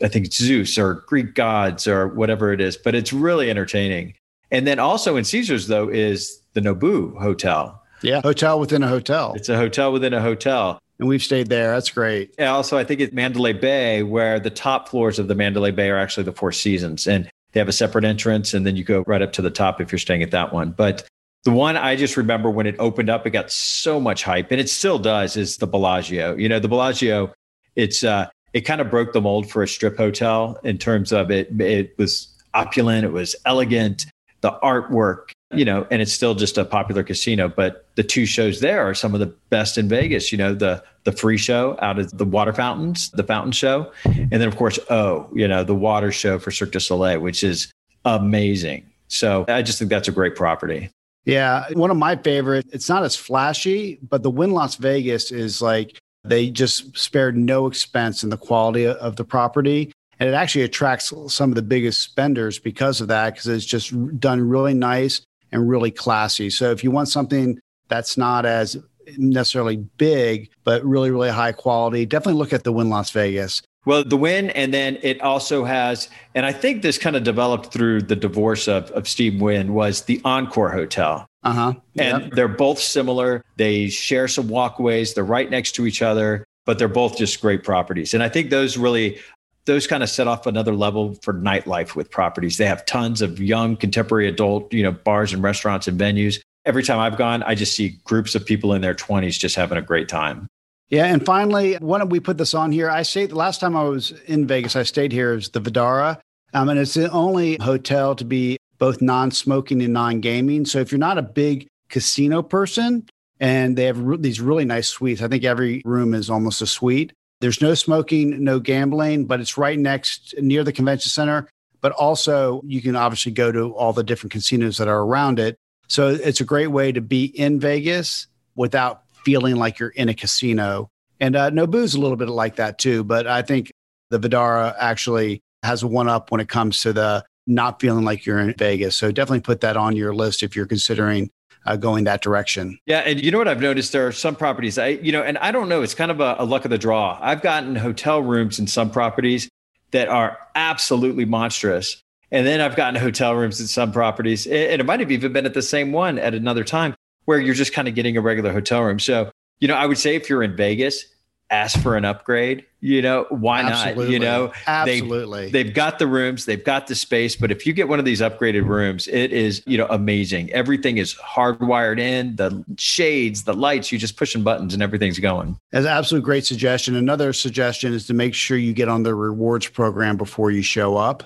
I 0.03 0.09
think 0.09 0.26
it's 0.26 0.36
Zeus 0.36 0.78
or 0.78 1.05
Greek 1.07 1.34
gods 1.34 1.86
or 1.86 2.09
whatever 2.09 2.53
it 2.53 2.61
is, 2.61 2.76
but 2.76 2.95
it's 2.95 3.12
really 3.12 3.51
entertaining. 3.51 4.14
And 4.51 4.66
then 4.66 4.78
also 4.78 5.16
in 5.16 5.24
Caesars 5.24 5.66
though 5.66 5.88
is 5.88 6.41
the 6.55 6.61
Nobu 6.61 7.16
Hotel. 7.20 7.76
Yeah, 8.03 8.22
hotel 8.22 8.59
within 8.59 8.82
a 8.82 8.88
hotel, 8.88 9.34
It's 9.36 9.51
a 9.51 9.57
hotel 9.59 9.93
within 9.93 10.14
a 10.14 10.22
hotel. 10.22 10.78
and 10.99 11.07
we've 11.07 11.22
stayed 11.22 11.49
there. 11.51 11.72
That's 11.74 11.91
great. 11.91 12.34
And 12.38 12.49
also, 12.49 12.78
I 12.78 12.84
think 12.84 13.01
it's 13.01 13.12
Mandalay 13.12 13.53
Bay, 13.53 14.03
where 14.03 14.41
the 14.41 14.49
top 14.51 14.88
floors 14.88 15.18
of 15.18 15.28
the 15.28 15.34
Mandalay 15.34 15.70
Bay 15.70 15.91
are 15.91 15.99
actually 15.99 16.24
the 16.24 16.32
Four 16.32 16.51
Seasons, 16.53 17.07
and 17.07 17.30
they 17.53 17.61
have 17.61 17.68
a 17.68 17.72
separate 17.72 18.05
entrance, 18.05 18.55
and 18.55 18.66
then 18.66 18.76
you 18.76 18.84
go 18.84 19.05
right 19.07 19.22
up 19.22 19.32
to 19.32 19.42
the 19.42 19.51
top 19.51 19.80
if 19.80 19.90
you're 19.92 19.98
staying 19.98 20.22
at 20.22 20.30
that 20.30 20.53
one. 20.53 20.70
But 20.70 21.07
the 21.44 21.51
one 21.51 21.76
I 21.76 21.96
just 21.96 22.16
remember 22.16 22.51
when 22.51 22.66
it 22.66 22.76
opened 22.78 23.09
up, 23.09 23.26
it 23.26 23.30
got 23.30 23.51
so 23.51 24.01
much 24.01 24.22
hype, 24.22 24.51
and 24.51 24.61
it 24.61 24.68
still 24.68 24.98
does. 24.98 25.36
Is 25.36 25.57
the 25.57 25.66
Bellagio? 25.66 26.36
You 26.36 26.48
know, 26.48 26.59
the 26.59 26.68
Bellagio, 26.68 27.32
it's 27.76 28.05
uh, 28.05 28.28
it 28.53 28.62
kind 28.62 28.80
of 28.80 28.90
broke 28.90 29.12
the 29.12 29.20
mold 29.20 29.51
for 29.51 29.62
a 29.62 29.68
strip 29.68 29.96
hotel 29.96 30.59
in 30.64 30.78
terms 30.78 31.12
of 31.12 31.30
it. 31.30 31.48
It 31.61 31.96
was 31.98 32.28
opulent, 32.55 33.05
it 33.05 33.12
was 33.12 33.36
elegant, 33.46 34.07
the 34.40 34.53
artwork, 34.62 35.30
you 35.53 35.64
know, 35.64 35.86
and 35.90 36.01
it's 36.01 36.12
still 36.12 36.34
just 36.34 36.59
a 36.59 36.64
popular 36.64 37.03
casino. 37.03 37.48
But 37.48 37.86
the 37.96 38.03
two 38.03 38.26
shows 38.26 38.61
there 38.61 38.88
are 38.88 38.94
some 38.94 39.14
of 39.14 39.20
the 39.20 39.26
best 39.48 39.78
in 39.78 39.88
Vegas. 39.88 40.30
You 40.32 40.38
know, 40.38 40.55
the 40.55 40.82
the 41.05 41.12
free 41.12 41.38
show 41.38 41.76
out 41.80 41.98
of 41.98 42.16
the 42.16 42.24
water 42.24 42.53
fountains, 42.53 43.11
the 43.11 43.24
fountain 43.24 43.53
show, 43.53 43.92
and 44.05 44.30
then 44.30 44.48
of 44.48 44.57
course, 44.57 44.78
oh, 44.90 45.28
you 45.34 45.48
know, 45.48 45.64
the 45.64 45.74
water 45.74 46.12
show 46.12 46.38
for 46.38 46.51
Cirque 46.51 46.72
du 46.72 46.80
Soleil, 46.80 47.20
which 47.20 47.42
is 47.42 47.72
amazing. 48.05 48.86
So 49.09 49.44
I 49.48 49.62
just 49.62 49.78
think 49.78 49.90
that's 49.90 50.09
a 50.09 50.12
great 50.12 50.36
property. 50.36 50.90
Yeah, 51.24 51.66
one 51.72 51.90
of 51.90 51.96
my 51.96 52.16
favorite. 52.16 52.66
It's 52.72 52.88
not 52.88 53.03
as 53.03 53.16
flashy, 53.16 53.98
but 54.09 54.22
the 54.22 54.30
Wynn 54.30 54.53
Las 54.53 54.76
Vegas 54.76 55.32
is 55.32 55.61
like 55.61 55.98
they 56.24 56.51
just 56.51 56.96
spared 56.96 57.36
no 57.36 57.66
expense 57.66 58.22
in 58.22 58.30
the 58.30 58.36
quality 58.36 58.86
of 58.86 59.16
the 59.16 59.24
property. 59.24 59.92
And 60.18 60.28
it 60.28 60.34
actually 60.34 60.64
attracts 60.64 61.12
some 61.28 61.51
of 61.51 61.55
the 61.55 61.62
biggest 61.62 62.03
spenders 62.03 62.59
because 62.59 63.01
of 63.01 63.09
that, 63.09 63.32
because 63.32 63.46
it's 63.46 63.64
just 63.64 64.20
done 64.20 64.46
really 64.46 64.74
nice 64.74 65.22
and 65.53 65.68
really 65.68 65.90
classy. 65.90 66.51
So 66.51 66.70
if 66.70 66.84
you 66.84 66.90
want 66.90 67.09
something 67.09 67.59
that's 67.88 68.16
not 68.16 68.46
as 68.46 68.76
necessarily 69.18 69.76
big, 69.76 70.51
but 70.64 70.84
really, 70.84 71.11
really 71.11 71.30
high 71.30 71.53
quality, 71.53 72.07
definitely 72.07 72.38
look 72.38 72.53
at 72.53 72.64
the 72.64 72.72
Wynn 72.72 72.90
Las 72.90 73.11
Vegas. 73.11 73.62
Well, 73.86 74.05
the 74.05 74.16
Wynn, 74.16 74.51
and 74.51 74.74
then 74.74 74.98
it 75.03 75.20
also 75.22 75.64
has, 75.64 76.11
and 76.34 76.44
I 76.44 76.53
think 76.53 76.82
this 76.82 76.98
kind 76.98 77.16
of 77.16 77.24
developed 77.24 77.72
through 77.72 78.03
the 78.03 78.16
divorce 78.16 78.68
of, 78.68 78.90
of 78.90 79.09
Steve 79.09 79.40
Wynn, 79.40 79.72
was 79.72 80.03
the 80.03 80.20
Encore 80.24 80.70
Hotel. 80.70 81.26
Uh 81.42 81.53
huh. 81.53 81.72
And 81.98 82.30
they're 82.32 82.48
both 82.48 82.78
similar. 82.78 83.42
They 83.57 83.88
share 83.88 84.28
some 84.28 84.48
walkways, 84.48 85.14
they're 85.14 85.24
right 85.24 85.51
next 85.51 85.72
to 85.72 85.86
each 85.86 86.03
other, 86.03 86.44
but 86.66 86.78
they're 86.78 86.88
both 86.88 87.16
just 87.16 87.40
great 87.40 87.64
properties. 87.64 88.12
And 88.12 88.22
I 88.22 88.28
think 88.28 88.51
those 88.51 88.76
really, 88.76 89.18
those 89.66 89.86
kind 89.86 90.02
of 90.02 90.08
set 90.08 90.26
off 90.26 90.46
another 90.46 90.74
level 90.74 91.16
for 91.22 91.34
nightlife 91.34 91.94
with 91.94 92.11
properties. 92.11 92.56
They 92.56 92.66
have 92.66 92.84
tons 92.86 93.22
of 93.22 93.40
young 93.40 93.76
contemporary 93.76 94.28
adult, 94.28 94.72
you 94.72 94.82
know, 94.82 94.92
bars 94.92 95.32
and 95.32 95.42
restaurants 95.42 95.86
and 95.86 96.00
venues. 96.00 96.40
Every 96.64 96.82
time 96.82 96.98
I've 96.98 97.16
gone, 97.16 97.42
I 97.42 97.54
just 97.54 97.74
see 97.74 97.98
groups 98.04 98.34
of 98.34 98.44
people 98.44 98.74
in 98.74 98.82
their 98.82 98.94
20s 98.94 99.38
just 99.38 99.56
having 99.56 99.78
a 99.78 99.82
great 99.82 100.08
time. 100.08 100.46
Yeah, 100.88 101.06
and 101.06 101.24
finally, 101.24 101.74
why 101.74 101.98
don't 101.98 102.08
we 102.08 102.18
put 102.18 102.36
this 102.36 102.52
on 102.52 102.72
here? 102.72 102.90
I 102.90 103.02
stayed 103.02 103.30
the 103.30 103.36
last 103.36 103.61
time 103.61 103.76
I 103.76 103.84
was 103.84 104.11
in 104.26 104.46
Vegas. 104.46 104.74
I 104.74 104.82
stayed 104.82 105.12
here 105.12 105.34
is 105.34 105.50
the 105.50 105.61
Vdara, 105.61 106.18
um, 106.52 106.68
and 106.68 106.80
it's 106.80 106.94
the 106.94 107.11
only 107.12 107.56
hotel 107.61 108.16
to 108.16 108.24
be 108.24 108.58
both 108.78 109.00
non-smoking 109.00 109.82
and 109.82 109.92
non-gaming. 109.92 110.64
So 110.64 110.80
if 110.80 110.90
you're 110.90 110.98
not 110.98 111.16
a 111.16 111.22
big 111.22 111.68
casino 111.88 112.42
person, 112.42 113.06
and 113.40 113.76
they 113.76 113.84
have 113.84 113.98
re- 114.00 114.18
these 114.18 114.40
really 114.40 114.64
nice 114.64 114.88
suites, 114.88 115.22
I 115.22 115.28
think 115.28 115.44
every 115.44 115.80
room 115.84 116.12
is 116.12 116.28
almost 116.28 116.61
a 116.61 116.66
suite. 116.66 117.12
There's 117.41 117.62
no 117.62 117.74
smoking, 117.74 118.45
no 118.45 118.61
gambling, 118.61 119.24
but 119.24 119.41
it's 119.41 119.57
right 119.57 119.78
next 119.78 120.34
near 120.38 120.62
the 120.62 120.72
convention 120.72 121.11
center. 121.11 121.49
But 121.80 121.93
also, 121.93 122.62
you 122.66 122.82
can 122.82 122.95
obviously 122.95 123.32
go 123.32 123.51
to 123.51 123.74
all 123.74 123.93
the 123.93 124.05
different 124.05 124.32
casinos 124.32 124.76
that 124.76 124.88
are 124.88 125.01
around 125.01 125.38
it. 125.38 125.57
So 125.88 126.09
it's 126.09 126.41
a 126.41 126.45
great 126.45 126.68
way 126.68 126.93
to 126.93 127.01
be 127.01 127.24
in 127.24 127.59
Vegas 127.59 128.26
without 128.55 129.03
feeling 129.24 129.57
like 129.57 129.78
you're 129.78 129.88
in 129.88 130.09
a 130.09 130.14
casino. 130.14 130.91
And 131.18 131.34
uh, 131.34 131.51
Nobu's 131.51 131.95
a 131.95 132.01
little 132.01 132.16
bit 132.16 132.28
like 132.28 132.57
that 132.57 132.78
too. 132.78 133.03
But 133.03 133.26
I 133.26 133.43
think 133.43 133.72
the 134.11 134.20
Vdara 134.20 134.74
actually 134.78 135.41
has 135.62 135.82
a 135.82 135.86
one 135.86 136.09
up 136.09 136.30
when 136.30 136.41
it 136.41 136.49
comes 136.49 136.82
to 136.82 136.93
the 136.93 137.24
not 137.47 137.80
feeling 137.80 138.05
like 138.05 138.26
you're 138.26 138.38
in 138.38 138.55
Vegas. 138.55 138.97
So 138.97 139.11
definitely 139.11 139.41
put 139.41 139.62
that 139.62 139.76
on 139.76 139.97
your 139.97 140.14
list 140.14 140.43
if 140.43 140.55
you're 140.55 140.66
considering 140.66 141.30
uh, 141.66 141.76
going 141.76 142.05
that 142.05 142.22
direction. 142.22 142.78
Yeah, 142.86 143.01
and 143.01 143.20
you 143.20 143.30
know 143.30 143.38
what 143.38 143.48
I've 143.48 143.61
noticed? 143.61 143.92
There 143.92 144.07
are 144.07 144.12
some 144.12 144.36
properties 144.36 144.78
I, 144.78 144.88
you 144.88 145.12
know, 145.12 145.22
and 145.22 145.38
I 145.38 145.53
don't 145.53 145.68
know. 145.68 145.82
It's 145.82 145.94
kind 145.94 146.11
of 146.11 146.20
a, 146.20 146.36
a 146.38 146.44
luck 146.44 146.64
of 146.64 146.70
the 146.70 146.78
draw. 146.78 147.18
I've 147.20 147.42
gotten 147.42 147.76
hotel 147.76 148.22
rooms 148.22 148.59
in 148.59 148.66
some 148.66 148.90
properties 148.90 149.48
that 149.90 150.09
are 150.09 150.38
absolutely 150.55 151.24
monstrous, 151.24 152.01
and 152.30 152.46
then 152.46 152.61
I've 152.61 152.76
gotten 152.76 153.01
hotel 153.01 153.34
rooms 153.34 153.61
in 153.61 153.66
some 153.66 153.92
properties, 153.92 154.46
and 154.46 154.80
it 154.80 154.86
might 154.86 155.01
have 155.01 155.11
even 155.11 155.32
been 155.32 155.46
at 155.46 155.55
the 155.55 155.62
same 155.62 155.92
one 155.92 156.18
at 156.18 156.34
another 156.34 156.64
time 156.64 156.94
where 157.24 157.38
you're 157.38 157.55
just 157.55 157.72
kind 157.72 157.88
of 157.88 157.94
getting 157.94 158.16
a 158.16 158.20
regular 158.20 158.53
hotel 158.53 158.82
room. 158.82 158.98
So, 158.98 159.30
you 159.61 159.68
know, 159.68 159.74
I 159.74 159.86
would 159.86 159.98
say 159.98 160.16
if 160.16 160.28
you're 160.28 160.42
in 160.42 160.57
Vegas, 160.57 161.05
ask 161.51 161.80
for 161.80 161.96
an 161.96 162.05
upgrade. 162.05 162.64
You 162.80 163.03
know, 163.03 163.26
why 163.28 163.61
Absolutely. 163.61 164.05
not? 164.05 164.12
You 164.12 164.18
know, 164.20 164.53
Absolutely. 164.66 165.51
They've 165.51 165.74
got 165.74 165.98
the 165.98 166.07
rooms, 166.07 166.46
they've 166.46 166.64
got 166.64 166.86
the 166.86 166.94
space, 166.94 167.36
but 167.36 167.51
if 167.51 167.66
you 167.66 167.72
get 167.72 167.88
one 167.88 167.98
of 167.98 168.05
these 168.05 168.20
upgraded 168.20 168.66
rooms, 168.66 169.07
it 169.09 169.32
is, 169.32 169.62
you 169.66 169.76
know, 169.76 169.86
amazing. 169.90 170.51
Everything 170.53 170.96
is 170.96 171.14
hardwired 171.14 171.98
in, 171.98 172.36
the 172.36 172.64
shades, 172.78 173.44
the 173.44 173.53
lights, 173.53 173.92
you're 173.92 173.98
just 173.98 174.16
pushing 174.16 174.42
buttons 174.42 174.72
and 174.72 174.82
everything's 174.82 175.18
going. 175.18 175.59
That's 175.72 175.84
an 175.84 175.92
absolute 175.92 176.22
great 176.22 176.46
suggestion. 176.46 176.96
Another 176.96 177.32
suggestion 177.32 177.92
is 177.92 178.07
to 178.07 178.14
make 178.14 178.34
sure 178.34 178.57
you 178.57 178.72
get 178.72 178.88
on 178.88 179.03
the 179.03 179.14
rewards 179.14 179.68
program 179.68 180.16
before 180.16 180.51
you 180.51 180.62
show 180.62 180.96
up 180.96 181.24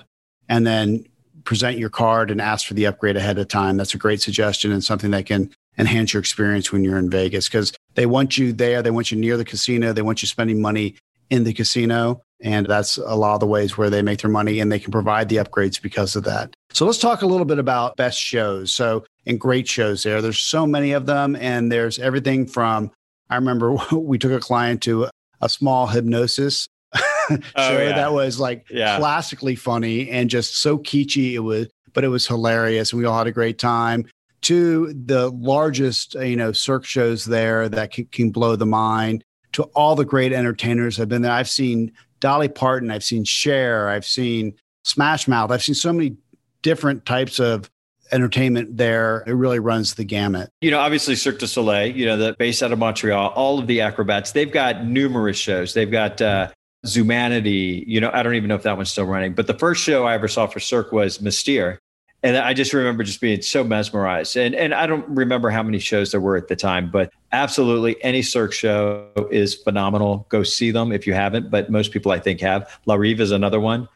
and 0.49 0.67
then 0.67 1.05
present 1.45 1.77
your 1.77 1.89
card 1.89 2.31
and 2.31 2.41
ask 2.41 2.67
for 2.67 2.73
the 2.73 2.85
upgrade 2.85 3.15
ahead 3.15 3.37
of 3.37 3.47
time. 3.47 3.77
That's 3.77 3.93
a 3.93 3.99
great 3.99 4.21
suggestion 4.21 4.71
and 4.71 4.83
something 4.83 5.11
that 5.11 5.27
can 5.27 5.51
enhance 5.77 6.13
your 6.13 6.19
experience 6.19 6.71
when 6.71 6.83
you're 6.83 6.97
in 6.97 7.09
Vegas 7.09 7.47
because 7.47 7.71
they 7.95 8.05
want 8.05 8.37
you 8.37 8.53
there. 8.53 8.81
They 8.81 8.91
want 8.91 9.11
you 9.11 9.17
near 9.17 9.37
the 9.37 9.45
casino. 9.45 9.93
They 9.93 10.01
want 10.01 10.21
you 10.21 10.27
spending 10.27 10.61
money 10.61 10.95
in 11.29 11.43
the 11.43 11.53
casino. 11.53 12.21
And 12.41 12.65
that's 12.67 12.97
a 12.97 13.15
lot 13.15 13.33
of 13.35 13.39
the 13.39 13.47
ways 13.47 13.77
where 13.77 13.89
they 13.89 14.01
make 14.01 14.19
their 14.21 14.29
money 14.29 14.59
and 14.59 14.71
they 14.71 14.77
can 14.79 14.91
provide 14.91 15.29
the 15.29 15.37
upgrades 15.37 15.81
because 15.81 16.15
of 16.15 16.25
that. 16.25 16.53
So 16.71 16.85
let's 16.85 16.99
talk 16.99 17.21
a 17.21 17.25
little 17.25 17.45
bit 17.45 17.57
about 17.59 17.95
best 17.95 18.19
shows. 18.19 18.71
So, 18.73 19.05
and 19.25 19.39
great 19.39 19.67
shows 19.67 20.03
there. 20.03 20.21
There's 20.21 20.39
so 20.39 20.67
many 20.67 20.91
of 20.91 21.05
them. 21.05 21.35
And 21.37 21.71
there's 21.71 21.97
everything 21.97 22.45
from, 22.45 22.91
I 23.29 23.35
remember 23.35 23.71
we 23.91 24.17
took 24.19 24.33
a 24.33 24.39
client 24.39 24.81
to 24.83 25.07
a 25.41 25.49
small 25.49 25.87
hypnosis 25.87 26.67
oh, 26.93 27.37
show 27.57 27.81
yeah. 27.81 27.95
that 27.95 28.13
was 28.13 28.39
like 28.39 28.65
Yeah. 28.69 28.97
classically 28.99 29.55
funny 29.55 30.09
and 30.09 30.29
just 30.29 30.57
so 30.57 30.77
kitschy. 30.77 31.33
It 31.33 31.39
was, 31.39 31.67
but 31.93 32.03
it 32.03 32.09
was 32.09 32.27
hilarious. 32.27 32.91
And 32.91 32.99
we 32.99 33.05
all 33.05 33.17
had 33.17 33.27
a 33.27 33.31
great 33.31 33.57
time. 33.57 34.05
To 34.45 34.93
the 34.93 35.29
largest, 35.29 36.15
you 36.15 36.35
know, 36.35 36.51
cirque 36.51 36.85
shows 36.85 37.25
there 37.25 37.67
that 37.69 37.91
can, 37.91 38.05
can 38.05 38.29
blow 38.29 38.55
the 38.55 38.65
mind. 38.65 39.23
To 39.53 39.63
all 39.75 39.95
the 39.95 40.05
great 40.05 40.33
entertainers 40.33 40.97
have 40.97 41.09
been 41.09 41.21
there. 41.21 41.31
I've 41.31 41.49
seen 41.49 41.91
Dolly 42.19 42.47
Parton. 42.47 42.91
I've 42.91 43.03
seen 43.03 43.23
Cher. 43.23 43.89
I've 43.89 44.05
seen 44.05 44.53
Smash 44.83 45.27
Mouth. 45.27 45.49
I've 45.51 45.63
seen 45.63 45.75
so 45.75 45.91
many 45.91 46.17
different 46.61 47.05
types 47.05 47.39
of 47.39 47.71
entertainment 48.11 48.77
there. 48.77 49.23
It 49.25 49.33
really 49.33 49.59
runs 49.59 49.95
the 49.95 50.03
gamut. 50.03 50.51
You 50.61 50.71
know, 50.71 50.79
obviously 50.79 51.15
Cirque 51.15 51.39
du 51.39 51.47
Soleil, 51.47 51.95
you 51.95 52.05
know, 52.05 52.17
the 52.17 52.35
based 52.37 52.61
out 52.61 52.71
of 52.71 52.77
Montreal, 52.77 53.29
all 53.29 53.57
of 53.57 53.67
the 53.67 53.81
acrobats, 53.81 54.31
they've 54.31 54.51
got 54.51 54.85
numerous 54.85 55.37
shows. 55.37 55.73
They've 55.73 55.89
got 55.91 56.21
uh 56.21 56.51
Zumanity, 56.85 57.83
you 57.87 57.99
know, 57.99 58.11
I 58.13 58.21
don't 58.21 58.35
even 58.35 58.47
know 58.47 58.55
if 58.55 58.61
that 58.63 58.77
one's 58.77 58.91
still 58.91 59.05
running, 59.05 59.33
but 59.33 59.47
the 59.47 59.55
first 59.55 59.81
show 59.83 60.05
I 60.05 60.13
ever 60.13 60.27
saw 60.27 60.45
for 60.45 60.59
Cirque 60.59 60.91
was 60.91 61.19
Mystere. 61.19 61.79
And 62.25 62.37
I 62.37 62.55
just 62.55 62.73
remember 62.73 63.03
just 63.03 63.21
being 63.21 63.43
so 63.43 63.63
mesmerized. 63.63 64.35
And 64.35 64.55
and 64.55 64.73
I 64.73 64.87
don't 64.87 65.07
remember 65.07 65.51
how 65.51 65.61
many 65.61 65.77
shows 65.77 66.09
there 66.09 66.19
were 66.19 66.35
at 66.35 66.47
the 66.47 66.55
time, 66.55 66.89
but 66.89 67.13
absolutely 67.31 68.03
any 68.03 68.23
Cirque 68.23 68.51
show 68.51 69.07
is 69.29 69.53
phenomenal. 69.53 70.25
Go 70.29 70.41
see 70.41 70.71
them 70.71 70.91
if 70.91 71.05
you 71.05 71.13
haven't, 71.13 71.51
but 71.51 71.69
most 71.69 71.91
people 71.91 72.11
I 72.11 72.17
think 72.17 72.41
have. 72.41 72.79
Le 72.87 72.97
Rêve 72.97 73.19
is 73.19 73.29
another 73.29 73.59
one. 73.59 73.87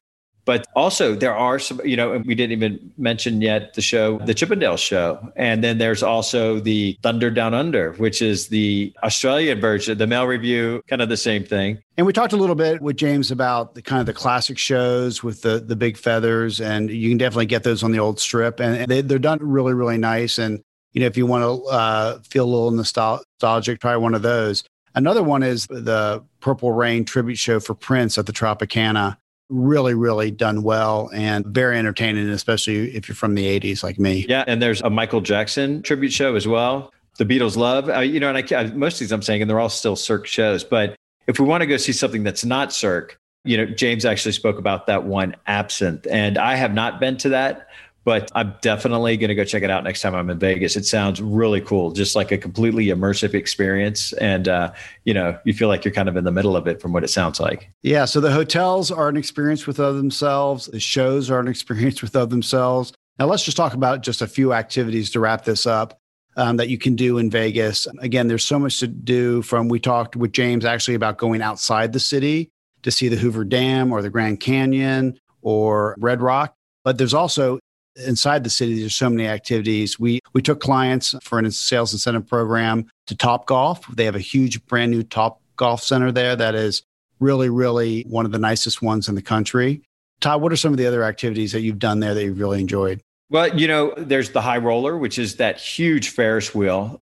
But 0.49 0.65
also, 0.75 1.13
there 1.13 1.35
are 1.35 1.59
some, 1.59 1.79
you 1.85 1.95
know, 1.95 2.17
we 2.25 2.33
didn't 2.33 2.53
even 2.53 2.91
mention 2.97 3.39
yet 3.39 3.75
the 3.75 3.83
show, 3.83 4.17
the 4.17 4.33
Chippendale 4.33 4.77
show. 4.77 5.31
And 5.35 5.63
then 5.63 5.77
there's 5.77 6.01
also 6.01 6.59
the 6.59 6.97
Thunder 7.03 7.29
Down 7.29 7.53
Under, 7.53 7.93
which 7.97 8.19
is 8.23 8.47
the 8.47 8.91
Australian 9.03 9.61
version, 9.61 9.99
the 9.99 10.07
Male 10.07 10.25
Review, 10.25 10.81
kind 10.87 11.03
of 11.03 11.09
the 11.09 11.17
same 11.17 11.43
thing. 11.43 11.83
And 11.97 12.07
we 12.07 12.13
talked 12.13 12.33
a 12.33 12.35
little 12.35 12.55
bit 12.55 12.81
with 12.81 12.97
Jaymes 12.97 13.31
about 13.31 13.75
the 13.75 13.83
kind 13.83 13.99
of 13.99 14.07
the 14.07 14.13
classic 14.13 14.57
shows 14.57 15.21
with 15.21 15.43
the 15.43 15.59
the 15.59 15.75
big 15.75 15.97
feathers, 15.97 16.59
and 16.59 16.89
you 16.89 17.09
can 17.09 17.19
definitely 17.19 17.45
get 17.45 17.61
those 17.61 17.83
on 17.83 17.91
the 17.91 17.99
old 17.99 18.19
strip, 18.19 18.59
and 18.59 18.89
they, 18.89 19.01
they're 19.01 19.19
done 19.19 19.37
really, 19.43 19.75
really 19.75 19.99
nice. 19.99 20.39
And 20.39 20.63
you 20.93 21.01
know, 21.01 21.05
if 21.05 21.15
you 21.15 21.27
want 21.27 21.43
to 21.43 21.69
uh, 21.69 22.19
feel 22.27 22.45
a 22.45 22.49
little 22.49 22.71
nostalgic, 22.71 23.81
try 23.81 23.95
one 23.97 24.15
of 24.15 24.23
those. 24.23 24.63
Another 24.95 25.21
one 25.21 25.43
is 25.43 25.67
the 25.67 26.23
Purple 26.39 26.71
Rain 26.71 27.05
tribute 27.05 27.37
show 27.37 27.59
for 27.59 27.75
Prince 27.75 28.17
at 28.17 28.25
the 28.25 28.33
Tropicana 28.33 29.17
really, 29.49 29.93
really 29.93 30.31
done 30.31 30.63
well 30.63 31.09
and 31.13 31.45
very 31.45 31.77
entertaining, 31.77 32.29
especially 32.29 32.95
if 32.95 33.07
you're 33.07 33.15
from 33.15 33.35
the 33.35 33.59
80s 33.59 33.83
like 33.83 33.99
me. 33.99 34.25
Yeah. 34.29 34.43
And 34.47 34.61
there's 34.61 34.81
a 34.81 34.89
Michael 34.89 35.21
Jackson 35.21 35.81
tribute 35.81 36.13
show 36.13 36.35
as 36.35 36.47
well. 36.47 36.93
The 37.17 37.25
Beatles 37.25 37.57
love, 37.57 37.89
uh, 37.89 37.99
you 37.99 38.19
know, 38.19 38.33
and 38.33 38.37
I, 38.37 38.63
most 38.75 38.93
of 38.93 38.99
these 38.99 39.11
I'm 39.11 39.21
saying, 39.21 39.41
and 39.41 39.49
they're 39.49 39.59
all 39.59 39.69
still 39.69 39.95
Cirque 39.95 40.27
shows. 40.27 40.63
But 40.63 40.95
if 41.27 41.39
we 41.39 41.45
want 41.45 41.61
to 41.61 41.67
go 41.67 41.77
see 41.77 41.91
something 41.91 42.23
that's 42.23 42.45
not 42.45 42.71
Cirque, 42.71 43.19
you 43.43 43.57
know, 43.57 43.65
Jaymes 43.65 44.05
actually 44.05 44.31
spoke 44.33 44.57
about 44.57 44.87
that 44.87 45.05
one 45.05 45.35
Absinthe. 45.47 46.07
And 46.09 46.37
I 46.37 46.55
have 46.55 46.73
not 46.73 46.99
been 46.99 47.17
to 47.17 47.29
that 47.29 47.67
but 48.03 48.31
I'm 48.33 48.55
definitely 48.61 49.17
going 49.17 49.29
to 49.29 49.35
go 49.35 49.43
check 49.43 49.63
it 49.63 49.69
out 49.69 49.83
next 49.83 50.01
time 50.01 50.15
I'm 50.15 50.29
in 50.29 50.39
Vegas. 50.39 50.75
It 50.75 50.85
sounds 50.85 51.21
really 51.21 51.61
cool, 51.61 51.91
just 51.91 52.15
like 52.15 52.31
a 52.31 52.37
completely 52.37 52.87
immersive 52.87 53.33
experience. 53.33 54.13
And, 54.13 54.47
uh, 54.47 54.71
you 55.03 55.13
know, 55.13 55.37
you 55.43 55.53
feel 55.53 55.67
like 55.67 55.83
you're 55.83 55.93
kind 55.93 56.09
of 56.09 56.15
in 56.15 56.23
the 56.23 56.31
middle 56.31 56.55
of 56.55 56.67
it 56.67 56.81
from 56.81 56.93
what 56.93 57.03
it 57.03 57.09
sounds 57.09 57.39
like. 57.39 57.69
Yeah. 57.81 58.05
So 58.05 58.19
the 58.19 58.31
hotels 58.31 58.91
are 58.91 59.09
an 59.09 59.17
experience 59.17 59.67
with 59.67 59.79
of 59.79 59.97
themselves, 59.97 60.67
the 60.67 60.79
shows 60.79 61.29
are 61.29 61.39
an 61.39 61.47
experience 61.49 62.01
with 62.01 62.15
of 62.15 62.29
themselves. 62.29 62.93
Now, 63.17 63.25
let's 63.25 63.43
just 63.43 63.57
talk 63.57 63.73
about 63.73 64.01
just 64.01 64.21
a 64.21 64.27
few 64.27 64.53
activities 64.53 65.09
to 65.11 65.19
wrap 65.19 65.45
this 65.45 65.65
up. 65.65 65.97
Um, 66.37 66.55
that 66.55 66.69
you 66.69 66.77
can 66.77 66.95
do 66.95 67.17
in 67.17 67.29
Vegas. 67.29 67.85
Again, 67.99 68.29
there's 68.29 68.45
so 68.45 68.57
much 68.57 68.79
to 68.79 68.87
do. 68.87 69.41
From 69.41 69.67
we 69.67 69.77
talked 69.77 70.15
with 70.15 70.31
Jaymes 70.31 70.63
actually 70.63 70.93
about 70.93 71.17
going 71.17 71.41
outside 71.41 71.91
the 71.91 71.99
city 71.99 72.49
to 72.83 72.91
see 72.91 73.09
the 73.09 73.17
Hoover 73.17 73.43
Dam 73.43 73.91
or 73.91 74.01
the 74.01 74.09
Grand 74.09 74.39
Canyon 74.39 75.19
or 75.41 75.95
Red 75.99 76.21
Rock. 76.21 76.53
But 76.85 76.97
there's 76.97 77.13
also 77.13 77.59
inside 78.05 78.43
the 78.43 78.49
city, 78.49 78.79
there's 78.79 78.95
so 78.95 79.09
many 79.09 79.27
activities. 79.27 79.99
We 79.99 80.19
we 80.33 80.41
took 80.41 80.59
clients 80.59 81.15
for 81.21 81.39
a 81.39 81.51
sales 81.51 81.93
incentive 81.93 82.27
program 82.27 82.85
to 83.07 83.15
Top 83.15 83.45
Golf. 83.45 83.85
They 83.95 84.05
have 84.05 84.15
a 84.15 84.19
huge 84.19 84.65
brand 84.67 84.91
new 84.91 85.03
Top 85.03 85.41
Golf 85.55 85.83
center 85.83 86.11
there 86.11 86.35
that 86.35 86.55
is 86.55 86.83
really, 87.19 87.49
really 87.49 88.03
one 88.03 88.25
of 88.25 88.31
the 88.31 88.39
nicest 88.39 88.81
ones 88.81 89.09
in 89.09 89.15
the 89.15 89.21
country. 89.21 89.81
Todd, 90.21 90.41
what 90.41 90.51
are 90.51 90.57
some 90.57 90.71
of 90.71 90.77
the 90.77 90.85
other 90.85 91.03
activities 91.03 91.51
that 91.51 91.61
you've 91.61 91.79
done 91.79 91.99
there 91.99 92.13
that 92.13 92.23
you've 92.23 92.39
really 92.39 92.59
enjoyed? 92.59 93.01
Well, 93.29 93.57
you 93.57 93.67
know, 93.67 93.93
there's 93.95 94.31
the 94.31 94.41
high 94.41 94.57
roller, 94.57 94.97
which 94.97 95.19
is 95.19 95.35
that 95.35 95.59
huge 95.59 96.09
Ferris 96.09 96.55
wheel. 96.55 96.99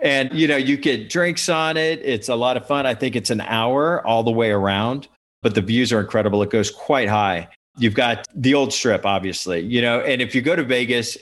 And, 0.00 0.32
you 0.32 0.48
know, 0.48 0.56
you 0.56 0.76
get 0.76 1.08
drinks 1.08 1.48
on 1.48 1.76
it. 1.76 2.00
It's 2.02 2.28
a 2.28 2.34
lot 2.34 2.56
of 2.56 2.66
fun. 2.66 2.86
I 2.86 2.94
think 2.94 3.14
it's 3.14 3.30
an 3.30 3.40
hour 3.42 4.04
all 4.04 4.24
the 4.24 4.32
way 4.32 4.50
around, 4.50 5.06
but 5.42 5.54
the 5.54 5.60
views 5.60 5.92
are 5.92 6.00
incredible. 6.00 6.42
It 6.42 6.50
goes 6.50 6.70
quite 6.70 7.08
high. 7.08 7.48
You've 7.78 7.94
got 7.94 8.26
the 8.34 8.54
old 8.54 8.72
strip, 8.72 9.06
obviously, 9.06 9.60
you 9.60 9.80
know, 9.80 10.00
and 10.00 10.20
if 10.20 10.34
you 10.34 10.42
go 10.42 10.54
to 10.54 10.62
Vegas 10.62 11.16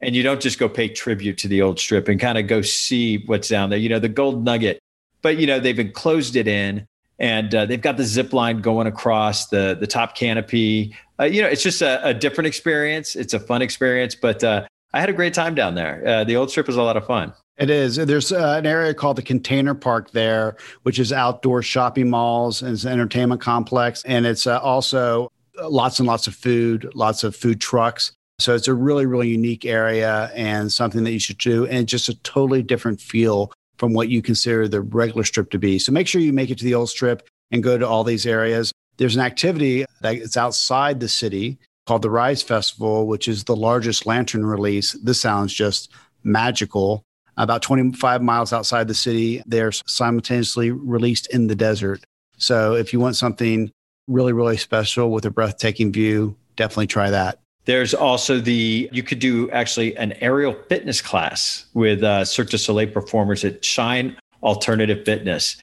and 0.00 0.14
you 0.14 0.22
don't 0.22 0.40
just 0.40 0.58
go 0.58 0.68
pay 0.68 0.88
tribute 0.88 1.38
to 1.38 1.48
the 1.48 1.60
old 1.62 1.80
strip 1.80 2.08
and 2.08 2.20
kind 2.20 2.38
of 2.38 2.46
go 2.46 2.62
see 2.62 3.24
what's 3.26 3.48
down 3.48 3.70
there, 3.70 3.78
you 3.78 3.88
know, 3.88 3.98
the 3.98 4.08
gold 4.08 4.44
nugget, 4.44 4.78
but, 5.22 5.38
you 5.38 5.46
know, 5.46 5.58
they've 5.58 5.78
enclosed 5.78 6.36
it 6.36 6.46
in 6.46 6.86
and 7.18 7.52
uh, 7.54 7.66
they've 7.66 7.80
got 7.80 7.96
the 7.96 8.04
zip 8.04 8.32
line 8.32 8.60
going 8.60 8.86
across 8.86 9.48
the, 9.48 9.76
the 9.78 9.86
top 9.86 10.14
canopy. 10.14 10.94
Uh, 11.18 11.24
you 11.24 11.42
know, 11.42 11.48
it's 11.48 11.62
just 11.62 11.82
a, 11.82 12.04
a, 12.06 12.14
different 12.14 12.46
experience. 12.46 13.16
It's 13.16 13.34
a 13.34 13.40
fun 13.40 13.60
experience, 13.60 14.14
but 14.14 14.44
uh, 14.44 14.66
I 14.94 15.00
had 15.00 15.08
a 15.08 15.12
great 15.12 15.34
time 15.34 15.56
down 15.56 15.74
there. 15.74 16.06
Uh, 16.06 16.24
the 16.24 16.36
old 16.36 16.50
strip 16.50 16.68
is 16.68 16.76
a 16.76 16.82
lot 16.82 16.96
of 16.96 17.04
fun. 17.04 17.32
It 17.56 17.70
is. 17.70 17.96
There's 17.96 18.30
uh, 18.30 18.54
an 18.56 18.66
area 18.66 18.94
called 18.94 19.16
the 19.16 19.22
Container 19.22 19.74
Park 19.74 20.12
there, 20.12 20.56
which 20.84 21.00
is 21.00 21.12
outdoor 21.12 21.60
shopping 21.60 22.08
malls 22.08 22.62
and 22.62 22.72
it's 22.72 22.84
an 22.84 22.92
entertainment 22.92 23.40
complex. 23.40 24.04
And 24.04 24.24
it's 24.24 24.46
uh, 24.46 24.60
also 24.60 25.32
lots 25.62 25.98
and 25.98 26.06
lots 26.06 26.26
of 26.26 26.34
food, 26.34 26.90
lots 26.94 27.24
of 27.24 27.34
food 27.34 27.60
trucks. 27.60 28.12
So 28.38 28.54
it's 28.54 28.68
a 28.68 28.74
really, 28.74 29.06
really 29.06 29.28
unique 29.28 29.64
area 29.64 30.30
and 30.34 30.72
something 30.72 31.02
that 31.04 31.10
you 31.10 31.18
should 31.18 31.38
do, 31.38 31.66
and 31.66 31.88
just 31.88 32.08
a 32.08 32.14
totally 32.22 32.62
different 32.62 33.00
feel 33.00 33.52
from 33.78 33.94
what 33.94 34.08
you 34.08 34.22
consider 34.22 34.68
the 34.68 34.80
regular 34.80 35.24
strip 35.24 35.50
to 35.50 35.58
be. 35.58 35.78
So 35.78 35.92
make 35.92 36.06
sure 36.06 36.20
you 36.20 36.32
make 36.32 36.50
it 36.50 36.58
to 36.58 36.64
the 36.64 36.74
old 36.74 36.90
strip 36.90 37.26
and 37.50 37.62
go 37.62 37.78
to 37.78 37.86
all 37.86 38.04
these 38.04 38.26
areas. 38.26 38.72
There's 38.96 39.16
an 39.16 39.22
activity 39.22 39.84
that's 40.00 40.36
outside 40.36 41.00
the 41.00 41.08
city 41.08 41.58
called 41.86 42.02
the 42.02 42.10
Rise 42.10 42.42
Festival, 42.42 43.06
which 43.06 43.28
is 43.28 43.44
the 43.44 43.56
largest 43.56 44.06
lantern 44.06 44.44
release. 44.44 44.92
This 44.92 45.20
sounds 45.20 45.54
just 45.54 45.90
magical. 46.22 47.02
About 47.36 47.62
25 47.62 48.20
miles 48.20 48.52
outside 48.52 48.88
the 48.88 48.94
city, 48.94 49.42
they're 49.46 49.72
simultaneously 49.72 50.70
released 50.70 51.28
in 51.32 51.46
the 51.46 51.54
desert. 51.54 52.02
So 52.36 52.74
if 52.74 52.92
you 52.92 53.00
want 53.00 53.16
something 53.16 53.70
really, 54.08 54.32
really 54.32 54.56
special 54.56 55.10
with 55.12 55.24
a 55.24 55.30
breathtaking 55.30 55.92
view. 55.92 56.36
Definitely 56.56 56.88
try 56.88 57.10
that. 57.10 57.38
There's 57.66 57.92
also 57.92 58.40
the, 58.40 58.88
you 58.90 59.02
could 59.02 59.18
do 59.18 59.50
actually 59.50 59.96
an 59.96 60.12
aerial 60.20 60.56
fitness 60.68 61.02
class 61.02 61.66
with 61.74 62.02
uh, 62.02 62.24
Cirque 62.24 62.48
du 62.48 62.58
Soleil 62.58 62.90
performers 62.90 63.44
at 63.44 63.64
Shine 63.64 64.16
Alternative 64.42 65.04
Fitness. 65.04 65.60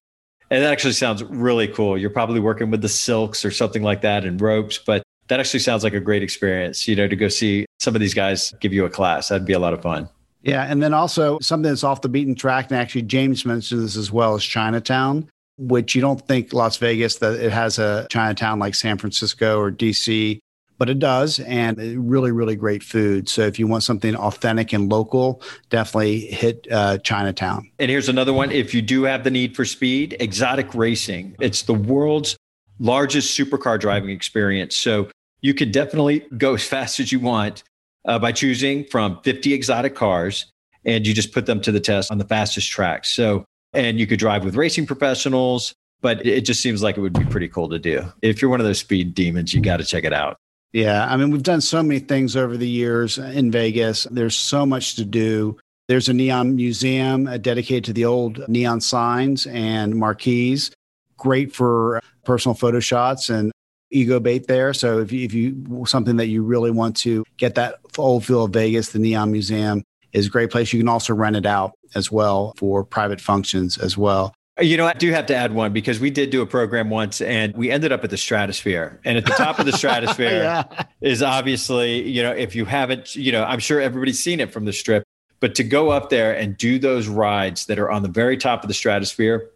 And 0.52 0.64
that 0.64 0.72
actually 0.72 0.94
sounds 0.94 1.24
really 1.24 1.68
cool. 1.68 1.98
You're 1.98 2.12
probably 2.12 2.40
working 2.40 2.70
with 2.70 2.84
the 2.84 2.90
silks 2.90 3.44
or 3.44 3.50
something 3.50 3.82
like 3.82 4.02
that 4.02 4.24
and 4.24 4.40
ropes, 4.40 4.78
but 4.78 5.02
that 5.28 5.40
actually 5.40 5.62
sounds 5.62 5.84
like 5.84 5.96
a 5.96 6.00
great 6.00 6.22
experience, 6.22 6.88
you 6.88 6.96
know, 6.96 7.08
to 7.08 7.16
go 7.16 7.28
see 7.28 7.66
some 7.80 7.96
of 7.96 8.02
these 8.02 8.14
guys 8.14 8.54
give 8.60 8.72
you 8.72 8.86
a 8.86 8.90
class. 8.90 9.30
That'd 9.30 9.48
be 9.48 9.54
a 9.54 9.60
lot 9.60 9.74
of 9.74 9.82
fun. 9.82 10.08
Yeah. 10.44 10.64
And 10.64 10.84
then 10.84 10.94
also 10.94 11.40
something 11.40 11.72
that's 11.72 11.84
off 11.84 12.02
the 12.02 12.10
beaten 12.10 12.36
track. 12.36 12.70
And 12.70 12.80
actually, 12.80 13.04
Jaymes 13.04 13.48
mentioned 13.48 13.82
this 13.82 13.98
as 13.98 14.12
well 14.12 14.36
as 14.36 14.44
Chinatown 14.44 15.28
which 15.58 15.96
you 15.96 16.02
don't 16.02 16.26
think 16.28 16.54
Las 16.54 16.78
Vegas 16.78 17.18
that 17.18 17.34
it 17.34 17.52
has 17.52 17.80
a 17.80 18.08
Chinatown 18.10 18.60
like 18.60 18.76
San 18.76 18.98
Francisco 18.98 19.60
or 19.60 19.72
DC, 19.72 20.40
but 20.78 20.90
it 20.90 21.00
does. 21.00 21.40
And 21.40 21.78
really, 22.10 22.32
really 22.32 22.56
great 22.56 22.84
food. 22.84 23.30
So 23.30 23.44
if 23.44 23.58
you 23.58 23.68
want 23.68 23.84
something 23.84 24.16
authentic 24.16 24.74
and 24.74 24.90
local, 24.92 25.42
definitely 25.70 26.20
hit 26.22 26.68
uh, 26.72 26.98
Chinatown. 27.00 27.72
And 27.80 27.90
here's 27.90 28.10
another 28.10 28.34
one. 28.34 28.52
If 28.52 28.74
you 28.74 28.82
do 28.82 29.04
have 29.04 29.24
the 29.24 29.32
need 29.32 29.56
for 29.56 29.66
speed, 29.66 30.18
exotic 30.20 30.74
racing. 30.76 31.36
It's 31.40 31.64
the 31.64 31.74
world's 31.74 32.36
largest 32.80 33.38
supercar 33.38 33.80
driving 33.80 34.10
experience. 34.10 34.76
So 34.76 35.10
you 35.42 35.54
can 35.54 35.72
definitely 35.72 36.26
go 36.38 36.56
as 36.56 36.64
fast 36.64 37.00
as 37.00 37.12
you 37.12 37.20
want 37.20 37.64
uh, 38.06 38.20
by 38.20 38.32
choosing 38.32 38.84
from 38.86 39.22
50 39.24 39.54
exotic 39.54 39.96
cars 39.96 40.52
and 40.84 41.08
you 41.08 41.14
just 41.14 41.32
put 41.32 41.46
them 41.46 41.62
to 41.62 41.72
the 41.72 41.80
test 41.80 42.12
on 42.12 42.18
the 42.18 42.26
fastest 42.26 42.70
tracks. 42.70 43.10
So 43.10 43.46
and 43.76 44.00
you 44.00 44.08
could 44.08 44.20
drive 44.20 44.44
with 44.44 44.56
racing 44.56 44.86
professionals, 44.86 45.74
but 46.02 46.26
it 46.26 46.42
just 46.42 46.62
seems 46.62 46.84
like 46.84 46.98
it 46.98 47.02
would 47.02 47.14
be 47.14 47.26
pretty 47.26 47.48
cool 47.48 47.70
to 47.70 47.80
do. 47.80 48.04
If 48.22 48.42
you're 48.42 48.52
one 48.52 48.60
of 48.60 48.66
those 48.66 48.80
speed 48.80 49.14
demons, 49.14 49.54
you 49.54 49.62
got 49.62 49.78
to 49.78 49.84
check 49.84 50.04
it 50.04 50.14
out. 50.14 50.38
Yeah. 50.74 51.06
I 51.10 51.16
mean, 51.18 51.32
we've 51.32 51.44
done 51.44 51.62
so 51.62 51.82
many 51.82 52.00
things 52.00 52.36
over 52.36 52.58
the 52.58 52.68
years 52.68 53.18
in 53.18 53.50
Vegas. 53.50 54.06
There's 54.12 54.36
so 54.36 54.66
much 54.66 54.96
to 54.96 55.06
do. 55.06 55.58
There's 55.88 56.10
a 56.10 56.14
neon 56.14 56.56
museum 56.56 57.28
uh, 57.28 57.38
dedicated 57.38 57.86
to 57.86 57.94
the 57.94 58.06
old 58.06 58.48
neon 58.50 58.82
signs 58.82 59.46
and 59.48 59.96
marquees. 59.96 60.72
Great 61.18 61.56
for 61.56 62.02
personal 62.26 62.56
photo 62.56 62.80
shots 62.80 63.30
and 63.30 63.52
ego 63.92 64.20
bait 64.20 64.48
there. 64.48 64.74
So 64.74 65.00
if 65.00 65.12
you, 65.12 65.24
if 65.24 65.34
you 65.34 65.86
something 65.86 66.18
that 66.18 66.28
you 66.28 66.44
really 66.44 66.72
want 66.72 66.98
to 66.98 67.24
get 67.38 67.56
that 67.56 67.80
old 67.98 68.26
feel 68.26 68.44
of 68.44 68.52
Vegas, 68.52 68.90
the 68.90 69.00
Neon 69.00 69.32
Museum 69.32 69.84
is 70.16 70.28
a 70.28 70.30
great 70.30 70.50
place. 70.50 70.72
You 70.72 70.80
can 70.80 70.88
also 70.88 71.14
rent 71.14 71.36
it 71.36 71.46
out 71.46 71.74
as 71.94 72.12
well 72.12 72.54
for 72.58 72.84
private 72.84 73.20
functions 73.20 73.78
as 73.78 73.98
well. 73.98 74.34
You 74.62 74.78
know, 74.78 74.88
I 74.88 74.94
do 74.94 75.12
have 75.12 75.26
to 75.26 75.36
add 75.36 75.54
one 75.54 75.74
because 75.74 76.00
we 76.00 76.10
did 76.10 76.30
do 76.30 76.42
a 76.42 76.46
program 76.46 76.90
once 76.90 77.20
and 77.20 77.54
we 77.56 77.70
ended 77.70 77.92
up 77.92 78.06
at 78.06 78.10
the 78.10 78.18
stratosphere. 78.18 79.02
And 79.04 79.18
at 79.18 79.26
the 79.26 79.34
top 79.34 79.60
of 79.60 79.66
the 79.66 79.74
stratosphere 79.78 80.44
yeah. 80.44 80.84
is 81.02 81.22
obviously, 81.22 82.10
you 82.10 82.24
know, 82.24 82.32
if 82.32 82.56
you 82.56 82.64
haven't, 82.64 83.18
you 83.18 83.34
know, 83.34 83.44
I'm 83.44 83.60
sure 83.60 83.82
everybody's 83.82 84.24
seen 84.24 84.40
it 84.40 84.54
from 84.54 84.64
the 84.64 84.72
strip, 84.72 85.04
but 85.42 85.56
to 85.56 85.64
go 85.66 85.90
up 85.90 86.10
there 86.10 86.34
and 86.34 86.56
do 86.56 86.80
those 86.80 87.10
rides 87.10 87.66
that 87.66 87.78
are 87.78 87.92
on 87.92 88.02
the 88.02 88.08
very 88.08 88.38
top 88.38 88.64
of 88.64 88.70
the 88.70 88.74
stratosphere, 88.74 89.50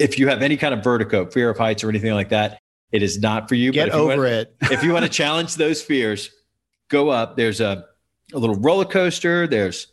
if 0.00 0.18
you 0.18 0.26
have 0.26 0.42
any 0.42 0.56
kind 0.56 0.74
of 0.74 0.82
vertigo, 0.82 1.26
fear 1.26 1.50
of 1.50 1.58
heights 1.58 1.84
or 1.84 1.88
anything 1.88 2.12
like 2.14 2.30
that, 2.30 2.58
It 2.90 3.04
is 3.04 3.20
not 3.20 3.48
for 3.48 3.54
you. 3.54 3.70
Get 3.70 3.90
over 3.90 4.16
want, 4.16 4.28
it. 4.28 4.54
if 4.62 4.82
you 4.82 4.92
want 4.92 5.04
to 5.04 5.10
challenge 5.22 5.54
those 5.54 5.80
fears, 5.80 6.30
go 6.88 7.10
up. 7.10 7.36
There's 7.36 7.60
a, 7.60 7.86
a 8.32 8.38
little 8.38 8.56
roller 8.56 8.84
coaster. 8.84 9.46
There's 9.46 9.86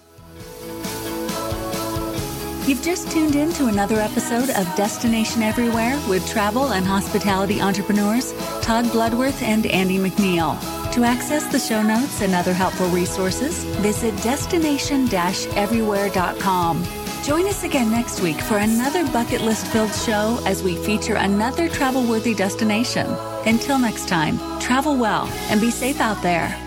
You've 2.66 2.82
just 2.82 3.12
tuned 3.12 3.36
in 3.36 3.52
to 3.54 3.66
another 3.66 3.98
episode 4.00 4.50
of 4.52 4.76
Destination 4.78 5.44
Everywhere 5.44 6.02
with 6.08 6.26
travel 6.30 6.72
and 6.72 6.86
hospitality 6.86 7.60
entrepreneurs 7.60 8.34
Todd 8.62 8.90
Bloodworth 8.94 9.42
and 9.42 9.66
Andy 9.66 9.98
McNeil. 9.98 10.58
To 10.94 11.04
access 11.04 11.46
the 11.52 11.60
show 11.60 11.84
notes 11.84 12.22
and 12.22 12.34
other 12.34 12.54
helpful 12.54 12.88
resources, 12.88 13.66
visit 13.82 14.16
destination 14.24 15.14
everywhere.com. 15.14 16.86
Join 17.26 17.48
us 17.48 17.66
again 17.66 17.92
next 17.92 18.22
week 18.22 18.40
for 18.40 18.60
another 18.60 19.06
bucket 19.12 19.42
list 19.42 19.68
filled 19.68 19.94
show 19.94 20.42
as 20.46 20.64
we 20.64 20.78
feature 20.78 21.16
another 21.16 21.68
travel 21.68 22.06
worthy 22.06 22.34
destination. 22.34 23.08
Until 23.46 23.78
next 23.78 24.08
time, 24.08 24.38
travel 24.62 24.96
well 24.96 25.28
and 25.50 25.60
be 25.60 25.70
safe 25.70 26.00
out 26.00 26.22
there. 26.24 26.58